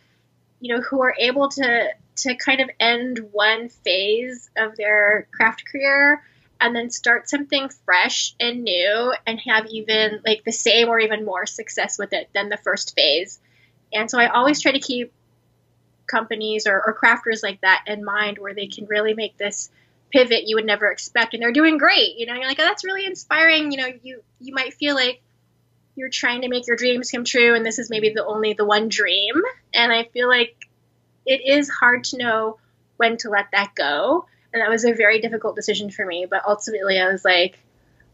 you 0.59 0.73
know 0.73 0.81
who 0.81 1.01
are 1.01 1.15
able 1.19 1.49
to 1.49 1.89
to 2.17 2.35
kind 2.35 2.61
of 2.61 2.69
end 2.79 3.19
one 3.31 3.69
phase 3.69 4.49
of 4.57 4.75
their 4.75 5.27
craft 5.31 5.63
career 5.71 6.23
and 6.59 6.75
then 6.75 6.89
start 6.89 7.29
something 7.29 7.69
fresh 7.85 8.33
and 8.39 8.63
new 8.63 9.13
and 9.25 9.39
have 9.41 9.67
even 9.67 10.21
like 10.25 10.43
the 10.43 10.51
same 10.51 10.87
or 10.89 10.99
even 10.99 11.25
more 11.25 11.45
success 11.45 11.97
with 11.99 12.13
it 12.13 12.29
than 12.33 12.49
the 12.49 12.57
first 12.57 12.95
phase. 12.95 13.39
And 13.93 14.09
so 14.09 14.19
I 14.19 14.27
always 14.27 14.61
try 14.61 14.71
to 14.71 14.79
keep 14.79 15.13
companies 16.07 16.65
or, 16.67 16.81
or 16.85 16.97
crafters 16.97 17.43
like 17.43 17.61
that 17.61 17.83
in 17.85 18.03
mind 18.03 18.37
where 18.39 18.53
they 18.53 18.67
can 18.67 18.85
really 18.87 19.13
make 19.13 19.37
this 19.37 19.69
pivot 20.09 20.47
you 20.47 20.55
would 20.55 20.65
never 20.65 20.89
expect 20.89 21.33
and 21.33 21.43
they're 21.43 21.51
doing 21.51 21.77
great. 21.77 22.17
You 22.17 22.25
know, 22.25 22.33
you're 22.33 22.47
like, 22.47 22.59
oh, 22.59 22.63
that's 22.63 22.83
really 22.83 23.05
inspiring. 23.05 23.71
You 23.71 23.77
know, 23.77 23.93
you 24.01 24.23
you 24.39 24.53
might 24.53 24.73
feel 24.73 24.95
like 24.95 25.21
you're 25.97 26.09
trying 26.09 26.41
to 26.41 26.47
make 26.47 26.67
your 26.67 26.77
dreams 26.77 27.11
come 27.11 27.25
true 27.25 27.55
and 27.55 27.65
this 27.65 27.79
is 27.79 27.89
maybe 27.89 28.13
the 28.13 28.25
only 28.25 28.53
the 28.53 28.65
one 28.65 28.87
dream. 28.87 29.35
And 29.73 29.91
I 29.91 30.05
feel 30.05 30.29
like 30.29 30.55
it 31.25 31.41
is 31.45 31.69
hard 31.69 32.05
to 32.05 32.17
know 32.17 32.59
when 32.97 33.17
to 33.17 33.29
let 33.29 33.47
that 33.51 33.73
go. 33.75 34.27
And 34.53 34.61
that 34.61 34.69
was 34.69 34.85
a 34.85 34.93
very 34.93 35.19
difficult 35.19 35.55
decision 35.55 35.91
for 35.91 36.05
me. 36.05 36.25
But 36.29 36.43
ultimately, 36.47 36.99
I 36.99 37.11
was 37.11 37.25
like, 37.25 37.59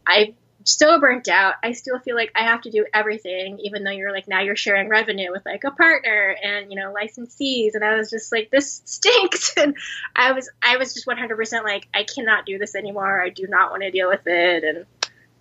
I'm 0.06 0.34
so 0.64 0.98
burnt 0.98 1.28
out. 1.28 1.54
I 1.62 1.72
still 1.72 1.98
feel 1.98 2.16
like 2.16 2.32
I 2.34 2.44
have 2.44 2.62
to 2.62 2.70
do 2.70 2.86
everything, 2.92 3.58
even 3.60 3.84
though 3.84 3.90
you're 3.90 4.12
like, 4.12 4.26
now 4.28 4.40
you're 4.40 4.56
sharing 4.56 4.88
revenue 4.88 5.30
with 5.30 5.44
like 5.44 5.64
a 5.64 5.70
partner 5.70 6.36
and, 6.42 6.72
you 6.72 6.78
know, 6.78 6.92
licensees. 6.92 7.74
And 7.74 7.84
I 7.84 7.96
was 7.96 8.10
just 8.10 8.32
like, 8.32 8.50
this 8.50 8.82
stinks. 8.84 9.54
And 9.64 9.76
I 10.16 10.32
was, 10.32 10.50
I 10.62 10.78
was 10.78 10.94
just 10.94 11.06
100% 11.06 11.64
like, 11.64 11.86
I 11.94 12.04
cannot 12.04 12.44
do 12.44 12.58
this 12.58 12.74
anymore. 12.74 13.22
I 13.22 13.30
do 13.30 13.46
not 13.46 13.70
want 13.70 13.82
to 13.82 13.90
deal 13.90 14.08
with 14.08 14.26
it. 14.26 14.64
And 14.64 14.86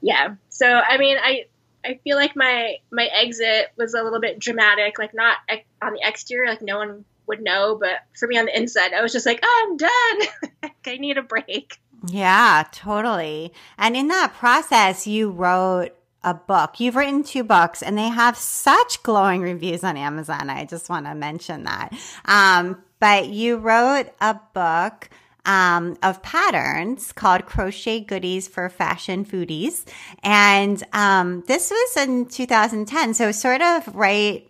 yeah. 0.01 0.35
So, 0.49 0.67
I 0.67 0.97
mean, 0.97 1.17
I, 1.19 1.45
I 1.85 1.99
feel 2.03 2.17
like 2.17 2.35
my 2.35 2.75
my 2.91 3.05
exit 3.05 3.71
was 3.77 3.93
a 3.93 4.01
little 4.01 4.21
bit 4.21 4.39
dramatic, 4.39 4.97
like 4.97 5.13
not 5.13 5.37
on 5.81 5.93
the 5.93 6.01
exterior, 6.01 6.49
like 6.49 6.61
no 6.61 6.77
one 6.77 7.05
would 7.27 7.41
know, 7.41 7.77
but 7.79 8.01
for 8.17 8.27
me 8.27 8.37
on 8.37 8.45
the 8.45 8.57
inside, 8.57 8.93
I 8.93 9.01
was 9.01 9.13
just 9.13 9.25
like, 9.25 9.39
oh, 9.43 9.67
I'm 9.67 9.77
done. 9.77 10.71
I 10.87 10.97
need 10.97 11.17
a 11.17 11.21
break. 11.21 11.79
Yeah, 12.07 12.65
totally. 12.71 13.53
And 13.77 13.95
in 13.95 14.09
that 14.09 14.33
process, 14.33 15.07
you 15.07 15.29
wrote 15.29 15.91
a 16.23 16.33
book. 16.33 16.79
You've 16.79 16.95
written 16.95 17.23
two 17.23 17.43
books 17.43 17.81
and 17.81 17.97
they 17.97 18.09
have 18.09 18.37
such 18.37 19.03
glowing 19.03 19.41
reviews 19.41 19.83
on 19.83 19.97
Amazon. 19.97 20.49
I 20.49 20.65
just 20.65 20.89
want 20.89 21.05
to 21.05 21.15
mention 21.15 21.63
that. 21.63 21.93
Um, 22.25 22.81
but 22.99 23.27
you 23.27 23.57
wrote 23.57 24.07
a 24.21 24.39
book 24.53 25.09
um, 25.45 25.97
of 26.01 26.21
patterns 26.23 27.11
called 27.11 27.45
Crochet 27.45 28.01
Goodies 28.01 28.47
for 28.47 28.69
Fashion 28.69 29.25
Foodies. 29.25 29.85
And 30.23 30.81
um, 30.93 31.43
this 31.47 31.69
was 31.69 32.07
in 32.07 32.25
2010. 32.27 33.13
So, 33.13 33.31
sort 33.31 33.61
of 33.61 33.95
right 33.95 34.49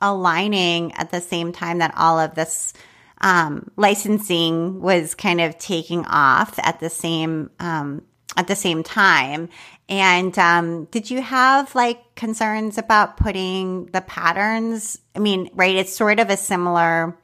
aligning 0.00 0.92
at 0.94 1.10
the 1.10 1.20
same 1.20 1.52
time 1.52 1.78
that 1.78 1.92
all 1.96 2.18
of 2.18 2.34
this 2.34 2.72
um, 3.20 3.70
licensing 3.76 4.80
was 4.80 5.14
kind 5.14 5.40
of 5.40 5.58
taking 5.58 6.06
off 6.06 6.58
at 6.62 6.80
the 6.80 6.90
same 6.90 7.50
um, 7.60 8.02
at 8.36 8.48
the 8.48 8.56
same 8.56 8.82
time. 8.82 9.48
And 9.88 10.38
um, 10.38 10.84
did 10.86 11.10
you 11.10 11.20
have 11.20 11.74
like 11.74 12.14
concerns 12.14 12.78
about 12.78 13.16
putting 13.16 13.86
the 13.86 14.00
patterns? 14.00 14.98
I 15.14 15.18
mean, 15.18 15.50
right? 15.52 15.74
It's 15.74 15.94
sort 15.94 16.20
of 16.20 16.30
a 16.30 16.36
similar 16.36 17.18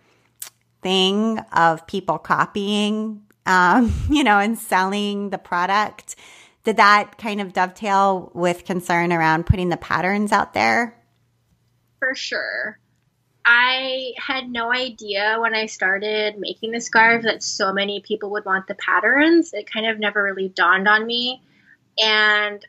thing 0.86 1.40
of 1.52 1.84
people 1.88 2.16
copying, 2.16 3.20
um, 3.44 3.92
you 4.08 4.22
know, 4.22 4.38
and 4.38 4.56
selling 4.56 5.30
the 5.30 5.38
product. 5.38 6.14
did 6.62 6.76
that 6.76 7.18
kind 7.18 7.40
of 7.40 7.52
dovetail 7.52 8.30
with 8.34 8.64
concern 8.64 9.12
around 9.12 9.46
putting 9.46 9.68
the 9.68 9.76
patterns 9.76 10.30
out 10.30 10.54
there? 10.54 10.96
For 11.98 12.14
sure. 12.14 12.78
I 13.44 14.12
had 14.16 14.48
no 14.48 14.72
idea 14.72 15.38
when 15.40 15.54
I 15.54 15.66
started 15.66 16.38
making 16.38 16.70
the 16.70 16.80
scarf 16.80 17.24
that 17.24 17.42
so 17.42 17.72
many 17.72 18.00
people 18.00 18.30
would 18.30 18.44
want 18.44 18.68
the 18.68 18.74
patterns. 18.76 19.54
It 19.54 19.68
kind 19.68 19.86
of 19.88 19.98
never 19.98 20.22
really 20.22 20.48
dawned 20.48 20.86
on 20.86 21.04
me. 21.04 21.42
And 21.98 22.64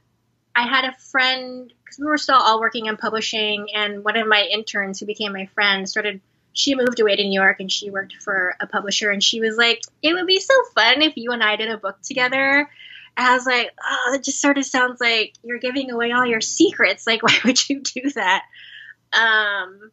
I 0.55 0.67
had 0.67 0.85
a 0.85 0.97
friend, 1.11 1.71
because 1.83 1.99
we 1.99 2.05
were 2.07 2.17
still 2.17 2.35
all 2.35 2.59
working 2.59 2.87
in 2.87 2.97
publishing, 2.97 3.67
and 3.75 4.03
one 4.03 4.17
of 4.17 4.27
my 4.27 4.41
interns 4.41 4.99
who 4.99 5.05
became 5.05 5.33
my 5.33 5.45
friend 5.53 5.87
started, 5.87 6.19
she 6.57 6.73
moved 6.73 6.99
away 6.99 7.15
to 7.15 7.23
New 7.23 7.39
York 7.39 7.59
and 7.59 7.71
she 7.71 7.91
worked 7.91 8.15
for 8.15 8.55
a 8.59 8.65
publisher. 8.65 9.11
And 9.11 9.23
she 9.23 9.39
was 9.39 9.55
like, 9.57 9.81
It 10.01 10.13
would 10.13 10.25
be 10.25 10.39
so 10.39 10.53
fun 10.73 11.03
if 11.03 11.15
you 11.15 11.31
and 11.31 11.43
I 11.43 11.55
did 11.55 11.69
a 11.69 11.77
book 11.77 12.01
together. 12.01 12.67
And 13.15 13.27
I 13.27 13.35
was 13.35 13.45
like, 13.45 13.69
Oh, 13.79 14.13
it 14.15 14.23
just 14.23 14.41
sort 14.41 14.57
of 14.57 14.65
sounds 14.65 14.99
like 14.99 15.35
you're 15.43 15.59
giving 15.59 15.91
away 15.91 16.11
all 16.11 16.25
your 16.25 16.41
secrets. 16.41 17.05
Like, 17.05 17.21
why 17.23 17.37
would 17.45 17.69
you 17.69 17.81
do 17.81 18.09
that? 18.15 18.43
Um, 19.13 19.91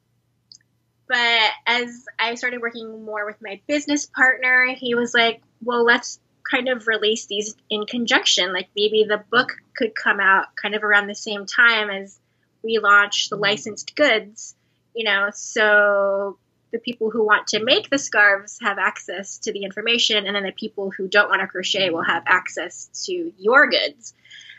but 1.07 1.51
as 1.67 2.07
I 2.19 2.35
started 2.35 2.63
working 2.63 3.05
more 3.05 3.27
with 3.27 3.37
my 3.43 3.61
business 3.67 4.07
partner, 4.07 4.75
he 4.75 4.95
was 4.95 5.13
like, 5.13 5.43
well, 5.63 5.85
let's 5.85 6.19
kind 6.51 6.71
of 6.71 6.87
release 6.87 7.27
these 7.27 7.55
in 7.69 7.85
conjunction. 7.85 8.55
Like 8.55 8.69
maybe 8.75 9.05
the 9.07 9.23
book 9.31 9.53
could 9.77 9.95
come 9.95 10.19
out 10.19 10.57
kind 10.61 10.75
of 10.75 10.83
around 10.83 11.09
the 11.09 11.15
same 11.15 11.45
time 11.45 11.91
as 11.91 12.19
we 12.63 12.79
launch 12.79 13.29
the 13.29 13.37
licensed 13.37 13.95
goods, 13.95 14.55
you 14.95 15.05
know, 15.05 15.29
so 15.35 16.39
the 16.75 16.81
people 16.81 17.09
who 17.09 17.25
want 17.25 17.47
to 17.47 17.63
make 17.63 17.89
the 17.89 17.99
scarves 17.99 18.59
have 18.61 18.79
access 18.79 19.39
to 19.39 19.53
the 19.53 19.63
information, 19.63 20.27
and 20.27 20.35
then 20.35 20.43
the 20.43 20.51
people 20.51 20.91
who 20.91 21.07
don't 21.07 21.29
want 21.31 21.41
to 21.41 21.47
crochet 21.47 21.91
will 21.91 22.03
have 22.03 22.25
access 22.27 22.91
to 23.07 23.33
your 23.39 23.71
goods. 23.71 24.13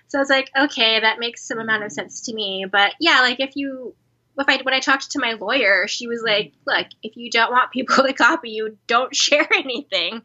So 0.07 0.17
I 0.17 0.21
was 0.21 0.29
like, 0.29 0.49
okay, 0.57 1.01
that 1.01 1.19
makes 1.19 1.45
some 1.45 1.59
amount 1.59 1.83
of 1.83 1.91
sense 1.91 2.21
to 2.21 2.33
me. 2.33 2.65
But 2.71 2.93
yeah, 3.01 3.19
like 3.19 3.41
if 3.41 3.57
you 3.57 3.95
if 4.37 4.47
I 4.47 4.61
when 4.63 4.73
I 4.73 4.79
talked 4.79 5.11
to 5.11 5.19
my 5.19 5.33
lawyer, 5.33 5.87
she 5.89 6.07
was 6.07 6.23
like, 6.25 6.53
"Look, 6.65 6.87
if 7.03 7.17
you 7.17 7.29
don't 7.29 7.51
want 7.51 7.71
people 7.71 7.95
to 8.07 8.13
copy 8.13 8.51
you, 8.51 8.77
don't 8.87 9.13
share 9.23 9.47
anything." 9.53 10.21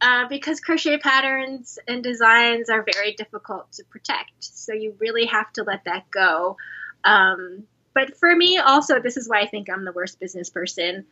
Uh, 0.00 0.28
because 0.28 0.60
crochet 0.60 0.98
patterns 0.98 1.80
and 1.88 2.04
designs 2.04 2.70
are 2.70 2.86
very 2.94 3.14
difficult 3.14 3.72
to 3.72 3.84
protect. 3.90 4.30
So 4.38 4.72
you 4.72 4.94
really 5.00 5.26
have 5.26 5.52
to 5.54 5.64
let 5.64 5.86
that 5.86 6.08
go. 6.12 6.56
Um, 7.02 7.64
but 7.98 8.16
for 8.16 8.36
me, 8.36 8.58
also, 8.58 9.00
this 9.00 9.16
is 9.16 9.28
why 9.28 9.40
I 9.40 9.48
think 9.48 9.68
I'm 9.68 9.84
the 9.84 9.90
worst 9.90 10.20
business 10.20 10.50
person. 10.50 11.04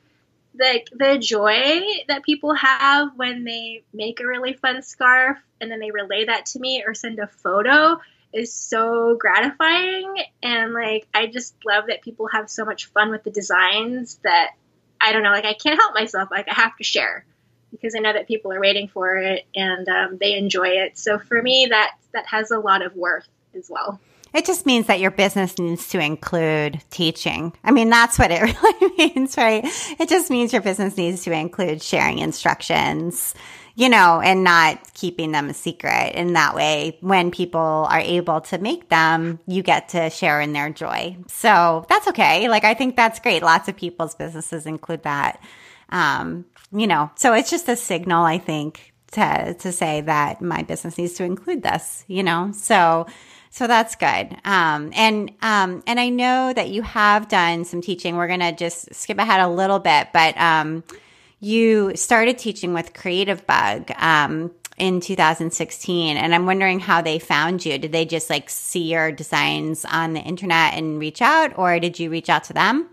Like 0.57 0.89
the, 0.93 1.19
joy 1.19 1.83
that 2.07 2.23
people 2.23 2.55
have 2.55 3.11
when 3.17 3.43
they 3.43 3.83
make 3.93 4.21
a 4.21 4.27
really 4.27 4.53
fun 4.53 4.83
scarf 4.83 5.37
and 5.61 5.69
then 5.69 5.81
they 5.81 5.91
relay 5.91 6.27
that 6.27 6.47
to 6.47 6.61
me 6.61 6.85
or 6.87 6.95
send 6.95 7.19
a 7.19 7.27
photo 7.27 8.01
is 8.33 8.55
so 8.55 9.17
gratifying 9.19 10.15
and 10.43 10.75
like 10.75 11.09
I 11.13 11.27
just 11.27 11.57
love 11.67 11.87
that 11.89 12.03
people 12.03 12.29
have 12.29 12.49
so 12.49 12.65
much 12.65 12.87
fun 12.87 13.11
with 13.11 13.25
the 13.25 13.31
designs 13.31 14.21
that 14.23 14.53
I 15.01 15.13
don't 15.13 15.23
know 15.23 15.31
like 15.31 15.45
I 15.45 15.55
can't 15.55 15.79
help 15.79 15.95
myself 15.95 16.29
like 16.31 16.49
I 16.49 16.55
have 16.55 16.77
to 16.77 16.85
share 16.85 17.25
because 17.71 17.95
I 17.95 17.99
know 17.99 18.13
that 18.13 18.29
people 18.29 18.53
are 18.53 18.61
waiting 18.61 18.89
for 18.89 19.17
it 19.17 19.47
and 19.55 19.89
um, 19.89 20.19
they 20.19 20.35
enjoy 20.35 20.69
it 20.69 20.99
so 20.99 21.19
for 21.19 21.41
me 21.43 21.67
that 21.71 21.97
that 22.13 22.27
has 22.27 22.51
a 22.51 22.59
lot 22.59 22.85
of 22.85 22.95
worth 22.95 23.29
as 23.55 23.69
well. 23.69 24.01
It 24.37 24.45
just 24.45 24.67
means 24.67 24.87
that 24.87 25.01
your 25.01 25.11
business 25.11 25.59
needs 25.59 25.89
to 25.89 25.99
include 25.99 26.83
teaching. 26.91 27.55
I 27.65 27.71
mean, 27.71 27.89
that's 27.89 28.19
what 28.19 28.31
it 28.31 28.43
really 28.63 28.95
means, 28.99 29.37
right? 29.37 29.65
It 29.99 30.09
just 30.09 30.31
means 30.31 30.53
your 30.53 30.63
business 30.63 30.97
needs 30.97 31.25
to 31.25 31.33
include 31.33 31.83
sharing 31.83 32.19
instructions 32.19 33.35
you 33.77 33.91
know, 33.91 34.23
and 34.23 34.43
not 34.43 34.95
keeping 34.95 35.33
them 35.33 35.51
a 35.51 35.55
secret. 35.55 36.15
In 36.15 36.33
that 36.33 36.55
way, 36.55 36.97
when 37.03 37.31
people 37.31 37.61
are 37.61 38.01
able 38.01 38.41
to 38.41 38.57
make 38.57 38.89
them, 38.89 39.39
you 39.47 39.63
get 39.63 39.91
to 39.91 40.09
share 40.09 40.41
in 40.41 40.55
their 40.55 40.71
joy. 40.71 41.15
So 41.29 41.85
that's 41.91 42.09
okay. 42.09 42.49
Like, 42.49 42.65
I 42.65 42.73
think 42.73 42.97
that's 42.97 43.21
great. 43.21 43.43
Lots 43.43 43.69
of 43.69 43.77
people's 43.77 44.15
businesses 44.15 44.65
include 44.65 45.03
that. 45.03 45.43
Um, 45.91 46.47
you 46.73 46.87
know, 46.87 47.11
so 47.17 47.35
it's 47.35 47.51
just 47.51 47.69
a 47.69 47.77
signal, 47.77 48.25
I 48.25 48.39
think, 48.39 48.95
to, 49.13 49.55
to 49.59 49.73
say 49.73 50.01
that 50.01 50.41
my 50.41 50.63
business 50.63 50.97
needs 50.97 51.13
to 51.15 51.25
include 51.25 51.63
this, 51.63 52.03
you 52.09 52.23
know, 52.23 52.53
so, 52.53 53.07
so 53.51 53.67
that's 53.67 53.97
good. 53.97 54.37
Um, 54.45 54.91
and, 54.95 55.31
um, 55.43 55.83
and 55.87 55.99
I 55.99 56.09
know 56.09 56.53
that 56.53 56.71
you 56.71 56.83
have 56.83 57.29
done 57.29 57.65
some 57.65 57.81
teaching. 57.81 58.17
We're 58.17 58.29
going 58.29 58.41
to 58.41 58.53
just 58.53 58.95
skip 58.95 59.19
ahead 59.19 59.41
a 59.41 59.49
little 59.49 59.79
bit, 59.79 60.09
but, 60.13 60.37
um, 60.39 60.85
you 61.41 61.95
started 61.97 62.39
teaching 62.39 62.73
with 62.73 62.95
Creativebug 62.95 64.01
um, 64.03 64.53
in 64.79 65.01
2016, 65.01 66.17
and 66.17 66.35
I'm 66.35 66.47
wondering 66.47 66.81
how 66.81 67.03
they 67.03 67.19
found 67.19 67.65
you. 67.65 67.79
Did 67.79 67.93
they 67.93 68.05
just 68.05 68.31
like 68.31 68.51
see 68.51 68.91
your 68.91 69.13
designs 69.13 69.85
on 69.85 70.15
the 70.15 70.21
internet 70.21 70.75
and 70.75 70.99
reach 70.99 71.21
out, 71.23 71.57
or 71.59 71.79
did 71.79 71.99
you 71.99 72.11
reach 72.11 72.29
out 72.29 72.45
to 72.45 72.53
them? 72.53 72.89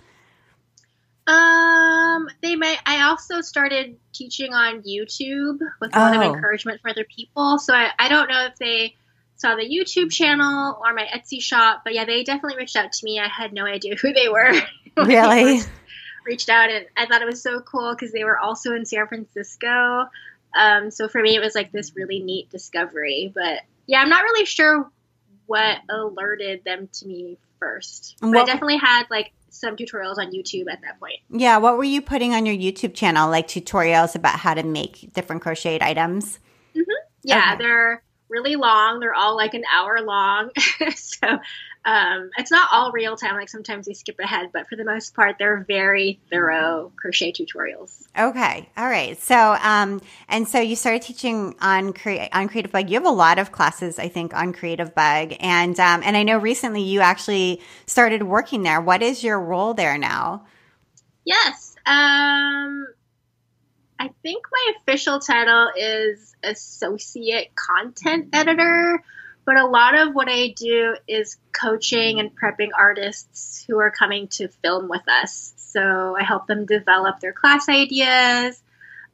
Um, 1.26 2.30
they 2.42 2.56
may. 2.56 2.76
I 2.86 3.04
also 3.04 3.42
started 3.42 3.98
teaching 4.14 4.54
on 4.54 4.82
YouTube 4.82 5.60
with 5.80 5.96
a 5.96 6.00
lot 6.00 6.16
of 6.16 6.22
oh. 6.22 6.34
encouragement 6.34 6.82
for 6.82 6.90
other 6.90 7.06
people. 7.06 7.60
So 7.60 7.74
I, 7.74 7.92
I 7.98 8.10
don't 8.10 8.30
know 8.30 8.46
if 8.46 8.58
they 8.58 8.96
saw 9.36 9.56
the 9.56 9.64
YouTube 9.64 10.12
channel 10.12 10.80
or 10.84 10.94
my 10.94 11.06
Etsy 11.06 11.42
shop, 11.42 11.82
but 11.84 11.94
yeah, 11.94 12.06
they 12.06 12.24
definitely 12.24 12.58
reached 12.58 12.76
out 12.76 12.92
to 12.92 13.06
me. 13.06 13.20
I 13.20 13.28
had 13.28 13.54
no 13.54 13.66
idea 13.66 13.96
who 13.96 14.14
they 14.14 14.30
were. 14.30 14.54
Really? 14.96 15.60
reached 16.26 16.50
out 16.50 16.70
and 16.70 16.86
I 16.96 17.06
thought 17.06 17.22
it 17.22 17.26
was 17.26 17.42
so 17.42 17.60
cool 17.62 17.94
because 17.94 18.12
they 18.12 18.24
were 18.24 18.38
also 18.38 18.74
in 18.74 18.86
San 18.86 19.08
Francisco. 19.08 20.06
Um, 20.56 20.92
so 20.92 21.08
for 21.08 21.22
me, 21.22 21.36
it 21.36 21.40
was 21.40 21.56
like 21.56 21.72
this 21.72 21.96
really 21.96 22.20
neat 22.20 22.50
discovery. 22.50 23.32
But 23.34 23.62
yeah, 23.88 24.00
I'm 24.02 24.10
not 24.10 24.24
really 24.24 24.46
sure 24.46 24.90
what 25.46 25.80
alerted 25.90 26.64
them 26.64 26.90
to 26.94 27.08
me 27.08 27.38
first. 27.60 28.18
But 28.22 28.38
I 28.38 28.46
definitely 28.46 28.78
had 28.78 29.06
like 29.10 29.32
some 29.50 29.76
tutorials 29.76 30.18
on 30.18 30.32
YouTube 30.32 30.72
at 30.72 30.82
that 30.82 31.00
point. 31.00 31.20
Yeah, 31.30 31.58
what 31.58 31.78
were 31.78 31.84
you 31.84 32.02
putting 32.02 32.34
on 32.34 32.46
your 32.46 32.56
YouTube 32.56 32.94
channel? 32.94 33.30
Like 33.30 33.48
tutorials 33.48 34.16
about 34.16 34.40
how 34.40 34.54
to 34.54 34.64
make 34.64 35.14
different 35.14 35.42
crocheted 35.42 35.82
items? 35.82 36.40
Mm-hmm. 36.76 36.82
Yeah, 37.24 37.54
okay. 37.54 37.64
they're 37.64 38.04
really 38.34 38.56
long. 38.56 39.00
They're 39.00 39.14
all 39.14 39.38
like 39.38 39.54
an 39.54 39.64
hour 39.72 40.02
long. 40.02 40.50
so 40.96 41.40
um, 41.86 42.30
it's 42.38 42.50
not 42.50 42.70
all 42.72 42.92
real 42.92 43.16
time. 43.16 43.36
Like 43.36 43.50
sometimes 43.50 43.88
we 43.88 43.94
skip 43.94 44.18
ahead, 44.20 44.50
but 44.54 44.68
for 44.68 44.76
the 44.76 44.86
most 44.86 45.14
part, 45.16 45.36
they're 45.38 45.66
very 45.68 46.20
thorough 46.32 46.92
crochet 46.96 47.34
tutorials. 47.34 48.04
Okay, 48.18 48.70
all 48.78 48.88
right. 48.88 49.22
So, 49.22 49.58
um, 49.62 50.02
and 50.30 50.48
so 50.48 50.60
you 50.60 50.76
started 50.76 51.02
teaching 51.02 51.56
on 51.62 51.94
cre- 51.94 52.30
on 52.32 52.50
Creativebug. 52.50 52.90
You 52.90 52.96
have 52.96 53.06
a 53.06 53.10
lot 53.10 53.38
of 53.38 53.52
classes, 53.52 54.00
I 54.00 54.08
think, 54.08 54.34
on 54.34 54.54
Creativebug, 54.54 55.38
and 55.40 55.80
um, 55.80 56.02
and 56.04 56.16
I 56.16 56.24
know 56.24 56.38
recently 56.38 56.82
you 56.82 57.02
actually 57.02 57.62
started 57.86 58.24
working 58.24 58.64
there. 58.64 58.80
What 58.80 59.04
is 59.04 59.24
your 59.24 59.40
role 59.40 59.74
there 59.74 59.98
now? 59.98 60.46
Yes, 61.26 61.76
um, 61.86 62.88
I 64.00 64.10
think 64.22 64.46
my 64.52 64.74
official 64.80 65.20
title 65.20 65.70
is 65.78 66.36
associate 66.44 67.56
content 67.56 68.30
editor. 68.34 69.04
But 69.46 69.58
a 69.58 69.66
lot 69.66 69.96
of 69.96 70.16
what 70.16 70.30
I 70.30 70.54
do 70.56 70.96
is 71.08 71.38
coaching 71.52 72.20
and 72.20 72.32
prepping 72.34 72.70
artists 72.78 73.66
who 73.68 73.78
are 73.80 73.92
coming 73.92 74.30
to 74.30 74.48
film 74.48 74.88
with 74.88 75.08
us. 75.10 75.54
So 75.58 76.16
I 76.18 76.24
help 76.24 76.48
them 76.48 76.66
develop 76.66 77.20
their 77.20 77.34
class 77.34 77.68
ideas, 77.68 78.62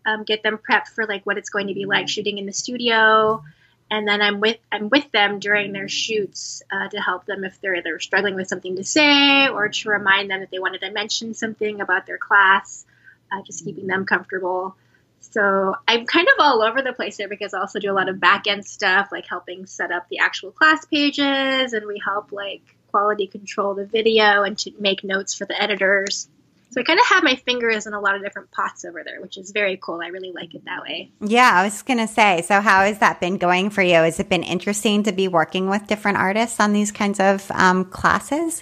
um, 0.06 0.24
get 0.24 0.44
them 0.44 0.60
prepped 0.60 0.90
for 0.90 1.08
like 1.08 1.26
what 1.26 1.38
it's 1.38 1.50
going 1.50 1.68
to 1.68 1.74
be 1.74 1.86
like 1.86 2.10
shooting 2.10 2.38
in 2.38 2.46
the 2.46 2.54
studio, 2.54 3.44
and 3.90 4.08
then 4.08 4.22
I'm 4.22 4.40
with 4.40 4.58
I'm 4.72 4.90
with 4.90 5.12
them 5.12 5.40
during 5.40 5.72
their 5.72 5.88
shoots 5.88 6.62
uh, 6.72 6.90
to 6.90 7.00
help 7.00 7.26
them 7.26 7.44
if 7.44 7.60
they're 7.60 7.76
either 7.76 8.00
struggling 8.00 8.36
with 8.36 8.48
something 8.48 8.76
to 8.76 8.84
say 8.84 9.48
or 9.48 9.70
to 9.70 9.90
remind 9.90 10.30
them 10.30 10.42
that 10.42 10.52
they 10.52 10.60
wanted 10.60 10.82
to 10.82 10.92
mention 10.92 11.34
something 11.34 11.82
about 11.82 12.06
their 12.06 12.18
class, 12.18 12.86
uh, 13.32 13.42
just 13.44 13.64
keeping 13.64 13.88
them 13.88 14.06
comfortable. 14.06 14.76
So 15.20 15.76
I'm 15.88 16.06
kind 16.06 16.28
of 16.28 16.36
all 16.40 16.62
over 16.62 16.82
the 16.82 16.94
place 16.94 17.18
there 17.18 17.28
because 17.28 17.54
I 17.54 17.60
also 17.60 17.80
do 17.80 17.92
a 17.92 17.94
lot 17.94 18.10
of 18.10 18.20
back 18.20 18.48
end 18.48 18.66
stuff, 18.66 19.10
like 19.12 19.28
helping 19.28 19.66
set 19.66 19.92
up 19.92 20.08
the 20.10 20.20
actual 20.20 20.52
class 20.52 20.86
pages, 20.86 21.74
and 21.74 21.86
we 21.86 22.02
help 22.04 22.32
like 22.32 22.62
quality 22.92 23.28
control 23.28 23.76
the 23.76 23.86
video 23.86 24.44
and 24.44 24.58
to 24.60 24.72
make 24.80 25.04
notes 25.04 25.36
for 25.36 25.46
the 25.46 25.62
editors. 25.62 26.28
So 26.72 26.82
I 26.82 26.84
kind 26.84 27.00
of 27.00 27.06
have 27.08 27.24
my 27.24 27.36
fingers 27.36 27.88
in 27.88 27.94
a 27.94 28.00
lot 28.00 28.16
of 28.16 28.22
different 28.22 28.52
pots 28.52 28.86
over 28.86 29.04
there, 29.04 29.20
which 29.22 29.38
is 29.38 29.52
very 29.52 29.78
cool. 29.78 30.02
I 30.04 30.08
really 30.08 30.32
like 30.32 30.54
it 30.54 30.66
that 30.66 30.84
way. 30.84 31.12
Yeah, 31.20 31.52
I 31.52 31.64
was 31.64 31.82
going 31.82 31.98
to 31.98 32.08
say, 32.08 32.44
so 32.44 32.62
how 32.62 32.82
has 32.82 33.00
that 33.00 33.20
been 33.20 33.38
going 33.40 33.72
for 33.72 33.82
you? 33.82 33.96
Has 33.96 34.20
it 34.20 34.30
been 34.30 34.44
interesting 34.44 35.02
to 35.04 35.12
be 35.12 35.28
working 35.28 35.68
with 35.68 35.88
different 35.88 36.20
artists 36.20 36.60
on 36.60 36.74
these 36.74 36.92
kinds 36.92 37.20
of 37.20 37.50
um, 37.52 37.86
classes? 37.86 38.62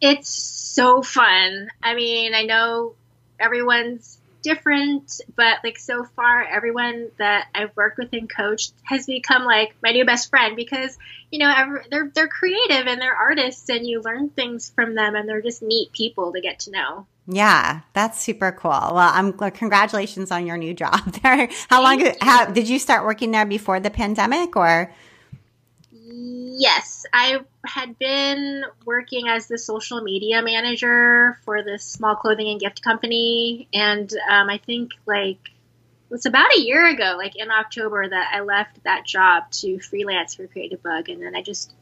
It's 0.00 0.30
so 0.30 1.02
fun. 1.02 1.68
I 1.82 1.94
mean, 1.94 2.34
I 2.34 2.44
know 2.44 2.94
everyone's 3.40 4.18
different, 4.46 5.20
but 5.34 5.58
like 5.64 5.76
so 5.76 6.04
far, 6.04 6.44
everyone 6.44 7.10
that 7.18 7.48
I've 7.52 7.74
worked 7.74 7.98
with 7.98 8.12
and 8.12 8.30
coached 8.30 8.72
has 8.84 9.06
become 9.06 9.44
like 9.44 9.74
my 9.82 9.90
new 9.90 10.04
best 10.04 10.30
friend 10.30 10.54
because 10.54 10.96
you 11.32 11.40
know 11.40 11.52
every, 11.54 11.80
they're 11.90 12.12
they're 12.14 12.28
creative 12.28 12.86
and 12.86 13.00
they're 13.00 13.14
artists, 13.14 13.68
and 13.68 13.86
you 13.86 14.00
learn 14.02 14.30
things 14.30 14.70
from 14.70 14.94
them, 14.94 15.16
and 15.16 15.28
they're 15.28 15.42
just 15.42 15.62
neat 15.62 15.92
people 15.92 16.32
to 16.32 16.40
get 16.40 16.60
to 16.60 16.70
know. 16.70 17.06
Yeah, 17.26 17.80
that's 17.92 18.20
super 18.20 18.52
cool. 18.52 18.70
Well, 18.70 18.98
I'm 18.98 19.32
congratulations 19.32 20.30
on 20.30 20.46
your 20.46 20.56
new 20.56 20.74
job 20.74 21.12
there. 21.22 21.48
How 21.68 21.84
Thank 21.84 22.04
long 22.04 22.14
how, 22.20 22.46
did 22.46 22.68
you 22.68 22.78
start 22.78 23.04
working 23.04 23.32
there 23.32 23.46
before 23.46 23.80
the 23.80 23.90
pandemic 23.90 24.56
or? 24.56 24.92
Yes, 26.18 27.04
I 27.12 27.40
had 27.66 27.98
been 27.98 28.64
working 28.86 29.28
as 29.28 29.48
the 29.48 29.58
social 29.58 30.00
media 30.00 30.40
manager 30.40 31.38
for 31.44 31.62
this 31.62 31.84
small 31.84 32.16
clothing 32.16 32.48
and 32.48 32.58
gift 32.58 32.80
company, 32.80 33.68
and 33.74 34.10
um, 34.30 34.48
I 34.48 34.56
think 34.56 34.92
like 35.04 35.40
it 35.44 36.10
was 36.10 36.24
about 36.24 36.56
a 36.56 36.60
year 36.60 36.86
ago, 36.86 37.16
like 37.18 37.36
in 37.36 37.50
October, 37.50 38.08
that 38.08 38.30
I 38.32 38.40
left 38.40 38.82
that 38.84 39.04
job 39.04 39.50
to 39.60 39.78
freelance 39.78 40.34
for 40.34 40.46
Creativebug, 40.46 41.12
and 41.12 41.22
then 41.22 41.36
I 41.36 41.42
just 41.42 41.74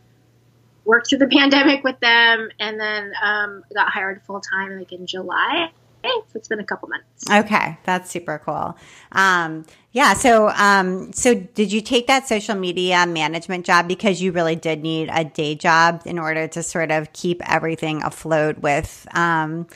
worked 0.84 1.10
through 1.10 1.18
the 1.18 1.28
pandemic 1.38 1.84
with 1.84 2.00
them, 2.00 2.48
and 2.58 2.80
then 2.80 3.12
um, 3.22 3.62
got 3.72 3.88
hired 3.88 4.22
full 4.22 4.40
time 4.40 4.76
like 4.76 4.90
in 4.90 5.06
July. 5.06 5.70
So 6.04 6.36
it's 6.36 6.48
been 6.48 6.60
a 6.60 6.64
couple 6.64 6.88
months. 6.88 7.30
Okay, 7.30 7.78
that's 7.84 8.10
super 8.10 8.40
cool. 8.44 8.76
Um, 9.12 9.64
yeah. 9.92 10.14
So, 10.14 10.50
um, 10.50 11.12
so 11.12 11.34
did 11.34 11.72
you 11.72 11.80
take 11.80 12.06
that 12.08 12.28
social 12.28 12.54
media 12.54 13.06
management 13.06 13.64
job 13.64 13.88
because 13.88 14.20
you 14.20 14.32
really 14.32 14.56
did 14.56 14.82
need 14.82 15.08
a 15.12 15.24
day 15.24 15.54
job 15.54 16.02
in 16.04 16.18
order 16.18 16.48
to 16.48 16.62
sort 16.62 16.90
of 16.90 17.12
keep 17.12 17.40
everything 17.48 18.02
afloat 18.02 18.58
with, 18.58 19.06
um, 19.14 19.66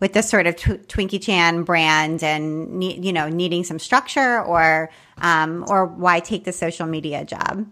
with 0.00 0.12
this 0.12 0.28
sort 0.28 0.46
of 0.46 0.56
tw- 0.56 0.86
Twinkie 0.88 1.22
Chan 1.22 1.62
brand 1.64 2.22
and 2.22 2.82
you 2.84 3.12
know 3.12 3.28
needing 3.28 3.64
some 3.64 3.78
structure, 3.78 4.42
or 4.42 4.90
um, 5.18 5.64
or 5.68 5.86
why 5.86 6.20
take 6.20 6.44
the 6.44 6.52
social 6.52 6.86
media 6.86 7.24
job? 7.24 7.66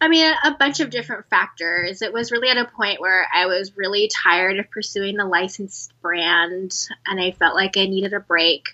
I 0.00 0.08
mean, 0.08 0.30
a 0.44 0.52
bunch 0.52 0.80
of 0.80 0.90
different 0.90 1.28
factors. 1.30 2.02
It 2.02 2.12
was 2.12 2.30
really 2.30 2.48
at 2.48 2.58
a 2.58 2.66
point 2.66 3.00
where 3.00 3.26
I 3.32 3.46
was 3.46 3.76
really 3.76 4.08
tired 4.08 4.58
of 4.58 4.70
pursuing 4.70 5.16
the 5.16 5.24
licensed 5.24 5.92
brand 6.02 6.74
and 7.06 7.20
I 7.20 7.30
felt 7.30 7.54
like 7.54 7.76
I 7.76 7.86
needed 7.86 8.12
a 8.12 8.20
break. 8.20 8.68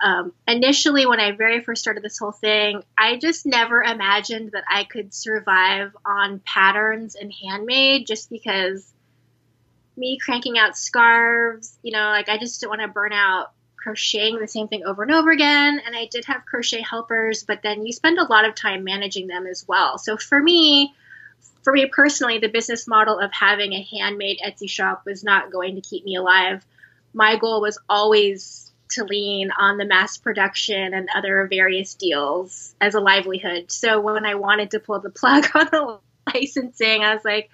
Um, 0.00 0.32
initially, 0.46 1.06
when 1.06 1.20
I 1.20 1.32
very 1.32 1.60
first 1.60 1.80
started 1.80 2.02
this 2.02 2.18
whole 2.18 2.32
thing, 2.32 2.82
I 2.96 3.16
just 3.16 3.46
never 3.46 3.82
imagined 3.82 4.52
that 4.52 4.64
I 4.70 4.84
could 4.84 5.14
survive 5.14 5.96
on 6.04 6.40
patterns 6.44 7.14
and 7.14 7.32
handmade 7.32 8.06
just 8.06 8.28
because 8.28 8.92
me 9.96 10.18
cranking 10.22 10.58
out 10.58 10.76
scarves, 10.76 11.78
you 11.82 11.92
know, 11.92 12.08
like 12.10 12.28
I 12.28 12.38
just 12.38 12.60
didn't 12.60 12.70
want 12.70 12.82
to 12.82 12.88
burn 12.88 13.14
out 13.14 13.52
crocheting 13.86 14.40
the 14.40 14.48
same 14.48 14.66
thing 14.66 14.84
over 14.84 15.04
and 15.04 15.12
over 15.12 15.30
again. 15.30 15.80
And 15.84 15.94
I 15.94 16.06
did 16.06 16.24
have 16.24 16.44
crochet 16.44 16.82
helpers, 16.82 17.44
but 17.44 17.62
then 17.62 17.86
you 17.86 17.92
spend 17.92 18.18
a 18.18 18.24
lot 18.24 18.44
of 18.44 18.56
time 18.56 18.82
managing 18.82 19.28
them 19.28 19.46
as 19.46 19.64
well. 19.68 19.96
So 19.96 20.16
for 20.16 20.42
me, 20.42 20.92
for 21.62 21.72
me 21.72 21.86
personally, 21.86 22.38
the 22.38 22.48
business 22.48 22.88
model 22.88 23.20
of 23.20 23.32
having 23.32 23.72
a 23.72 23.82
handmade 23.82 24.40
Etsy 24.44 24.68
shop 24.68 25.02
was 25.06 25.22
not 25.22 25.52
going 25.52 25.76
to 25.76 25.80
keep 25.80 26.04
me 26.04 26.16
alive. 26.16 26.66
My 27.14 27.36
goal 27.36 27.60
was 27.60 27.78
always 27.88 28.72
to 28.90 29.04
lean 29.04 29.52
on 29.56 29.78
the 29.78 29.84
mass 29.84 30.18
production 30.18 30.92
and 30.92 31.08
other 31.14 31.46
various 31.48 31.94
deals 31.94 32.74
as 32.80 32.96
a 32.96 33.00
livelihood. 33.00 33.70
So 33.70 34.00
when 34.00 34.26
I 34.26 34.34
wanted 34.34 34.72
to 34.72 34.80
pull 34.80 34.98
the 34.98 35.10
plug 35.10 35.46
on 35.54 35.68
the 35.70 35.98
licensing, 36.34 37.04
I 37.04 37.14
was 37.14 37.24
like, 37.24 37.50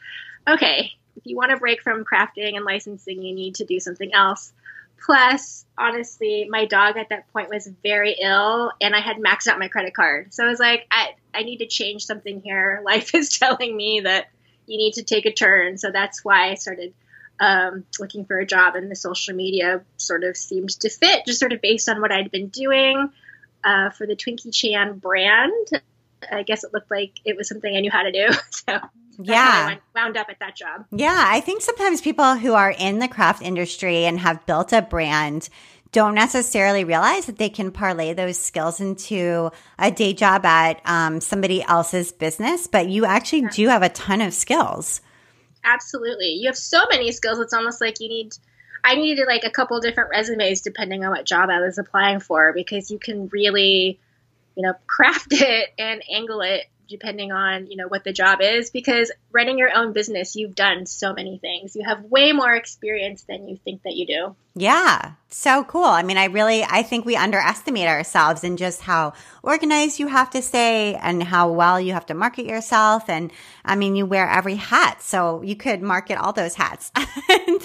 okay, 0.49 0.93
if 1.17 1.27
you 1.27 1.37
want 1.37 1.51
to 1.51 1.59
break 1.59 1.83
from 1.83 2.07
crafting 2.07 2.57
and 2.57 2.65
licensing, 2.65 3.23
you 3.23 3.35
need 3.35 3.57
to 3.57 3.67
do 3.67 3.81
something 3.81 4.15
else. 4.15 4.51
Plus, 5.05 5.65
honestly, 5.77 6.47
my 6.49 6.65
dog 6.65 6.97
at 6.97 7.09
that 7.09 7.33
point 7.33 7.49
was 7.49 7.69
very 7.83 8.17
ill 8.21 8.71
and 8.81 8.95
I 8.95 9.01
had 9.01 9.17
maxed 9.17 9.49
out 9.49 9.59
my 9.59 9.69
credit 9.69 9.95
card. 9.95 10.33
So 10.33 10.45
I 10.45 10.49
was 10.49 10.61
like, 10.61 10.87
I, 10.91 11.15
I 11.35 11.43
need 11.43 11.59
to 11.59 11.67
change 11.67 12.05
something 12.05 12.41
here. 12.41 12.83
Life 12.85 13.15
is 13.15 13.37
telling 13.37 13.77
me 13.77 14.01
that 14.01 14.29
you 14.67 14.79
need 14.79 14.95
to 14.95 15.03
take 15.03 15.27
a 15.27 15.33
turn. 15.33 15.77
So 15.79 15.91
that's 15.91 16.25
why 16.25 16.51
I 16.51 16.55
started 16.55 16.95
um, 17.41 17.85
looking 17.99 18.25
for 18.25 18.39
a 18.39 18.47
job 18.47 18.77
and 18.77 18.91
the 18.91 18.97
social 18.97 19.35
media 19.35 19.83
sort 19.97 20.23
of 20.23 20.37
seemed 20.37 20.71
to 20.81 20.89
fit, 20.89 21.27
just 21.27 21.41
sort 21.41 21.53
of 21.53 21.61
based 21.61 21.89
on 21.89 22.01
what 22.01 22.13
I'd 22.13 22.31
been 22.31 22.49
doing 22.49 23.11
uh, 23.65 23.91
for 23.91 24.07
the 24.07 24.15
Twinkie 24.15 24.55
Chan 24.55 24.99
brand. 24.99 25.83
I 26.31 26.43
guess 26.43 26.65
it 26.65 26.73
looked 26.73 26.91
like 26.91 27.13
it 27.25 27.37
was 27.37 27.49
something 27.49 27.75
I 27.75 27.81
knew 27.81 27.91
how 27.91 28.03
to 28.03 28.13
do. 28.13 28.29
So 28.51 28.79
yeah 29.19 29.77
wound 29.95 30.17
up 30.17 30.29
at 30.31 30.39
that 30.41 30.57
job 30.57 30.85
yeah 30.91 31.25
i 31.29 31.41
think 31.41 31.61
sometimes 31.61 32.01
people 32.01 32.37
who 32.37 32.55
are 32.55 32.75
in 32.79 32.99
the 32.99 33.09
craft 33.09 33.43
industry 33.43 34.05
and 34.05 34.21
have 34.21 34.45
built 34.47 34.73
a 34.73 34.83
brand 34.83 35.49
don't 35.93 36.15
necessarily 36.15 36.85
realize 36.85 37.27
that 37.27 37.37
they 37.37 37.51
can 37.51 37.71
parlay 37.71 38.15
those 38.15 38.39
skills 38.39 38.81
into 38.81 39.51
a 39.79 39.91
day 39.91 40.15
job 40.15 40.45
at 40.47 40.81
um, 40.87 41.21
somebody 41.21 41.63
else's 41.65 42.13
business 42.13 42.67
but 42.67 42.89
you 42.89 43.05
actually 43.05 43.43
yeah. 43.43 43.51
do 43.53 43.69
have 43.69 43.83
a 43.83 43.91
ton 43.91 44.21
of 44.21 44.33
skills 44.33 45.01
absolutely 45.65 46.29
you 46.29 46.47
have 46.47 46.57
so 46.57 46.83
many 46.91 47.13
skills 47.13 47.39
it's 47.39 47.53
almost 47.53 47.81
like 47.81 48.01
you 48.01 48.09
need 48.09 48.33
i 48.85 48.95
needed 48.95 49.27
like 49.27 49.45
a 49.45 49.51
couple 49.51 49.79
different 49.81 50.11
resumes 50.11 50.63
depending 50.63 51.05
on 51.05 51.11
what 51.11 51.27
job 51.27 51.51
i 51.51 51.61
was 51.61 51.79
applying 51.79 52.19
for 52.19 52.53
because 52.55 52.91
you 52.91 52.99
can 52.99 53.29
really 53.29 54.01
you 54.57 54.63
know 54.63 54.75
craft 54.87 55.29
it 55.33 55.71
and 55.79 56.03
angle 56.11 56.41
it 56.41 56.67
depending 56.89 57.33
on 57.33 57.71
you 57.71 57.77
know 57.77 57.89
what 57.89 58.05
the 58.05 58.13
job 58.13 58.41
is 58.43 58.71
because 58.71 59.11
running 59.33 59.59
your 59.59 59.71
own 59.75 59.93
business 59.93 60.37
you've 60.37 60.55
done 60.55 60.85
so 60.87 61.13
many 61.13 61.39
things. 61.39 61.75
You 61.75 61.85
have 61.85 62.05
way 62.05 62.33
more 62.33 62.55
experience 62.55 63.23
than 63.23 63.49
you 63.49 63.57
think 63.57 63.83
that 63.85 63.95
you 63.95 64.07
do. 64.07 64.37
Yeah 64.55 65.13
so 65.35 65.65
cool. 65.65 65.85
I 65.85 66.03
mean 66.03 66.17
i 66.17 66.27
really 66.27 66.65
i 66.65 66.83
think 66.83 67.05
we 67.05 67.17
underestimate 67.17 67.89
ourselves 67.89 68.45
and 68.45 68.59
just 68.59 68.81
how 68.83 69.13
organized 69.43 69.99
you 69.99 70.07
have 70.07 70.31
to 70.31 70.43
stay 70.43 70.95
and 70.95 71.23
how 71.23 71.51
well 71.51 71.81
you 71.81 71.93
have 71.93 72.07
to 72.07 72.15
market 72.15 72.47
yourself. 72.47 73.09
And 73.09 73.33
i 73.65 73.75
mean 73.77 73.97
you 73.97 74.07
wear 74.07 74.29
every 74.29 74.57
hat 74.57 75.03
so 75.03 75.43
you 75.43 75.57
could 75.57 75.83
market 75.83 76.17
all 76.19 76.33
those 76.33 76.55
hats. 76.55 76.93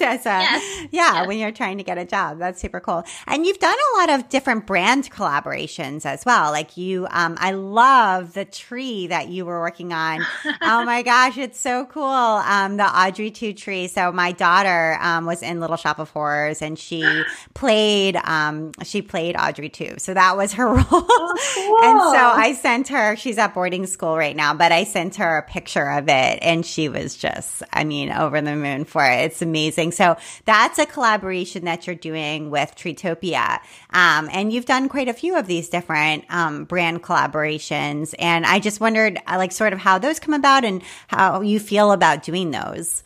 yes. 0.00 0.86
yeah 0.92 1.26
when 1.26 1.38
you're 1.38 1.50
trying 1.52 1.78
to 1.78 1.84
get 1.84 1.98
a 1.98 2.04
job 2.04 2.38
that's 2.38 2.60
super 2.60 2.80
cool. 2.80 3.04
And 3.26 3.44
you've 3.44 3.58
done 3.58 3.76
a 3.76 3.98
lot 3.98 4.10
of 4.10 4.28
different 4.28 4.66
brand 4.66 5.10
collaborations 5.10 6.06
as 6.06 6.24
well. 6.24 6.52
Like 6.52 6.76
you 6.76 7.06
um, 7.10 7.36
i 7.38 7.50
love 7.52 8.32
the 8.34 8.44
tree 8.44 9.08
that 9.08 9.28
you 9.28 9.44
were 9.44 9.60
working 9.60 9.92
on. 9.92 10.24
Oh 10.60 10.84
my 10.84 11.02
gosh 11.02 11.36
it's 11.38 11.58
so 11.58 11.86
cool. 11.86 12.02
Um, 12.04 12.76
the 12.76 12.84
audrey 12.84 13.30
2 13.30 13.52
tree. 13.52 13.88
So 13.88 14.12
my 14.12 14.32
daughter 14.32 14.98
um, 15.00 15.26
was 15.26 15.42
in 15.42 15.60
little 15.60 15.76
shop 15.76 15.98
of 15.98 16.10
horrors 16.10 16.62
and 16.62 16.78
she 16.78 17.24
played 17.58 18.14
um 18.22 18.70
she 18.84 19.02
played 19.02 19.34
Audrey 19.36 19.70
II. 19.80 19.94
So 19.98 20.14
that 20.14 20.36
was 20.36 20.52
her 20.52 20.66
role. 20.74 20.84
Oh, 20.90 21.36
cool. 21.54 21.84
and 21.84 22.00
so 22.14 22.40
I 22.40 22.52
sent 22.54 22.86
her 22.88 23.16
she's 23.16 23.36
at 23.36 23.52
boarding 23.52 23.86
school 23.86 24.16
right 24.16 24.36
now, 24.36 24.54
but 24.54 24.70
I 24.70 24.84
sent 24.84 25.16
her 25.16 25.38
a 25.38 25.42
picture 25.42 25.90
of 25.90 26.04
it 26.04 26.38
and 26.40 26.64
she 26.64 26.88
was 26.88 27.16
just 27.16 27.64
I 27.72 27.82
mean 27.82 28.12
over 28.12 28.40
the 28.40 28.54
moon 28.54 28.84
for 28.84 29.04
it. 29.04 29.24
It's 29.24 29.42
amazing. 29.42 29.90
So 29.90 30.16
that's 30.44 30.78
a 30.78 30.86
collaboration 30.86 31.64
that 31.64 31.88
you're 31.88 31.96
doing 31.96 32.50
with 32.50 32.76
Treetopia. 32.76 33.58
Um 33.90 34.30
and 34.32 34.52
you've 34.52 34.66
done 34.66 34.88
quite 34.88 35.08
a 35.08 35.12
few 35.12 35.36
of 35.36 35.48
these 35.48 35.68
different 35.68 36.26
um 36.28 36.64
brand 36.64 37.02
collaborations 37.02 38.14
and 38.20 38.46
I 38.46 38.60
just 38.60 38.80
wondered 38.80 39.18
uh, 39.26 39.36
like 39.36 39.50
sort 39.50 39.72
of 39.72 39.80
how 39.80 39.98
those 39.98 40.20
come 40.20 40.34
about 40.34 40.64
and 40.64 40.80
how 41.08 41.40
you 41.40 41.58
feel 41.58 41.90
about 41.90 42.22
doing 42.22 42.52
those. 42.52 43.02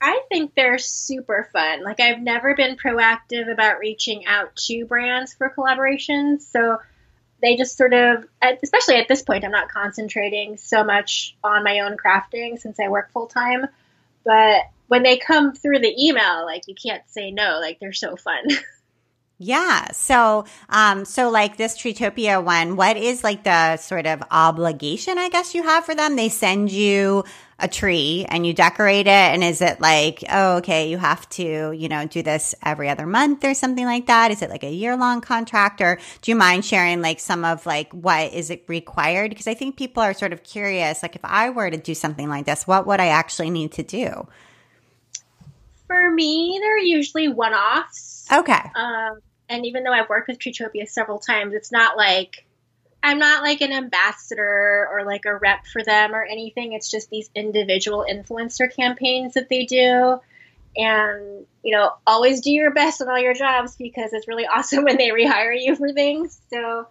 I 0.00 0.22
think 0.28 0.54
they're 0.54 0.78
super 0.78 1.48
fun. 1.52 1.84
Like 1.84 2.00
I've 2.00 2.20
never 2.20 2.54
been 2.54 2.76
proactive 2.76 3.52
about 3.52 3.80
reaching 3.80 4.26
out 4.26 4.56
to 4.56 4.86
brands 4.86 5.34
for 5.34 5.52
collaborations, 5.54 6.42
so 6.42 6.78
they 7.42 7.56
just 7.56 7.76
sort 7.76 7.92
of, 7.92 8.26
especially 8.62 8.96
at 8.96 9.08
this 9.08 9.22
point, 9.22 9.44
I'm 9.44 9.50
not 9.50 9.68
concentrating 9.68 10.56
so 10.56 10.84
much 10.84 11.36
on 11.42 11.64
my 11.64 11.80
own 11.80 11.96
crafting 11.96 12.58
since 12.58 12.78
I 12.78 12.88
work 12.88 13.12
full 13.12 13.26
time. 13.26 13.66
But 14.24 14.62
when 14.88 15.02
they 15.02 15.18
come 15.18 15.54
through 15.54 15.78
the 15.78 15.94
email, 15.98 16.44
like 16.44 16.68
you 16.68 16.74
can't 16.74 17.02
say 17.08 17.30
no. 17.30 17.58
Like 17.60 17.78
they're 17.80 17.92
so 17.92 18.16
fun. 18.16 18.44
Yeah. 19.42 19.90
So, 19.92 20.44
um, 20.68 21.06
so 21.06 21.30
like 21.30 21.56
this 21.56 21.74
Treetopia 21.74 22.44
one, 22.44 22.76
what 22.76 22.98
is 22.98 23.24
like 23.24 23.42
the 23.42 23.78
sort 23.78 24.06
of 24.06 24.22
obligation, 24.30 25.16
I 25.16 25.30
guess 25.30 25.54
you 25.54 25.62
have 25.62 25.86
for 25.86 25.94
them? 25.94 26.14
They 26.14 26.28
send 26.28 26.70
you 26.70 27.24
a 27.60 27.68
tree 27.68 28.26
and 28.28 28.46
you 28.46 28.52
decorate 28.52 29.06
it. 29.06 29.10
And 29.10 29.44
is 29.44 29.60
it 29.60 29.80
like, 29.80 30.24
oh, 30.30 30.56
okay, 30.58 30.88
you 30.88 30.98
have 30.98 31.28
to, 31.30 31.72
you 31.72 31.88
know, 31.88 32.06
do 32.06 32.22
this 32.22 32.54
every 32.62 32.88
other 32.88 33.06
month 33.06 33.44
or 33.44 33.54
something 33.54 33.84
like 33.84 34.06
that? 34.06 34.30
Is 34.30 34.42
it 34.42 34.50
like 34.50 34.64
a 34.64 34.70
year 34.72 34.96
long 34.96 35.20
contract 35.20 35.80
or 35.80 35.98
do 36.22 36.30
you 36.30 36.36
mind 36.36 36.64
sharing 36.64 37.02
like 37.02 37.20
some 37.20 37.44
of 37.44 37.66
like 37.66 37.92
what 37.92 38.32
is 38.32 38.50
it 38.50 38.64
required? 38.66 39.30
Because 39.30 39.46
I 39.46 39.54
think 39.54 39.76
people 39.76 40.02
are 40.02 40.14
sort 40.14 40.32
of 40.32 40.42
curious. 40.42 41.02
Like 41.02 41.16
if 41.16 41.24
I 41.24 41.50
were 41.50 41.70
to 41.70 41.76
do 41.76 41.94
something 41.94 42.28
like 42.28 42.46
this, 42.46 42.66
what 42.66 42.86
would 42.86 43.00
I 43.00 43.08
actually 43.08 43.50
need 43.50 43.72
to 43.72 43.82
do? 43.82 44.26
For 45.86 46.10
me, 46.10 46.58
they're 46.60 46.78
usually 46.78 47.28
one 47.28 47.52
offs. 47.52 48.26
Okay. 48.32 48.60
Um, 48.74 49.20
and 49.48 49.66
even 49.66 49.82
though 49.82 49.92
I've 49.92 50.08
worked 50.08 50.28
with 50.28 50.38
Treetopia 50.38 50.88
several 50.88 51.18
times, 51.18 51.54
it's 51.54 51.72
not 51.72 51.96
like 51.96 52.46
I'm 53.02 53.18
not 53.18 53.42
like 53.42 53.60
an 53.60 53.72
ambassador 53.72 54.88
or 54.92 55.04
like 55.04 55.24
a 55.24 55.34
rep 55.34 55.66
for 55.66 55.82
them 55.82 56.14
or 56.14 56.22
anything. 56.22 56.72
It's 56.72 56.90
just 56.90 57.08
these 57.10 57.30
individual 57.34 58.04
influencer 58.10 58.74
campaigns 58.74 59.34
that 59.34 59.48
they 59.48 59.64
do. 59.64 60.20
And, 60.76 61.46
you 61.62 61.76
know, 61.76 61.94
always 62.06 62.40
do 62.40 62.50
your 62.50 62.72
best 62.72 63.00
on 63.02 63.08
all 63.08 63.18
your 63.18 63.34
jobs 63.34 63.76
because 63.76 64.12
it's 64.12 64.28
really 64.28 64.46
awesome 64.52 64.84
when 64.84 64.98
they 64.98 65.08
rehire 65.08 65.54
you 65.58 65.76
for 65.76 65.92
things. 65.92 66.40
So 66.50 66.86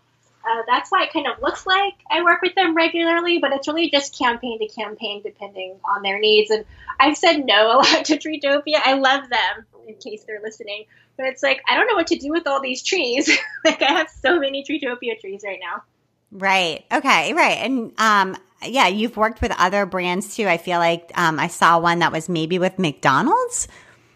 uh, 0.45 0.61
that's 0.67 0.89
why 0.91 1.03
it 1.03 1.13
kind 1.13 1.27
of 1.27 1.41
looks 1.41 1.67
like 1.67 1.93
I 2.09 2.23
work 2.23 2.41
with 2.41 2.55
them 2.55 2.75
regularly, 2.75 3.39
but 3.39 3.51
it's 3.51 3.67
really 3.67 3.89
just 3.89 4.17
campaign 4.17 4.59
to 4.59 4.67
campaign 4.67 5.21
depending 5.21 5.75
on 5.83 6.01
their 6.01 6.19
needs. 6.19 6.49
And 6.49 6.65
I've 6.99 7.17
said 7.17 7.45
no 7.45 7.71
a 7.71 7.75
lot 7.77 8.05
to 8.05 8.17
Treetopia. 8.17 8.79
I 8.83 8.93
love 8.95 9.29
them 9.29 9.65
in 9.87 9.95
case 9.95 10.23
they're 10.25 10.41
listening. 10.41 10.85
But 11.17 11.27
it's 11.27 11.43
like 11.43 11.61
I 11.67 11.75
don't 11.75 11.87
know 11.87 11.95
what 11.95 12.07
to 12.07 12.17
do 12.17 12.31
with 12.31 12.47
all 12.47 12.61
these 12.61 12.81
trees. 12.81 13.29
like 13.65 13.81
I 13.81 13.91
have 13.91 14.09
so 14.09 14.39
many 14.39 14.63
Treetopia 14.63 15.19
trees 15.19 15.41
right 15.45 15.59
now. 15.61 15.83
Right. 16.31 16.85
Okay. 16.91 17.33
Right. 17.33 17.57
And 17.57 17.91
um, 17.97 18.37
yeah, 18.63 18.87
you've 18.87 19.17
worked 19.17 19.41
with 19.41 19.53
other 19.57 19.85
brands 19.85 20.35
too. 20.35 20.47
I 20.47 20.57
feel 20.57 20.79
like 20.79 21.11
um, 21.15 21.39
I 21.39 21.47
saw 21.47 21.79
one 21.79 21.99
that 21.99 22.11
was 22.11 22.29
maybe 22.29 22.59
with 22.59 22.77
McDonald's. 22.77 23.67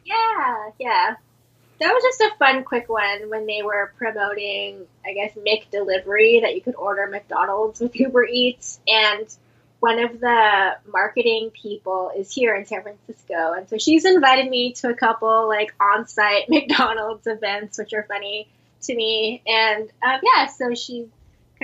Yeah, 0.06 0.70
yeah. 0.80 1.16
That 1.80 1.94
was 1.94 2.04
just 2.04 2.22
a 2.22 2.38
fun, 2.38 2.64
quick 2.64 2.88
one 2.88 3.30
when 3.30 3.46
they 3.46 3.62
were 3.62 3.94
promoting, 3.98 4.86
I 5.06 5.14
guess, 5.14 5.34
McDelivery 5.34 6.42
that 6.42 6.56
you 6.56 6.62
could 6.62 6.76
order 6.76 7.08
McDonald's 7.08 7.80
with 7.80 7.96
Uber 7.96 8.26
Eats. 8.26 8.80
And 8.88 9.28
one 9.80 10.00
of 10.00 10.20
the 10.20 10.78
marketing 10.88 11.52
people 11.52 12.12
is 12.16 12.34
here 12.34 12.56
in 12.56 12.66
San 12.66 12.84
Francisco. 12.84 13.54
And 13.54 13.68
so 13.68 13.78
she's 13.78 14.06
invited 14.06 14.50
me 14.50 14.74
to 14.74 14.90
a 14.90 14.94
couple 14.94 15.48
like 15.48 15.74
on 15.80 16.08
site 16.08 16.44
McDonald's 16.50 17.28
events, 17.28 17.78
which 17.78 17.94
are 17.94 18.04
funny 18.04 18.48
to 18.84 18.96
me. 18.96 19.42
And 19.48 19.90
um, 20.02 20.22
yeah, 20.22 20.48
so 20.48 20.74
she 20.74 21.08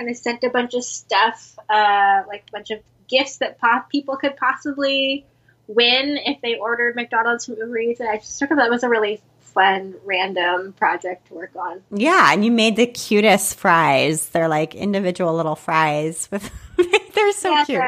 kind 0.00 0.10
of 0.10 0.16
sent 0.16 0.42
a 0.44 0.50
bunch 0.50 0.72
of 0.74 0.82
stuff, 0.82 1.58
uh, 1.68 2.22
like 2.26 2.44
a 2.48 2.52
bunch 2.52 2.70
of 2.70 2.80
gifts 3.06 3.36
that 3.38 3.60
po- 3.60 3.82
people 3.90 4.16
could 4.16 4.34
possibly 4.36 5.26
win 5.66 6.16
if 6.24 6.40
they 6.40 6.56
ordered 6.56 6.96
McDonald's 6.96 7.44
from 7.44 7.56
Uber 7.56 7.78
Eats. 7.78 8.00
And 8.00 8.08
I 8.08 8.16
just 8.16 8.38
thought 8.38 8.48
that 8.56 8.70
was 8.70 8.82
a 8.82 8.88
really 8.88 9.20
fun, 9.40 9.94
random 10.04 10.72
project 10.72 11.26
to 11.28 11.34
work 11.34 11.54
on. 11.54 11.82
Yeah, 11.90 12.32
and 12.32 12.44
you 12.44 12.50
made 12.50 12.76
the 12.76 12.86
cutest 12.86 13.58
fries. 13.58 14.30
They're 14.30 14.48
like 14.48 14.74
individual 14.74 15.36
little 15.36 15.56
fries 15.56 16.28
with. 16.30 16.50
they're 17.14 17.32
so 17.32 17.50
yeah, 17.50 17.64
cute. 17.64 17.82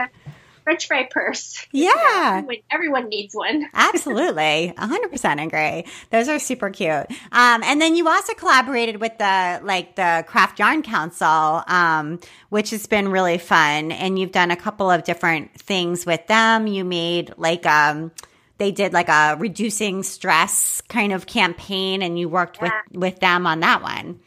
French 0.65 0.87
fry 0.87 1.09
purse. 1.11 1.67
Yeah. 1.73 2.39
everyone, 2.39 2.57
everyone, 2.71 3.09
needs 3.09 3.35
one. 3.35 3.67
Absolutely. 3.75 4.73
100% 4.77 5.45
agree. 5.45 5.91
Those 6.11 6.29
are 6.29 6.39
super 6.39 6.71
cute. 6.71 7.07
Um, 7.33 7.63
and 7.65 7.81
then 7.81 7.97
you 7.97 8.09
also 8.09 8.35
collaborated 8.35 9.01
with 9.01 9.17
the, 9.19 9.61
like 9.63 9.97
the 9.97 10.25
Craft 10.27 10.59
Yarn 10.59 10.83
Council, 10.83 11.63
um, 11.67 12.21
which 12.51 12.71
has 12.71 12.87
been 12.87 13.09
really 13.09 13.39
fun. 13.39 13.91
And 13.91 14.19
you've 14.19 14.33
done 14.33 14.51
a 14.51 14.57
couple 14.57 14.91
of 14.91 15.05
different 15.05 15.59
things 15.61 16.07
with 16.07 16.27
them. 16.27 16.67
You 16.67 16.85
made 16.85 17.35
like, 17.37 17.67
um, 17.67 18.13
they 18.59 18.71
did 18.71 18.93
like 18.93 19.09
a 19.09 19.37
reducing 19.39 20.03
stress 20.03 20.83
kind 20.83 21.13
of 21.13 21.27
campaign 21.27 22.03
and 22.03 22.19
you 22.19 22.29
worked 22.29 22.59
yeah. 22.63 22.83
with, 22.91 23.01
with 23.01 23.21
them 23.21 23.47
on 23.47 23.61
that 23.61 23.83
one. 23.83 24.21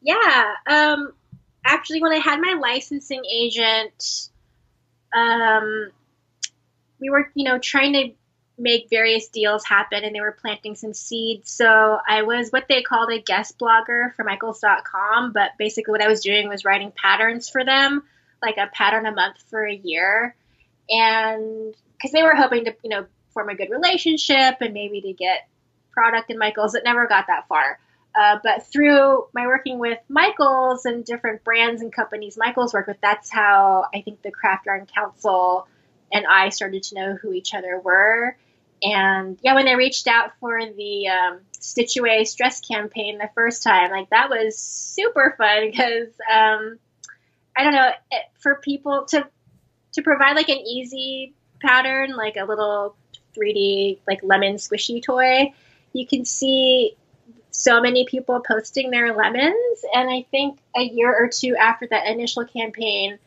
Yeah. 0.00 0.54
Um, 0.66 1.12
actually, 1.64 2.00
when 2.00 2.12
I 2.12 2.18
had 2.18 2.40
my 2.40 2.54
licensing 2.54 3.22
agent, 3.30 4.30
um, 5.16 5.90
we 7.00 7.10
were, 7.10 7.30
you 7.34 7.44
know, 7.44 7.58
trying 7.58 7.92
to 7.94 8.10
make 8.58 8.88
various 8.88 9.28
deals 9.28 9.64
happen 9.64 10.04
and 10.04 10.14
they 10.14 10.20
were 10.20 10.36
planting 10.40 10.74
some 10.74 10.94
seeds. 10.94 11.50
So 11.50 11.98
I 12.08 12.22
was 12.22 12.50
what 12.50 12.66
they 12.68 12.82
called 12.82 13.10
a 13.10 13.20
guest 13.20 13.58
blogger 13.58 14.14
for 14.14 14.24
Michaels.com, 14.24 15.32
but 15.32 15.50
basically 15.58 15.92
what 15.92 16.02
I 16.02 16.08
was 16.08 16.20
doing 16.20 16.48
was 16.48 16.64
writing 16.64 16.92
patterns 16.94 17.48
for 17.48 17.64
them, 17.64 18.02
like 18.42 18.56
a 18.56 18.68
pattern 18.72 19.06
a 19.06 19.12
month 19.12 19.36
for 19.50 19.66
a 19.66 19.74
year. 19.74 20.34
And 20.88 21.74
because 21.92 22.12
they 22.12 22.22
were 22.22 22.34
hoping 22.34 22.64
to, 22.66 22.74
you 22.82 22.90
know, 22.90 23.06
form 23.34 23.48
a 23.50 23.54
good 23.54 23.70
relationship 23.70 24.56
and 24.60 24.72
maybe 24.72 25.02
to 25.02 25.12
get 25.12 25.48
product 25.92 26.30
in 26.30 26.38
Michaels, 26.38 26.74
it 26.74 26.84
never 26.84 27.06
got 27.06 27.26
that 27.26 27.48
far. 27.48 27.78
Uh, 28.18 28.38
but 28.42 28.66
through 28.66 29.26
my 29.34 29.46
working 29.46 29.78
with 29.78 29.98
Michaels 30.08 30.86
and 30.86 31.04
different 31.04 31.44
brands 31.44 31.82
and 31.82 31.92
companies 31.92 32.38
Michaels 32.38 32.72
work 32.72 32.86
with, 32.86 32.96
that's 33.02 33.30
how 33.30 33.86
I 33.94 34.00
think 34.00 34.22
the 34.22 34.30
Craft 34.30 34.66
Yarn 34.66 34.86
Council 34.86 35.68
and 36.12 36.24
I 36.26 36.48
started 36.48 36.82
to 36.84 36.94
know 36.94 37.14
who 37.14 37.32
each 37.32 37.52
other 37.52 37.78
were. 37.78 38.36
And 38.82 39.38
yeah, 39.42 39.54
when 39.54 39.64
they 39.64 39.74
reached 39.74 40.06
out 40.06 40.32
for 40.40 40.58
the 40.60 41.08
um, 41.08 41.40
Stitch 41.58 41.96
Away 41.96 42.24
stress 42.24 42.60
campaign 42.60 43.18
the 43.18 43.30
first 43.34 43.62
time, 43.62 43.90
like 43.90 44.10
that 44.10 44.30
was 44.30 44.58
super 44.58 45.34
fun 45.36 45.70
because 45.70 46.08
um, 46.32 46.78
I 47.56 47.64
don't 47.64 47.74
know 47.74 47.90
it, 48.10 48.22
for 48.38 48.56
people 48.56 49.06
to 49.10 49.26
to 49.92 50.02
provide 50.02 50.36
like 50.36 50.50
an 50.50 50.58
easy 50.58 51.34
pattern, 51.60 52.16
like 52.16 52.36
a 52.36 52.44
little 52.44 52.96
3D 53.36 54.00
like 54.06 54.22
lemon 54.22 54.56
squishy 54.56 55.02
toy. 55.02 55.52
You 55.92 56.06
can 56.06 56.24
see 56.24 56.96
so 57.56 57.80
many 57.80 58.04
people 58.04 58.40
posting 58.46 58.90
their 58.90 59.14
lemons. 59.14 59.84
And 59.94 60.10
I 60.10 60.26
think 60.30 60.58
a 60.76 60.82
year 60.82 61.12
or 61.12 61.28
two 61.28 61.56
after 61.56 61.86
that 61.86 62.06
initial 62.06 62.44
campaign, 62.44 63.18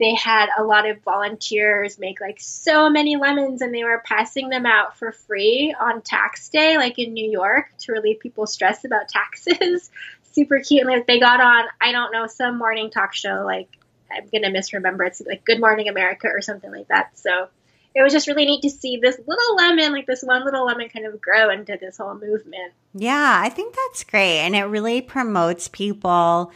they 0.00 0.14
had 0.14 0.48
a 0.58 0.64
lot 0.64 0.88
of 0.88 1.02
volunteers 1.02 1.98
make 1.98 2.20
like 2.20 2.40
so 2.40 2.88
many 2.90 3.16
lemons 3.16 3.62
and 3.62 3.72
they 3.72 3.84
were 3.84 4.02
passing 4.04 4.48
them 4.48 4.66
out 4.66 4.98
for 4.98 5.12
free 5.12 5.74
on 5.78 6.00
tax 6.00 6.48
day, 6.48 6.78
like 6.78 6.98
in 6.98 7.12
New 7.12 7.30
York, 7.30 7.72
to 7.80 7.92
relieve 7.92 8.20
people's 8.20 8.52
stress 8.52 8.84
about 8.84 9.08
taxes. 9.08 9.90
Super 10.32 10.60
cute. 10.60 10.86
And 10.86 11.04
they 11.06 11.20
got 11.20 11.40
on, 11.40 11.64
I 11.80 11.92
don't 11.92 12.10
know, 12.10 12.26
some 12.26 12.58
morning 12.58 12.90
talk 12.90 13.14
show, 13.14 13.44
like 13.44 13.68
I'm 14.10 14.28
going 14.30 14.42
to 14.42 14.50
misremember. 14.50 15.04
It's 15.04 15.20
like 15.20 15.44
Good 15.44 15.60
Morning 15.60 15.88
America 15.88 16.28
or 16.28 16.40
something 16.40 16.72
like 16.72 16.88
that. 16.88 17.16
So 17.18 17.48
it 17.94 18.02
was 18.02 18.12
just 18.12 18.26
really 18.26 18.44
neat 18.44 18.62
to 18.62 18.70
see 18.70 18.96
this 18.96 19.18
little 19.24 19.56
lemon, 19.56 19.92
like 19.92 20.06
this 20.06 20.22
one 20.22 20.44
little 20.44 20.66
lemon, 20.66 20.88
kind 20.88 21.06
of 21.06 21.20
grow 21.20 21.50
into 21.50 21.78
this 21.80 21.98
whole 21.98 22.14
movement. 22.14 22.72
Yeah, 22.92 23.40
I 23.42 23.48
think 23.48 23.74
that's 23.74 24.02
great. 24.04 24.40
And 24.40 24.56
it 24.56 24.64
really 24.64 25.00
promotes 25.00 25.68
people 25.68 26.52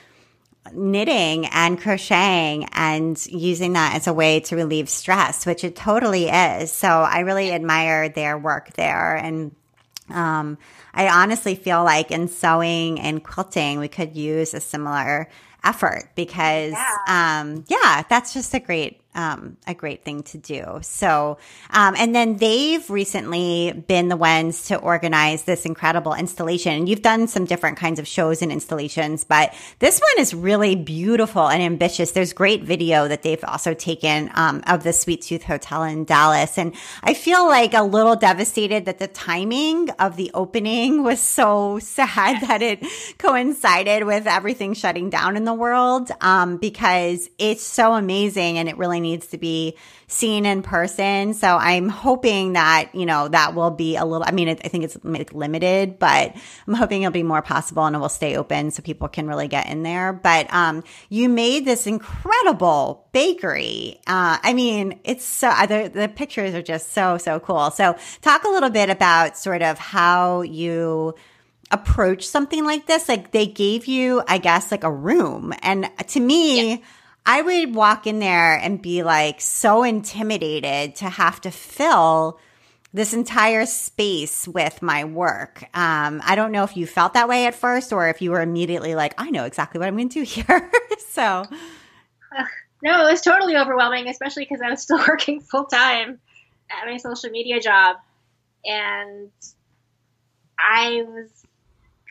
knitting 0.72 1.46
and 1.46 1.80
crocheting 1.80 2.68
and 2.72 3.24
using 3.26 3.74
that 3.74 3.94
as 3.94 4.06
a 4.06 4.12
way 4.12 4.40
to 4.40 4.56
relieve 4.56 4.88
stress, 4.88 5.46
which 5.46 5.64
it 5.64 5.76
totally 5.76 6.28
is. 6.28 6.72
So 6.72 6.88
I 6.88 7.20
really 7.20 7.52
admire 7.52 8.08
their 8.08 8.36
work 8.36 8.72
there. 8.74 9.16
And 9.16 9.54
um, 10.10 10.58
I 10.92 11.08
honestly 11.08 11.54
feel 11.54 11.84
like 11.84 12.10
in 12.10 12.28
sewing 12.28 13.00
and 13.00 13.22
quilting, 13.22 13.78
we 13.78 13.88
could 13.88 14.16
use 14.16 14.54
a 14.54 14.60
similar 14.60 15.28
effort 15.64 16.10
because, 16.14 16.72
yeah, 16.72 17.40
um, 17.40 17.64
yeah 17.68 18.02
that's 18.08 18.34
just 18.34 18.54
a 18.54 18.60
great 18.60 19.00
um, 19.14 19.56
a 19.66 19.74
great 19.74 20.04
thing 20.04 20.22
to 20.24 20.38
do. 20.38 20.78
So, 20.82 21.38
um, 21.70 21.94
and 21.98 22.14
then 22.14 22.36
they've 22.36 22.88
recently 22.88 23.72
been 23.72 24.08
the 24.08 24.16
ones 24.16 24.66
to 24.66 24.76
organize 24.76 25.44
this 25.44 25.64
incredible 25.64 26.14
installation. 26.14 26.72
And 26.74 26.88
you've 26.88 27.02
done 27.02 27.26
some 27.26 27.44
different 27.44 27.78
kinds 27.78 27.98
of 27.98 28.06
shows 28.06 28.42
and 28.42 28.52
installations, 28.52 29.24
but 29.24 29.54
this 29.78 29.98
one 29.98 30.22
is 30.22 30.34
really 30.34 30.76
beautiful 30.76 31.48
and 31.48 31.62
ambitious. 31.62 32.12
There's 32.12 32.32
great 32.32 32.62
video 32.62 33.08
that 33.08 33.22
they've 33.22 33.42
also 33.44 33.74
taken 33.74 34.30
um, 34.34 34.62
of 34.66 34.84
the 34.84 34.92
Sweet 34.92 35.22
Tooth 35.22 35.42
Hotel 35.42 35.82
in 35.84 36.04
Dallas. 36.04 36.58
And 36.58 36.74
I 37.02 37.14
feel 37.14 37.46
like 37.46 37.74
a 37.74 37.82
little 37.82 38.14
devastated 38.14 38.84
that 38.84 38.98
the 38.98 39.08
timing 39.08 39.90
of 39.98 40.16
the 40.16 40.30
opening 40.34 41.02
was 41.02 41.20
so 41.20 41.78
sad 41.82 42.46
that 42.46 42.62
it 42.62 42.84
coincided 43.18 44.04
with 44.04 44.26
everything 44.26 44.74
shutting 44.74 45.10
down 45.10 45.36
in 45.36 45.44
the 45.44 45.54
world 45.54 46.10
um, 46.20 46.58
because 46.58 47.28
it's 47.38 47.64
so 47.64 47.94
amazing 47.94 48.58
and 48.58 48.68
it 48.68 48.76
really 48.76 49.00
needs 49.08 49.28
to 49.28 49.38
be 49.38 49.76
seen 50.06 50.46
in 50.46 50.62
person. 50.62 51.34
So 51.34 51.56
I'm 51.56 51.88
hoping 51.88 52.54
that, 52.54 52.94
you 52.94 53.06
know, 53.06 53.28
that 53.28 53.54
will 53.54 53.70
be 53.70 53.96
a 53.96 54.04
little, 54.04 54.26
I 54.26 54.32
mean, 54.32 54.48
I 54.48 54.54
think 54.54 54.84
it's 54.84 54.96
limited, 55.34 55.98
but 55.98 56.34
I'm 56.66 56.74
hoping 56.74 57.02
it'll 57.02 57.12
be 57.12 57.22
more 57.22 57.42
possible 57.42 57.84
and 57.84 57.96
it 57.96 57.98
will 57.98 58.08
stay 58.08 58.36
open 58.36 58.70
so 58.70 58.82
people 58.82 59.08
can 59.08 59.26
really 59.26 59.48
get 59.48 59.68
in 59.68 59.82
there. 59.82 60.12
But, 60.12 60.52
um, 60.52 60.84
you 61.08 61.28
made 61.28 61.64
this 61.64 61.86
incredible 61.86 63.08
bakery. 63.12 64.00
Uh, 64.06 64.38
I 64.42 64.52
mean, 64.54 65.00
it's 65.04 65.24
so, 65.24 65.52
the, 65.68 65.90
the 65.92 66.08
pictures 66.08 66.54
are 66.54 66.62
just 66.62 66.92
so, 66.92 67.18
so 67.18 67.40
cool. 67.40 67.70
So 67.70 67.96
talk 68.22 68.44
a 68.44 68.48
little 68.48 68.70
bit 68.70 68.90
about 68.90 69.36
sort 69.36 69.62
of 69.62 69.78
how 69.78 70.42
you, 70.42 71.14
approach 71.70 72.26
something 72.26 72.64
like 72.64 72.86
this 72.86 73.10
like 73.10 73.30
they 73.32 73.46
gave 73.46 73.86
you 73.86 74.22
i 74.26 74.38
guess 74.38 74.70
like 74.70 74.84
a 74.84 74.90
room 74.90 75.52
and 75.60 75.90
to 76.06 76.18
me 76.18 76.70
yeah. 76.70 76.76
I 77.28 77.42
would 77.42 77.74
walk 77.74 78.06
in 78.06 78.20
there 78.20 78.54
and 78.54 78.80
be 78.80 79.02
like 79.02 79.42
so 79.42 79.82
intimidated 79.82 80.96
to 80.96 81.10
have 81.10 81.42
to 81.42 81.50
fill 81.50 82.40
this 82.94 83.12
entire 83.12 83.66
space 83.66 84.48
with 84.48 84.80
my 84.80 85.04
work. 85.04 85.62
Um, 85.74 86.22
I 86.24 86.36
don't 86.36 86.52
know 86.52 86.64
if 86.64 86.74
you 86.74 86.86
felt 86.86 87.12
that 87.12 87.28
way 87.28 87.44
at 87.44 87.54
first 87.54 87.92
or 87.92 88.08
if 88.08 88.22
you 88.22 88.30
were 88.30 88.40
immediately 88.40 88.94
like, 88.94 89.12
I 89.18 89.28
know 89.28 89.44
exactly 89.44 89.78
what 89.78 89.88
I'm 89.88 89.94
going 89.94 90.08
to 90.08 90.20
do 90.20 90.22
here. 90.24 90.70
so, 91.10 91.22
uh, 91.22 92.44
no, 92.82 93.06
it 93.06 93.10
was 93.10 93.20
totally 93.20 93.58
overwhelming, 93.58 94.08
especially 94.08 94.44
because 94.44 94.62
I 94.64 94.70
was 94.70 94.80
still 94.80 94.98
working 95.06 95.42
full 95.42 95.66
time 95.66 96.20
at 96.70 96.90
my 96.90 96.96
social 96.96 97.28
media 97.28 97.60
job. 97.60 97.96
And 98.64 99.30
I 100.58 101.02
was 101.06 101.37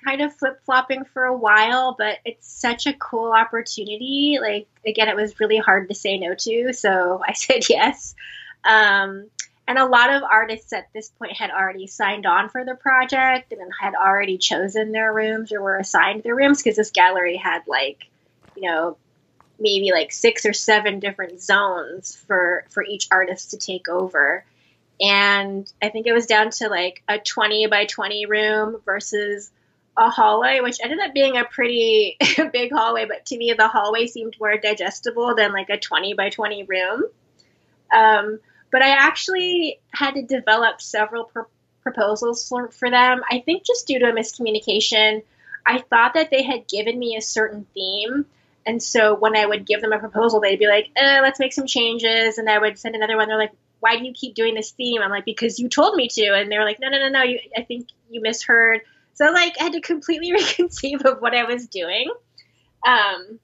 kind 0.08 0.22
of 0.22 0.34
flip 0.34 0.60
flopping 0.66 1.04
for 1.04 1.26
a 1.26 1.38
while, 1.38 1.96
but 1.98 2.20
it's 2.24 2.48
such 2.48 2.88
a 2.88 2.94
cool 2.94 3.34
opportunity. 3.34 4.40
Like, 4.42 4.68
again, 4.86 5.10
it 5.10 5.16
was 5.16 5.40
really 5.40 5.58
hard 5.58 5.90
to 5.90 5.96
say 5.96 6.18
no 6.18 6.34
to, 6.34 6.74
so 6.74 7.22
I 7.28 7.34
said 7.34 7.68
yes. 7.70 8.16
Um, 8.64 9.30
and 9.68 9.78
a 9.78 9.86
lot 9.86 10.14
of 10.14 10.24
artists 10.24 10.72
at 10.72 10.88
this 10.94 11.10
point 11.10 11.34
had 11.34 11.52
already 11.52 11.88
signed 11.88 12.26
on 12.26 12.48
for 12.48 12.64
the 12.64 12.76
project 12.76 13.52
and 13.52 13.70
had 13.80 13.96
already 13.96 14.38
chosen 14.38 14.94
their 14.94 15.14
rooms 15.14 15.52
or 15.52 15.62
were 15.62 15.78
assigned 15.78 16.24
their 16.24 16.36
rooms 16.36 16.64
because 16.64 16.78
this 16.78 16.92
gallery 16.92 17.36
had, 17.36 17.64
like, 17.68 18.08
you 18.56 18.70
know, 18.70 18.96
maybe 19.60 19.92
like 19.92 20.14
six 20.14 20.46
or 20.46 20.54
seven 20.54 21.00
different 21.00 21.42
zones 21.42 22.16
for 22.28 22.64
for 22.70 22.84
each 22.84 23.08
artist 23.12 23.52
to 23.52 23.58
take 23.58 23.90
over 23.90 24.46
and 25.02 25.72
i 25.82 25.90
think 25.90 26.06
it 26.06 26.14
was 26.14 26.28
down 26.28 26.52
to 26.52 26.70
like 26.70 27.02
a 27.08 27.18
20 27.18 27.66
by 27.66 27.86
20 27.86 28.28
room 28.28 28.80
versus 28.86 29.50
a 29.98 30.10
hallway, 30.12 30.60
which 30.62 30.78
ended 30.82 31.00
up 31.00 31.14
being 31.14 31.38
a 31.38 31.46
pretty 31.46 32.18
big 32.54 32.72
hallway, 32.72 33.06
but 33.06 33.26
to 33.26 33.38
me, 33.38 33.54
the 33.58 33.68
hallway 33.68 34.06
seemed 34.06 34.36
more 34.40 34.56
digestible 34.58 35.36
than 35.36 35.52
like 35.52 35.70
a 35.70 35.80
20 35.80 36.14
by 36.14 36.30
20 36.30 36.64
room. 36.64 37.04
Um, 37.92 38.40
but 38.72 38.82
I 38.82 38.90
actually 38.90 39.80
had 39.92 40.14
to 40.14 40.22
develop 40.22 40.82
several 40.82 41.26
pr- 41.26 41.42
proposals 41.82 42.48
for, 42.48 42.70
for 42.70 42.90
them. 42.90 43.22
I 43.30 43.40
think 43.40 43.66
just 43.66 43.88
due 43.88 44.00
to 44.00 44.10
a 44.10 44.14
miscommunication, 44.14 45.24
I 45.66 45.80
thought 45.80 46.14
that 46.14 46.30
they 46.30 46.44
had 46.44 46.68
given 46.68 47.00
me 47.00 47.18
a 47.18 47.22
certain 47.22 47.66
theme. 47.74 48.26
And 48.66 48.84
so 48.84 49.16
when 49.16 49.36
I 49.36 49.46
would 49.46 49.66
give 49.66 49.82
them 49.82 49.94
a 49.94 50.00
proposal, 50.00 50.42
they'd 50.42 50.60
be 50.60 50.68
like, 50.68 50.90
eh, 50.96 51.22
let's 51.22 51.40
make 51.40 51.54
some 51.54 51.66
changes. 51.66 52.38
And 52.38 52.50
I 52.50 52.60
would 52.60 52.78
send 52.78 52.96
another 52.96 53.18
one. 53.18 53.30
They're 53.30 53.38
like, 53.38 53.54
why 53.80 53.98
do 53.98 54.06
you 54.06 54.14
keep 54.14 54.36
doing 54.36 54.54
this 54.54 54.72
theme? 54.72 55.02
I'm 55.02 55.10
like, 55.10 55.26
because 55.26 55.60
you 55.60 55.70
told 55.70 55.96
me 55.96 56.08
to. 56.10 56.36
And 56.36 56.52
they 56.52 56.58
were 56.58 56.66
like, 56.66 56.80
no, 56.80 56.90
no, 56.90 57.00
no, 57.00 57.10
no. 57.10 57.24
You, 57.24 57.40
I 57.56 57.64
think 57.64 57.88
you 58.10 58.22
misheard. 58.22 58.82
So 59.18 59.26
like 59.26 59.56
I 59.60 59.64
had 59.64 59.74
to 59.74 59.82
completely 59.82 60.32
reconceive 60.40 61.02
of 61.04 61.22
what 61.22 61.36
I 61.36 61.44
was 61.44 61.68
doing. 61.68 62.12
Um, 62.86 63.40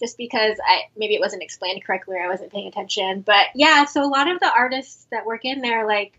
just 0.00 0.16
because 0.16 0.56
I 0.66 0.82
maybe 0.96 1.14
it 1.14 1.20
wasn't 1.20 1.42
explained 1.42 1.84
correctly 1.84 2.16
or 2.16 2.22
I 2.22 2.28
wasn't 2.28 2.52
paying 2.52 2.68
attention. 2.68 3.20
But 3.20 3.46
yeah, 3.54 3.84
so 3.84 4.02
a 4.02 4.08
lot 4.08 4.30
of 4.30 4.40
the 4.40 4.50
artists 4.50 5.06
that 5.10 5.26
work 5.26 5.44
in 5.44 5.60
there, 5.60 5.86
like 5.86 6.18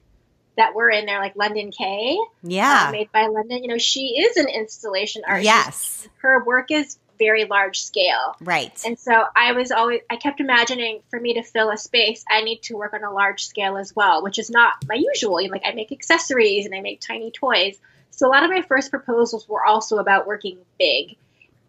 that 0.57 0.75
were 0.75 0.89
in 0.89 1.05
there, 1.05 1.19
like 1.19 1.35
London 1.35 1.71
Kaye, 1.71 2.19
yeah, 2.43 2.87
uh, 2.87 2.91
made 2.91 3.11
by 3.11 3.27
London. 3.27 3.63
You 3.63 3.69
know, 3.69 3.77
she 3.77 4.19
is 4.19 4.37
an 4.37 4.47
installation 4.47 5.23
artist. 5.25 5.45
Yes, 5.45 6.07
her 6.21 6.43
work 6.43 6.71
is 6.71 6.97
very 7.17 7.45
large 7.45 7.81
scale. 7.81 8.35
Right. 8.41 8.79
And 8.85 8.97
so 8.99 9.23
I 9.35 9.53
was 9.53 9.71
always 9.71 10.01
I 10.09 10.17
kept 10.17 10.39
imagining 10.39 11.01
for 11.09 11.19
me 11.19 11.33
to 11.35 11.43
fill 11.43 11.71
a 11.71 11.77
space, 11.77 12.23
I 12.29 12.41
need 12.41 12.61
to 12.63 12.75
work 12.75 12.93
on 12.93 13.03
a 13.03 13.11
large 13.11 13.45
scale 13.45 13.77
as 13.77 13.95
well, 13.95 14.21
which 14.23 14.37
is 14.37 14.49
not 14.49 14.73
my 14.87 14.95
usual. 14.95 15.35
Like 15.49 15.63
I 15.65 15.71
make 15.71 15.91
accessories 15.91 16.65
and 16.65 16.75
I 16.75 16.81
make 16.81 17.01
tiny 17.01 17.31
toys. 17.31 17.79
So 18.19 18.27
a 18.27 18.31
lot 18.31 18.43
of 18.43 18.49
my 18.49 18.63
first 18.63 18.91
proposals 18.91 19.47
were 19.47 19.63
also 19.63 19.95
about 19.95 20.27
working 20.27 20.57
big. 20.77 21.15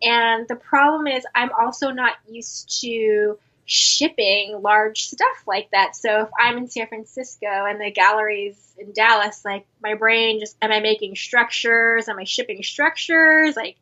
And 0.02 0.48
the 0.48 0.56
problem 0.56 1.06
is, 1.06 1.24
I'm 1.32 1.50
also 1.52 1.92
not 1.92 2.14
used 2.28 2.80
to 2.80 3.38
shipping 3.66 4.58
large 4.60 5.04
stuff 5.04 5.44
like 5.46 5.70
that. 5.70 5.94
So 5.94 6.22
if 6.22 6.28
I'm 6.36 6.58
in 6.58 6.68
San 6.68 6.88
Francisco 6.88 7.46
and 7.46 7.80
the 7.80 7.92
gallery's 7.92 8.56
in 8.76 8.92
Dallas, 8.92 9.44
like 9.44 9.64
my 9.80 9.94
brain 9.94 10.40
just, 10.40 10.56
am 10.60 10.72
I 10.72 10.80
making 10.80 11.14
structures? 11.14 12.08
Am 12.08 12.18
I 12.18 12.24
shipping 12.24 12.64
structures? 12.64 13.54
Like, 13.54 13.76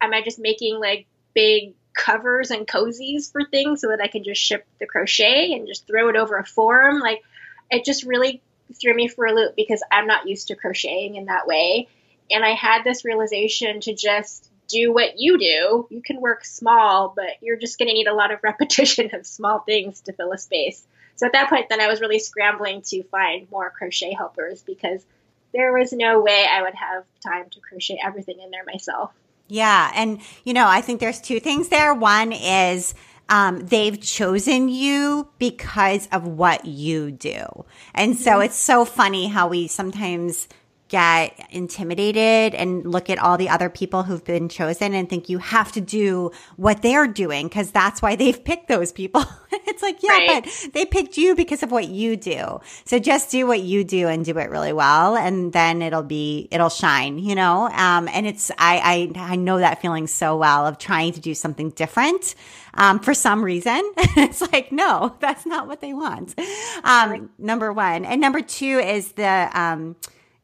am 0.00 0.14
I 0.14 0.22
just 0.22 0.38
making 0.38 0.80
like 0.80 1.06
big 1.34 1.74
covers 1.92 2.50
and 2.50 2.66
cozies 2.66 3.30
for 3.30 3.44
things 3.44 3.82
so 3.82 3.88
that 3.88 4.00
I 4.02 4.08
can 4.08 4.24
just 4.24 4.40
ship 4.40 4.64
the 4.80 4.86
crochet 4.86 5.52
and 5.52 5.68
just 5.68 5.86
throw 5.86 6.08
it 6.08 6.16
over 6.16 6.38
a 6.38 6.46
form? 6.46 6.98
Like, 6.98 7.22
it 7.70 7.84
just 7.84 8.04
really 8.04 8.40
threw 8.80 8.94
me 8.94 9.06
for 9.06 9.26
a 9.26 9.34
loop 9.34 9.54
because 9.54 9.82
I'm 9.92 10.06
not 10.06 10.26
used 10.26 10.48
to 10.48 10.56
crocheting 10.56 11.16
in 11.16 11.26
that 11.26 11.46
way. 11.46 11.88
And 12.30 12.44
I 12.44 12.54
had 12.54 12.82
this 12.84 13.04
realization 13.04 13.80
to 13.80 13.94
just 13.94 14.50
do 14.68 14.92
what 14.92 15.18
you 15.18 15.38
do. 15.38 15.86
You 15.90 16.02
can 16.02 16.20
work 16.20 16.44
small, 16.44 17.12
but 17.14 17.30
you're 17.40 17.56
just 17.56 17.78
going 17.78 17.88
to 17.88 17.94
need 17.94 18.08
a 18.08 18.14
lot 18.14 18.32
of 18.32 18.40
repetition 18.42 19.14
of 19.14 19.26
small 19.26 19.60
things 19.60 20.00
to 20.02 20.12
fill 20.12 20.32
a 20.32 20.38
space. 20.38 20.84
So 21.16 21.26
at 21.26 21.32
that 21.32 21.48
point, 21.48 21.68
then 21.68 21.80
I 21.80 21.88
was 21.88 22.00
really 22.00 22.18
scrambling 22.18 22.82
to 22.86 23.02
find 23.04 23.50
more 23.50 23.70
crochet 23.70 24.12
helpers 24.12 24.62
because 24.62 25.04
there 25.52 25.72
was 25.72 25.92
no 25.92 26.20
way 26.20 26.46
I 26.50 26.62
would 26.62 26.74
have 26.74 27.04
time 27.24 27.48
to 27.50 27.60
crochet 27.60 27.98
everything 28.04 28.40
in 28.40 28.50
there 28.50 28.64
myself. 28.66 29.12
Yeah. 29.48 29.90
And, 29.94 30.20
you 30.44 30.52
know, 30.52 30.66
I 30.66 30.80
think 30.80 31.00
there's 31.00 31.20
two 31.20 31.40
things 31.40 31.68
there. 31.68 31.94
One 31.94 32.32
is, 32.32 32.94
um, 33.28 33.60
they've 33.60 33.98
chosen 34.00 34.68
you 34.68 35.28
because 35.38 36.08
of 36.12 36.26
what 36.26 36.66
you 36.66 37.10
do. 37.10 37.64
And 37.94 38.16
so 38.16 38.32
mm-hmm. 38.32 38.42
it's 38.42 38.56
so 38.56 38.84
funny 38.84 39.28
how 39.28 39.48
we 39.48 39.68
sometimes 39.68 40.48
get 40.88 41.48
intimidated 41.50 42.54
and 42.54 42.84
look 42.86 43.10
at 43.10 43.18
all 43.18 43.36
the 43.36 43.48
other 43.48 43.68
people 43.68 44.04
who've 44.04 44.24
been 44.24 44.48
chosen 44.48 44.94
and 44.94 45.10
think 45.10 45.28
you 45.28 45.38
have 45.38 45.72
to 45.72 45.80
do 45.80 46.30
what 46.56 46.82
they're 46.82 47.08
doing 47.08 47.48
because 47.48 47.72
that's 47.72 48.00
why 48.00 48.14
they've 48.14 48.44
picked 48.44 48.68
those 48.68 48.92
people. 48.92 49.24
it's 49.52 49.82
like, 49.82 50.00
yeah, 50.02 50.10
right. 50.10 50.44
but 50.44 50.72
they 50.74 50.84
picked 50.84 51.16
you 51.16 51.34
because 51.34 51.64
of 51.64 51.72
what 51.72 51.88
you 51.88 52.16
do. 52.16 52.60
So 52.84 53.00
just 53.00 53.32
do 53.32 53.46
what 53.48 53.62
you 53.62 53.82
do 53.82 54.06
and 54.06 54.24
do 54.24 54.38
it 54.38 54.48
really 54.48 54.72
well. 54.72 55.16
And 55.16 55.52
then 55.52 55.82
it'll 55.82 56.04
be, 56.04 56.46
it'll 56.52 56.70
shine, 56.70 57.18
you 57.18 57.34
know? 57.34 57.68
Um, 57.68 58.08
and 58.08 58.24
it's, 58.26 58.52
I, 58.52 59.10
I, 59.16 59.32
I 59.32 59.36
know 59.36 59.58
that 59.58 59.82
feeling 59.82 60.06
so 60.06 60.36
well 60.36 60.66
of 60.66 60.78
trying 60.78 61.12
to 61.14 61.20
do 61.20 61.34
something 61.34 61.70
different. 61.70 62.36
Um, 62.74 63.00
for 63.00 63.14
some 63.14 63.44
reason, 63.44 63.80
it's 63.96 64.40
like, 64.52 64.70
no, 64.70 65.16
that's 65.18 65.46
not 65.46 65.66
what 65.66 65.80
they 65.80 65.94
want. 65.94 66.38
Um, 66.84 67.30
number 67.38 67.72
one. 67.72 68.04
And 68.04 68.20
number 68.20 68.40
two 68.40 68.78
is 68.78 69.12
the, 69.12 69.50
um, 69.52 69.96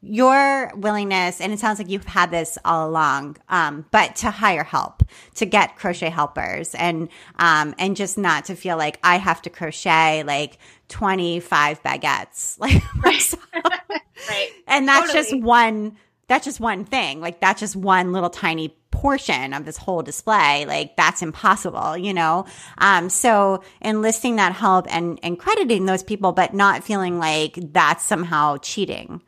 your 0.05 0.71
willingness, 0.75 1.39
and 1.39 1.53
it 1.53 1.59
sounds 1.59 1.79
like 1.79 1.89
you've 1.89 2.03
had 2.03 2.29
this 2.29 2.57
all 2.65 2.89
along, 2.89 3.37
um, 3.47 3.85
but 3.91 4.17
to 4.17 4.31
hire 4.31 4.63
help, 4.63 5.01
to 5.35 5.45
get 5.45 5.77
crochet 5.77 6.09
helpers, 6.09 6.75
and 6.75 7.07
um, 7.37 7.73
and 7.77 7.95
just 7.95 8.17
not 8.17 8.45
to 8.45 8.55
feel 8.55 8.77
like 8.77 8.99
I 9.01 9.17
have 9.17 9.41
to 9.43 9.49
crochet 9.49 10.23
like 10.23 10.57
twenty 10.89 11.39
five 11.39 11.81
baguettes, 11.83 12.59
like 12.59 12.83
right. 13.03 13.33
right. 14.29 14.49
And 14.67 14.87
that's 14.87 15.07
totally. 15.07 15.23
just 15.23 15.43
one. 15.43 15.97
That's 16.27 16.45
just 16.45 16.59
one 16.59 16.85
thing. 16.85 17.21
Like 17.21 17.39
that's 17.39 17.59
just 17.59 17.75
one 17.75 18.11
little 18.11 18.29
tiny 18.29 18.75
portion 18.91 19.53
of 19.53 19.65
this 19.65 19.75
whole 19.75 20.01
display. 20.01 20.65
Like 20.65 20.95
that's 20.95 21.21
impossible, 21.21 21.97
you 21.97 22.13
know? 22.13 22.45
Um, 22.77 23.09
so 23.09 23.63
enlisting 23.81 24.37
that 24.37 24.53
help 24.53 24.87
and, 24.89 25.19
and 25.21 25.37
crediting 25.37 25.85
those 25.85 26.03
people, 26.03 26.31
but 26.31 26.53
not 26.53 26.83
feeling 26.83 27.19
like 27.19 27.59
that's 27.73 28.03
somehow 28.03 28.57
cheating. 28.57 29.21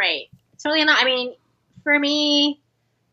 Right. 0.00 0.30
Totally 0.62 0.82
not. 0.82 1.02
I 1.02 1.04
mean, 1.04 1.34
for 1.84 1.98
me, 1.98 2.58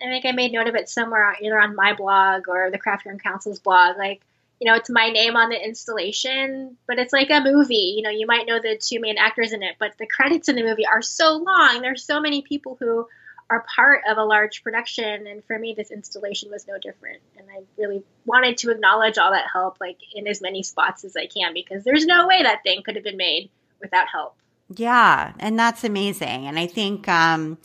I 0.02 0.06
think 0.06 0.26
I 0.26 0.32
made 0.32 0.54
note 0.54 0.68
of 0.68 0.76
it 0.76 0.88
somewhere, 0.88 1.36
either 1.42 1.60
on 1.60 1.76
my 1.76 1.94
blog 1.94 2.48
or 2.48 2.72
the 2.72 2.78
Craft 2.78 3.06
Yarn 3.06 3.20
Council's 3.20 3.60
blog. 3.60 3.98
Like, 3.98 4.22
you 4.62 4.72
know, 4.72 4.78
it's 4.78 4.90
my 4.90 5.10
name 5.10 5.36
on 5.36 5.50
the 5.50 5.62
installation, 5.62 6.78
but 6.88 6.98
it's 6.98 7.12
like 7.12 7.30
a 7.30 7.42
movie. 7.42 7.96
You 7.98 8.04
know, 8.04 8.10
you 8.10 8.26
might 8.26 8.48
know 8.48 8.62
the 8.62 8.80
two 8.82 9.02
main 9.02 9.18
actors 9.18 9.52
in 9.52 9.64
it, 9.64 9.76
but 9.80 9.98
the 10.00 10.08
credits 10.08 10.48
in 10.48 10.56
the 10.56 10.64
movie 10.64 10.86
are 10.86 11.02
so 11.02 11.36
long. 11.36 11.82
There's 11.82 12.06
so 12.06 12.22
many 12.22 12.42
people 12.42 12.78
who 12.80 13.06
are 13.50 13.66
part 13.76 14.04
of 14.10 14.18
a 14.18 14.24
large 14.24 14.64
production, 14.64 15.28
and 15.28 15.44
for 15.44 15.60
me, 15.60 15.74
this 15.76 15.92
installation 15.92 16.50
was 16.50 16.68
no 16.68 16.78
different. 16.78 17.20
And 17.38 17.48
I 17.52 17.64
really 17.78 18.02
wanted 18.26 18.60
to 18.60 18.72
acknowledge 18.72 19.18
all 19.18 19.32
that 19.32 19.48
help, 19.52 19.82
like 19.82 19.98
in 20.16 20.26
as 20.26 20.42
many 20.42 20.64
spots 20.64 21.04
as 21.04 21.18
I 21.18 21.28
can, 21.28 21.54
because 21.54 21.84
there's 21.84 22.06
no 22.06 22.28
way 22.28 22.44
that 22.44 22.64
thing 22.64 22.82
could 22.82 22.96
have 22.96 23.04
been 23.04 23.18
made 23.18 23.50
without 23.82 24.08
help. 24.08 24.38
Yeah, 24.76 25.34
and 25.40 25.58
that's 25.58 25.84
amazing. 25.84 26.46
And 26.48 26.60
I 26.60 26.68
think 26.68 27.08
um 27.08 27.58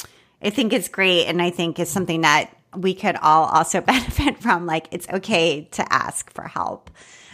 I 0.43 0.51
think 0.51 0.73
it's 0.73 0.89
great 0.89 1.27
and 1.27 1.41
I 1.41 1.51
think 1.51 1.79
it's 1.79 1.91
something 1.91 2.23
that 2.23 2.51
we 2.77 2.95
could 2.95 3.17
all 3.17 3.47
also 3.47 3.81
benefit 3.83 4.39
from 4.43 4.67
like 4.67 4.89
it's 4.91 5.09
okay 5.09 5.69
to 5.73 5.93
ask 5.93 6.33
for 6.33 6.45
help. 6.45 6.91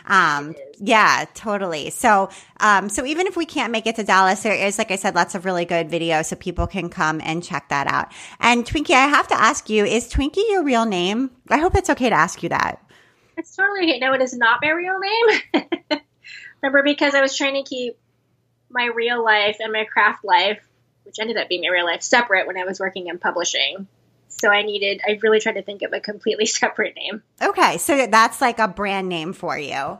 Um, 0.08 0.54
yeah, 0.78 1.26
totally. 1.34 1.90
So, 1.90 2.30
um, 2.60 2.88
so 2.88 3.04
even 3.04 3.26
if 3.26 3.36
we 3.36 3.44
can't 3.44 3.70
make 3.70 3.86
it 3.86 3.96
to 3.96 4.02
Dallas, 4.02 4.42
there 4.42 4.54
is, 4.54 4.78
like 4.78 4.90
I 4.90 4.96
said, 4.96 5.14
lots 5.14 5.34
of 5.34 5.44
really 5.44 5.66
good 5.66 5.90
videos 5.90 6.26
so 6.26 6.36
people 6.36 6.66
can 6.66 6.88
come 6.88 7.20
and 7.22 7.44
check 7.44 7.68
that 7.68 7.86
out. 7.86 8.10
And 8.40 8.64
Twinkie, 8.64 8.94
I 8.94 9.06
have 9.06 9.28
to 9.28 9.38
ask 9.38 9.68
you, 9.68 9.84
is 9.84 10.10
Twinkie 10.10 10.48
your 10.48 10.64
real 10.64 10.86
name? 10.86 11.30
I 11.50 11.58
hope 11.58 11.74
it's 11.74 11.90
okay 11.90 12.08
to 12.08 12.14
ask 12.14 12.42
you 12.42 12.48
that. 12.48 12.82
It's 13.36 13.54
totally 13.54 13.82
okay. 13.82 13.98
No, 13.98 14.14
it 14.14 14.22
is 14.22 14.34
not 14.34 14.60
my 14.62 14.70
real 14.70 14.98
name. 14.98 15.60
Remember, 16.62 16.82
because 16.82 17.14
I 17.14 17.20
was 17.20 17.36
trying 17.36 17.62
to 17.62 17.68
keep 17.68 17.98
my 18.70 18.86
real 18.86 19.22
life 19.22 19.56
and 19.60 19.72
my 19.72 19.84
craft 19.84 20.24
life, 20.24 20.60
which 21.04 21.16
ended 21.20 21.36
up 21.36 21.48
being 21.48 21.62
my 21.62 21.68
real 21.68 21.86
life, 21.86 22.02
separate 22.02 22.46
when 22.46 22.58
I 22.58 22.64
was 22.64 22.80
working 22.80 23.08
in 23.08 23.18
publishing. 23.18 23.86
So 24.28 24.50
I 24.50 24.62
needed, 24.62 25.00
I 25.06 25.18
really 25.22 25.40
tried 25.40 25.54
to 25.54 25.62
think 25.62 25.82
of 25.82 25.92
a 25.92 26.00
completely 26.00 26.46
separate 26.46 26.96
name. 26.96 27.22
Okay. 27.40 27.78
So 27.78 28.06
that's 28.06 28.40
like 28.40 28.58
a 28.58 28.68
brand 28.68 29.08
name 29.08 29.32
for 29.32 29.58
you. 29.58 29.98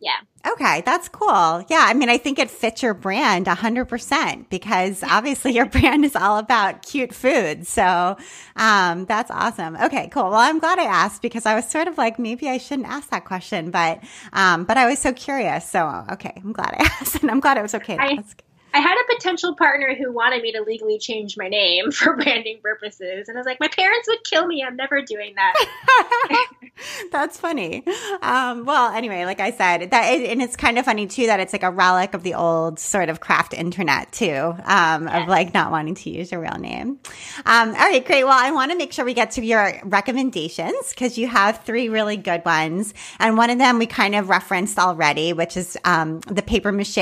Yeah. 0.00 0.18
Okay, 0.46 0.82
that's 0.86 1.08
cool. 1.08 1.64
Yeah, 1.68 1.84
I 1.88 1.94
mean, 1.94 2.08
I 2.08 2.18
think 2.18 2.38
it 2.38 2.50
fits 2.50 2.82
your 2.82 2.94
brand 2.94 3.46
100% 3.46 4.48
because 4.48 5.02
obviously 5.02 5.52
your 5.52 5.66
brand 5.74 6.04
is 6.04 6.14
all 6.14 6.38
about 6.38 6.82
cute 6.82 7.12
food. 7.12 7.66
So, 7.66 8.16
um, 8.56 9.04
that's 9.06 9.30
awesome. 9.30 9.76
Okay, 9.76 10.08
cool. 10.08 10.30
Well, 10.30 10.34
I'm 10.34 10.60
glad 10.60 10.78
I 10.78 10.84
asked 10.84 11.22
because 11.22 11.46
I 11.46 11.54
was 11.54 11.68
sort 11.68 11.88
of 11.88 11.98
like, 11.98 12.18
maybe 12.18 12.48
I 12.48 12.58
shouldn't 12.58 12.88
ask 12.88 13.10
that 13.10 13.24
question, 13.24 13.70
but, 13.70 14.00
um, 14.32 14.64
but 14.64 14.76
I 14.76 14.86
was 14.86 15.00
so 15.00 15.12
curious. 15.12 15.68
So, 15.68 16.04
okay, 16.12 16.32
I'm 16.36 16.52
glad 16.52 16.76
I 16.78 16.84
asked 17.00 17.20
and 17.20 17.30
I'm 17.30 17.40
glad 17.40 17.58
it 17.58 17.62
was 17.62 17.74
okay 17.74 17.96
to 17.96 18.02
I, 18.02 18.16
ask. 18.18 18.42
I 18.74 18.80
had 18.80 18.96
a 18.96 19.14
potential 19.14 19.54
partner 19.56 19.94
who 19.94 20.12
wanted 20.12 20.42
me 20.42 20.52
to 20.52 20.62
legally 20.62 20.98
change 20.98 21.36
my 21.36 21.48
name 21.48 21.90
for 21.92 22.16
branding 22.16 22.60
purposes. 22.62 23.28
And 23.28 23.36
I 23.36 23.40
was 23.40 23.46
like, 23.46 23.60
my 23.60 23.68
parents 23.68 24.08
would 24.08 24.24
kill 24.24 24.46
me. 24.46 24.62
I'm 24.66 24.76
never 24.76 25.02
doing 25.02 25.34
that. 25.36 26.46
That's 27.10 27.38
funny. 27.38 27.84
Um, 28.22 28.64
well, 28.64 28.92
anyway, 28.92 29.24
like 29.24 29.40
I 29.40 29.50
said, 29.50 29.90
that 29.90 30.04
and 30.04 30.42
it's 30.42 30.56
kind 30.56 30.78
of 30.78 30.84
funny 30.84 31.06
too 31.06 31.26
that 31.26 31.40
it's 31.40 31.52
like 31.52 31.62
a 31.62 31.70
relic 31.70 32.14
of 32.14 32.22
the 32.22 32.34
old 32.34 32.78
sort 32.78 33.08
of 33.08 33.20
craft 33.20 33.52
internet 33.52 34.12
too, 34.12 34.54
um, 34.64 35.06
yes. 35.06 35.22
of 35.22 35.28
like 35.28 35.54
not 35.54 35.70
wanting 35.70 35.94
to 35.96 36.10
use 36.10 36.30
your 36.30 36.40
real 36.40 36.58
name. 36.58 37.00
Um, 37.46 37.70
all 37.70 37.74
right, 37.74 38.04
great. 38.04 38.24
Well, 38.24 38.38
I 38.38 38.50
want 38.52 38.70
to 38.70 38.78
make 38.78 38.92
sure 38.92 39.04
we 39.04 39.14
get 39.14 39.32
to 39.32 39.44
your 39.44 39.80
recommendations 39.84 40.90
because 40.90 41.18
you 41.18 41.26
have 41.26 41.64
three 41.64 41.88
really 41.88 42.16
good 42.16 42.44
ones, 42.44 42.94
and 43.18 43.36
one 43.36 43.50
of 43.50 43.58
them 43.58 43.78
we 43.78 43.86
kind 43.86 44.14
of 44.14 44.28
referenced 44.28 44.78
already, 44.78 45.32
which 45.32 45.56
is 45.56 45.76
um, 45.84 46.20
the 46.20 46.42
paper 46.42 46.70
mache 46.70 46.98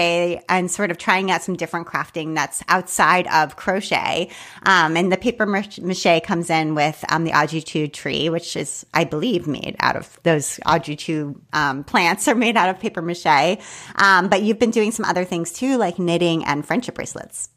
and 0.48 0.70
sort 0.70 0.90
of 0.90 0.98
trying 0.98 1.30
out 1.30 1.42
some 1.42 1.55
different 1.56 1.86
crafting 1.86 2.34
that's 2.34 2.62
outside 2.68 3.26
of 3.28 3.56
crochet. 3.56 4.30
Um, 4.64 4.96
and 4.96 5.10
the 5.10 5.16
paper 5.16 5.46
mache 5.46 6.22
comes 6.22 6.50
in 6.50 6.74
with 6.74 7.04
um, 7.08 7.24
the 7.24 7.32
Audrey 7.32 7.64
II 7.74 7.88
tree, 7.88 8.28
which 8.28 8.56
is, 8.56 8.86
I 8.94 9.04
believe, 9.04 9.46
made 9.46 9.76
out 9.80 9.96
of 9.96 10.18
those 10.22 10.60
Audrey 10.66 10.96
II 11.08 11.34
um, 11.52 11.84
plants 11.84 12.28
are 12.28 12.34
made 12.34 12.56
out 12.56 12.68
of 12.68 12.78
paper 12.78 13.02
mache. 13.02 13.58
Um, 13.96 14.28
but 14.28 14.42
you've 14.42 14.58
been 14.58 14.70
doing 14.70 14.92
some 14.92 15.04
other 15.04 15.24
things 15.24 15.52
too, 15.52 15.76
like 15.76 15.98
knitting 15.98 16.44
and 16.44 16.64
friendship 16.66 16.94
bracelets. 16.94 17.50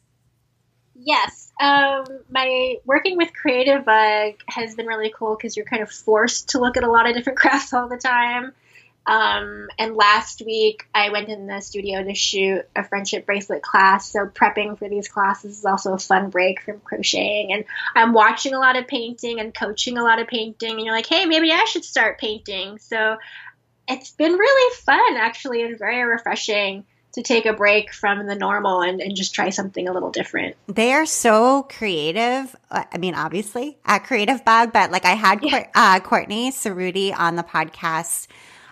Yes. 0.96 1.52
Um, 1.62 2.06
my 2.30 2.78
working 2.86 3.18
with 3.18 3.30
Creativebug 3.34 4.36
has 4.48 4.76
been 4.76 4.86
really 4.86 5.14
cool 5.16 5.36
because 5.36 5.58
you're 5.58 5.66
kind 5.66 5.82
of 5.82 5.92
forced 5.92 6.50
to 6.50 6.60
look 6.60 6.78
at 6.78 6.84
a 6.84 6.90
lot 6.90 7.08
of 7.08 7.16
different 7.16 7.38
crafts 7.40 7.74
all 7.74 7.88
the 7.88 7.98
time. 7.98 8.54
Um, 9.10 9.70
and 9.80 9.96
last 9.96 10.44
week, 10.46 10.88
I 10.94 11.10
went 11.10 11.30
in 11.30 11.48
the 11.48 11.62
studio 11.62 12.04
to 12.04 12.14
shoot 12.14 12.62
a 12.76 12.84
friendship 12.84 13.26
bracelet 13.26 13.64
class. 13.64 14.12
So, 14.12 14.28
prepping 14.28 14.78
for 14.78 14.88
these 14.88 15.08
classes 15.08 15.58
is 15.58 15.66
also 15.66 15.94
a 15.94 15.98
fun 15.98 16.30
break 16.30 16.62
from 16.62 16.80
crocheting. 16.82 17.52
And 17.52 17.66
I'm 17.96 18.14
watching 18.14 18.54
a 18.54 18.60
lot 18.60 18.78
of 18.78 18.86
painting 18.86 19.40
and 19.40 19.52
coaching 19.52 19.98
a 19.98 20.04
lot 20.04 20.20
of 20.20 20.28
painting. 20.28 20.74
And 20.74 20.82
you're 20.82 20.94
like, 20.94 21.08
hey, 21.08 21.26
maybe 21.26 21.52
I 21.52 21.66
should 21.66 21.86
start 21.86 22.20
painting. 22.20 22.78
So, 22.78 23.18
it's 23.88 24.12
been 24.12 24.34
really 24.34 24.76
fun, 24.76 25.18
actually, 25.18 25.64
and 25.64 25.80
very 25.80 26.04
refreshing 26.04 26.86
to 27.14 27.24
take 27.24 27.48
a 27.48 27.54
break 27.54 27.92
from 27.92 28.28
the 28.28 28.36
normal 28.36 28.82
and, 28.82 29.02
and 29.02 29.16
just 29.16 29.34
try 29.34 29.50
something 29.50 29.88
a 29.88 29.92
little 29.92 30.12
different. 30.12 30.56
They 30.68 30.94
are 30.94 31.08
so 31.08 31.64
creative. 31.64 32.56
I 32.70 33.00
mean, 33.00 33.16
obviously, 33.16 33.80
at 33.86 34.04
Creativebug, 34.04 34.72
but 34.72 34.92
like 34.92 35.06
I 35.06 35.16
had 35.16 35.44
yeah. 35.44 35.66
uh, 35.74 36.00
Courtney 36.02 36.52
Cerruti 36.52 37.12
on 37.18 37.36
the 37.36 37.44
podcast 37.44 38.28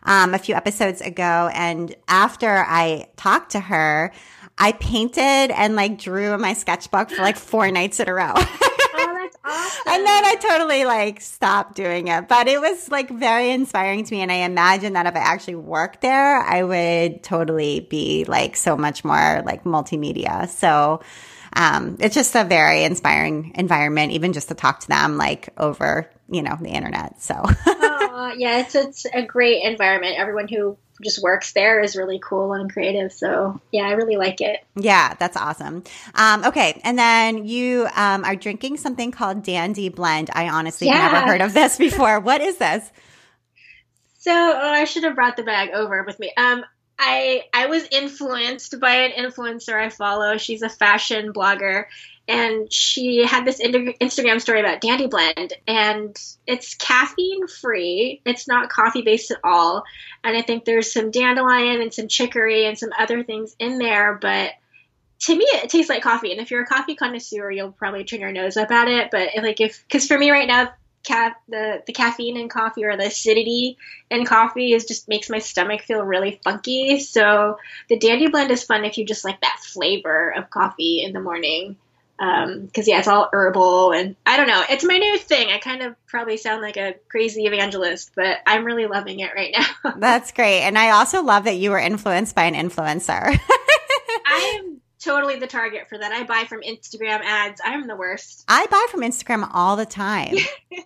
um, 0.07 0.33
a 0.33 0.39
few 0.39 0.55
episodes 0.55 1.01
ago. 1.01 1.51
And 1.53 1.93
after 2.07 2.49
I 2.49 3.09
talked 3.17 3.51
to 3.51 3.59
her, 3.59 4.11
I 4.57 4.71
painted 4.71 5.21
and 5.51 5.75
like 5.75 5.99
drew 5.99 6.33
in 6.33 6.41
my 6.41 6.53
sketchbook 6.53 7.11
for 7.11 7.21
like 7.21 7.37
four 7.37 7.69
nights 7.69 7.99
in 7.99 8.09
a 8.09 8.13
row. 8.13 8.33
oh, 8.35 9.29
awesome. 9.45 9.83
And 9.93 10.05
then 10.05 10.25
I 10.25 10.35
totally 10.35 10.85
like 10.85 11.21
stopped 11.21 11.75
doing 11.75 12.07
it. 12.07 12.27
But 12.27 12.47
it 12.47 12.59
was 12.59 12.89
like 12.89 13.09
very 13.09 13.51
inspiring 13.51 14.03
to 14.03 14.13
me. 14.13 14.21
And 14.21 14.31
I 14.31 14.37
imagine 14.37 14.93
that 14.93 15.05
if 15.05 15.15
I 15.15 15.19
actually 15.19 15.55
worked 15.55 16.01
there, 16.01 16.39
I 16.39 16.63
would 16.63 17.23
totally 17.23 17.81
be 17.81 18.25
like 18.25 18.55
so 18.55 18.75
much 18.75 19.05
more 19.05 19.43
like 19.45 19.63
multimedia. 19.63 20.49
So, 20.49 21.01
um, 21.53 21.97
it's 21.99 22.13
just 22.13 22.35
a 22.35 22.43
very 22.43 22.83
inspiring 22.83 23.53
environment, 23.55 24.11
even 24.11 24.33
just 24.33 24.49
to 24.49 24.53
talk 24.55 24.81
to 24.81 24.87
them 24.87 25.17
like 25.17 25.49
over, 25.57 26.09
you 26.29 26.43
know, 26.43 26.57
the 26.61 26.69
internet. 26.69 27.21
So, 27.21 27.33
uh, 28.17 28.33
yeah, 28.35 28.61
it's 28.61 28.73
it's 28.73 29.05
a 29.05 29.21
great 29.21 29.63
environment. 29.63 30.15
Everyone 30.17 30.47
who 30.47 30.75
just 31.03 31.21
works 31.21 31.53
there 31.53 31.81
is 31.81 31.95
really 31.95 32.19
cool 32.19 32.53
and 32.53 32.73
creative. 32.73 33.13
So 33.13 33.61
yeah, 33.71 33.83
I 33.83 33.91
really 33.91 34.17
like 34.17 34.41
it. 34.41 34.65
Yeah, 34.75 35.13
that's 35.19 35.37
awesome. 35.37 35.83
Um, 36.15 36.43
okay, 36.45 36.81
and 36.83 36.97
then 36.97 37.45
you 37.45 37.87
um, 37.95 38.25
are 38.25 38.35
drinking 38.35 38.77
something 38.77 39.11
called 39.11 39.43
Dandy 39.43 39.89
Blend. 39.89 40.31
I 40.33 40.49
honestly 40.49 40.87
yeah. 40.87 41.11
never 41.11 41.27
heard 41.27 41.41
of 41.41 41.53
this 41.53 41.77
before. 41.77 42.19
what 42.19 42.41
is 42.41 42.57
this? 42.57 42.91
So 44.17 44.31
oh, 44.33 44.69
I 44.71 44.85
should 44.85 45.03
have 45.03 45.13
brought 45.13 45.37
the 45.37 45.43
bag 45.43 45.69
over 45.75 46.03
with 46.03 46.17
me. 46.17 46.33
Um, 46.35 46.65
I 46.97 47.43
I 47.53 47.67
was 47.67 47.87
influenced 47.91 48.79
by 48.79 48.95
an 48.95 49.11
influencer 49.11 49.75
I 49.75 49.89
follow. 49.89 50.37
She's 50.37 50.63
a 50.63 50.69
fashion 50.69 51.33
blogger, 51.33 51.85
and 52.27 52.71
she 52.71 53.25
had 53.25 53.45
this 53.45 53.61
Instagram 53.61 54.41
story 54.41 54.59
about 54.59 54.81
Dandy 54.81 55.07
Blend, 55.07 55.53
and 55.67 56.15
it's 56.45 56.75
caffeine 56.75 57.47
free. 57.47 58.21
It's 58.25 58.47
not 58.47 58.69
coffee 58.69 59.01
based 59.01 59.31
at 59.31 59.39
all, 59.43 59.83
and 60.23 60.35
I 60.35 60.41
think 60.41 60.65
there's 60.65 60.91
some 60.91 61.11
dandelion 61.11 61.81
and 61.81 61.93
some 61.93 62.07
chicory 62.07 62.65
and 62.65 62.77
some 62.77 62.89
other 62.97 63.23
things 63.23 63.55
in 63.59 63.77
there, 63.77 64.17
but 64.21 64.51
to 65.19 65.35
me 65.35 65.45
it 65.45 65.67
tastes 65.71 65.89
like 65.89 66.03
coffee 66.03 66.31
and 66.31 66.39
if 66.39 66.51
you're 66.51 66.61
a 66.61 66.67
coffee 66.67 66.93
connoisseur 66.93 67.49
you'll 67.49 67.71
probably 67.71 68.03
turn 68.03 68.19
your 68.19 68.31
nose 68.31 68.55
up 68.55 68.69
at 68.69 68.87
it 68.87 69.09
but 69.09 69.29
like 69.41 69.59
if 69.59 69.81
because 69.81 70.07
for 70.07 70.15
me 70.15 70.29
right 70.29 70.47
now 70.47 70.71
ca- 71.07 71.35
the 71.47 71.81
the 71.87 71.93
caffeine 71.93 72.37
in 72.37 72.49
coffee 72.49 72.83
or 72.83 72.97
the 72.97 73.07
acidity 73.07 73.77
in 74.11 74.25
coffee 74.25 74.73
is 74.73 74.85
just 74.85 75.07
makes 75.07 75.29
my 75.29 75.39
stomach 75.39 75.81
feel 75.81 76.03
really 76.03 76.39
funky. 76.43 76.99
So 76.99 77.57
the 77.89 77.97
Dandy 77.97 78.27
Blend 78.27 78.51
is 78.51 78.63
fun 78.63 78.85
if 78.85 78.97
you 78.97 79.05
just 79.05 79.25
like 79.25 79.41
that 79.41 79.59
flavor 79.61 80.33
of 80.35 80.49
coffee 80.49 81.01
in 81.03 81.13
the 81.13 81.21
morning. 81.21 81.77
Because 82.17 82.49
um, 82.49 82.69
yeah, 82.85 82.99
it's 82.99 83.07
all 83.07 83.29
herbal 83.31 83.91
and 83.91 84.15
I 84.25 84.37
don't 84.37 84.47
know. 84.47 84.63
It's 84.69 84.83
my 84.83 84.97
new 84.97 85.17
thing. 85.17 85.49
I 85.49 85.59
kind 85.59 85.83
of 85.83 85.95
probably 86.07 86.37
sound 86.37 86.61
like 86.61 86.77
a 86.77 86.95
crazy 87.09 87.45
evangelist, 87.45 88.11
but 88.15 88.39
I'm 88.45 88.65
really 88.65 88.87
loving 88.87 89.19
it 89.19 89.31
right 89.35 89.55
now. 89.55 89.93
That's 89.97 90.31
great, 90.31 90.61
and 90.61 90.77
I 90.77 90.91
also 90.91 91.21
love 91.23 91.43
that 91.43 91.57
you 91.57 91.71
were 91.71 91.79
influenced 91.79 92.35
by 92.35 92.45
an 92.45 92.55
influencer. 92.55 93.39
I 94.25 94.59
am 94.59 94.66
totally 95.07 95.37
the 95.37 95.47
target 95.47 95.87
for 95.89 95.97
that. 95.97 96.11
I 96.11 96.23
buy 96.23 96.43
from 96.43 96.61
Instagram 96.61 97.21
ads. 97.21 97.61
I'm 97.63 97.87
the 97.87 97.95
worst. 97.95 98.43
I 98.47 98.65
buy 98.67 98.85
from 98.91 99.01
Instagram 99.01 99.49
all 99.53 99.75
the 99.75 99.85
time. 99.85 100.35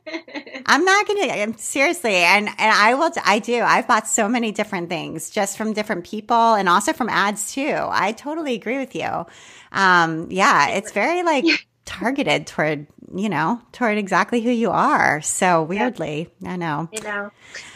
I'm 0.66 0.86
not 0.86 1.08
gonna. 1.08 1.28
I'm, 1.28 1.58
seriously, 1.58 2.16
and 2.16 2.48
and 2.48 2.58
I 2.60 2.94
will. 2.94 3.12
I 3.26 3.40
do. 3.40 3.62
I've 3.62 3.88
bought 3.88 4.08
so 4.08 4.30
many 4.30 4.52
different 4.52 4.90
things 4.90 5.30
just 5.30 5.58
from 5.58 5.74
different 5.74 6.06
people, 6.06 6.54
and 6.54 6.70
also 6.70 6.94
from 6.94 7.10
ads 7.10 7.54
too. 7.54 7.76
I 7.78 8.12
totally 8.12 8.56
agree 8.56 8.78
with 8.78 8.96
you. 8.96 9.26
Um, 9.72 10.28
yeah, 10.30 10.70
it's 10.70 10.92
very 10.92 11.24
like 11.24 11.46
targeted 11.86 12.48
toward 12.48 12.88
you 13.14 13.30
know 13.30 13.62
toward 13.72 13.98
exactly 13.98 14.42
who 14.42 14.52
you 14.52 14.70
are. 14.72 15.22
So 15.22 15.64
weirdly, 15.64 16.30
I 16.46 16.56
know. 16.56 16.90
You 16.92 17.02
know. 17.02 17.32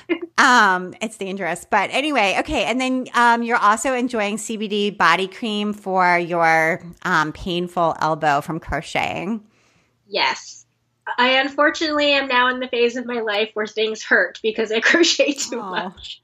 um, 0.37 0.93
it's 1.01 1.17
dangerous. 1.17 1.65
But 1.69 1.89
anyway, 1.91 2.35
okay. 2.39 2.65
And 2.65 2.79
then 2.79 3.07
um, 3.13 3.43
you're 3.43 3.57
also 3.57 3.93
enjoying 3.93 4.37
CBD 4.37 4.95
body 4.95 5.27
cream 5.27 5.73
for 5.73 6.17
your 6.17 6.81
um, 7.03 7.31
painful 7.33 7.95
elbow 7.99 8.41
from 8.41 8.59
crocheting. 8.59 9.45
Yes. 10.07 10.65
I 11.17 11.39
unfortunately 11.39 12.13
am 12.13 12.27
now 12.27 12.49
in 12.49 12.59
the 12.59 12.67
phase 12.67 12.95
of 12.95 13.05
my 13.05 13.21
life 13.21 13.51
where 13.53 13.67
things 13.67 14.03
hurt 14.03 14.39
because 14.41 14.71
I 14.71 14.79
crochet 14.81 15.33
too 15.33 15.59
oh. 15.59 15.69
much. 15.69 16.21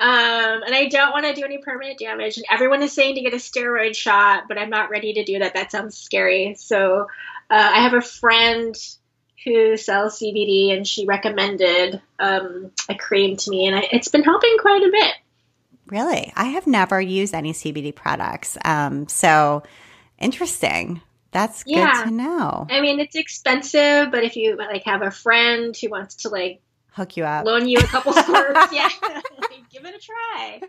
Um, 0.00 0.62
and 0.62 0.74
I 0.74 0.88
don't 0.88 1.12
want 1.12 1.24
to 1.26 1.34
do 1.34 1.44
any 1.44 1.58
permanent 1.58 1.98
damage. 1.98 2.36
And 2.36 2.46
everyone 2.50 2.82
is 2.82 2.92
saying 2.92 3.14
to 3.14 3.20
get 3.20 3.32
a 3.32 3.36
steroid 3.36 3.94
shot, 3.94 4.44
but 4.48 4.58
I'm 4.58 4.70
not 4.70 4.90
ready 4.90 5.12
to 5.14 5.24
do 5.24 5.38
that. 5.38 5.54
That 5.54 5.70
sounds 5.70 5.96
scary. 5.96 6.54
So 6.58 7.06
uh, 7.50 7.70
I 7.72 7.80
have 7.80 7.94
a 7.94 8.00
friend 8.00 8.74
who 9.44 9.76
sells 9.76 10.18
CBD, 10.18 10.76
and 10.76 10.86
she 10.86 11.06
recommended 11.06 12.00
um, 12.18 12.70
a 12.88 12.94
cream 12.94 13.36
to 13.36 13.50
me, 13.50 13.66
and 13.66 13.76
I, 13.76 13.88
it's 13.92 14.08
been 14.08 14.24
helping 14.24 14.56
quite 14.60 14.82
a 14.82 14.90
bit. 14.90 15.14
Really, 15.86 16.32
I 16.36 16.44
have 16.46 16.66
never 16.66 17.00
used 17.00 17.34
any 17.34 17.52
CBD 17.52 17.94
products, 17.94 18.58
um, 18.64 19.08
so 19.08 19.62
interesting. 20.18 21.00
That's 21.30 21.62
yeah. 21.66 21.92
good 21.92 22.04
to 22.08 22.10
know. 22.10 22.66
I 22.70 22.80
mean, 22.80 23.00
it's 23.00 23.16
expensive, 23.16 24.10
but 24.10 24.24
if 24.24 24.36
you 24.36 24.56
like 24.56 24.84
have 24.84 25.02
a 25.02 25.10
friend 25.10 25.76
who 25.76 25.90
wants 25.90 26.16
to 26.16 26.30
like 26.30 26.60
hook 26.92 27.16
you 27.16 27.24
up, 27.24 27.44
loan 27.44 27.68
you 27.68 27.78
a 27.78 27.82
couple 27.84 28.12
squirts, 28.12 28.68
yeah, 28.72 28.88
give 29.70 29.84
it 29.84 29.94
a 29.94 29.98
try. 29.98 30.60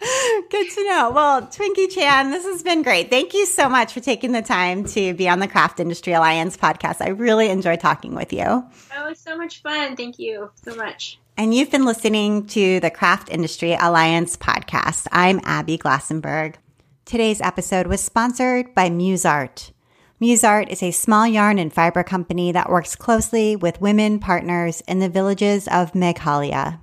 Good 0.50 0.70
to 0.70 0.84
know. 0.88 1.10
Well, 1.10 1.42
Twinkie 1.42 1.90
Chan, 1.90 2.30
this 2.30 2.44
has 2.44 2.62
been 2.62 2.82
great. 2.82 3.10
Thank 3.10 3.34
you 3.34 3.46
so 3.46 3.68
much 3.68 3.92
for 3.92 4.00
taking 4.00 4.32
the 4.32 4.42
time 4.42 4.84
to 4.86 5.14
be 5.14 5.28
on 5.28 5.38
the 5.38 5.48
Craft 5.48 5.80
Industry 5.80 6.12
Alliance 6.12 6.56
podcast. 6.56 7.00
I 7.00 7.10
really 7.10 7.48
enjoyed 7.50 7.80
talking 7.80 8.14
with 8.14 8.32
you. 8.32 8.44
Oh, 8.44 8.72
it 9.06 9.08
was 9.10 9.18
so 9.18 9.36
much 9.36 9.62
fun. 9.62 9.96
Thank 9.96 10.18
you 10.18 10.50
so 10.64 10.74
much. 10.74 11.18
And 11.36 11.54
you've 11.54 11.70
been 11.70 11.84
listening 11.84 12.46
to 12.48 12.80
the 12.80 12.90
Craft 12.90 13.30
Industry 13.30 13.74
Alliance 13.74 14.36
podcast. 14.36 15.06
I'm 15.12 15.40
Abby 15.44 15.78
Glassenberg. 15.78 16.56
Today's 17.04 17.40
episode 17.40 17.86
was 17.86 18.00
sponsored 18.00 18.74
by 18.74 18.90
Muezart. 18.90 19.72
Muezart 20.20 20.68
is 20.68 20.82
a 20.82 20.90
small 20.90 21.26
yarn 21.26 21.58
and 21.58 21.72
fiber 21.72 22.02
company 22.02 22.52
that 22.52 22.68
works 22.68 22.94
closely 22.94 23.56
with 23.56 23.80
women 23.80 24.18
partners 24.18 24.82
in 24.86 24.98
the 24.98 25.08
villages 25.08 25.66
of 25.68 25.92
Meghalaya. 25.92 26.80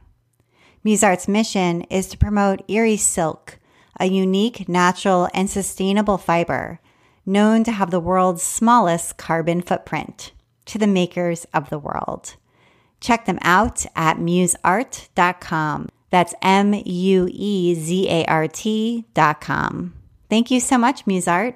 Muezart's 0.83 1.27
mission 1.27 1.83
is 1.83 2.07
to 2.07 2.17
promote 2.17 2.63
Eri 2.67 2.97
Silk, 2.97 3.59
a 3.99 4.07
unique, 4.07 4.67
natural, 4.67 5.29
and 5.35 5.49
sustainable 5.49 6.17
fiber 6.17 6.79
known 7.27 7.63
to 7.63 7.71
have 7.71 7.91
the 7.91 7.99
world's 7.99 8.41
smallest 8.41 9.17
carbon 9.17 9.61
footprint, 9.61 10.31
to 10.65 10.79
the 10.79 10.87
makers 10.87 11.45
of 11.53 11.69
the 11.69 11.77
world. 11.77 12.37
Check 12.99 13.25
them 13.25 13.37
out 13.43 13.85
at 13.95 14.17
muezart.com. 14.17 15.89
That's 16.09 16.33
M 16.41 16.73
U 16.73 17.29
E 17.31 17.75
Z 17.75 18.09
A 18.09 18.25
R 18.25 18.47
T.com. 18.47 19.93
Thank 20.29 20.49
you 20.49 20.59
so 20.59 20.77
much, 20.77 21.05
Muezart. 21.05 21.55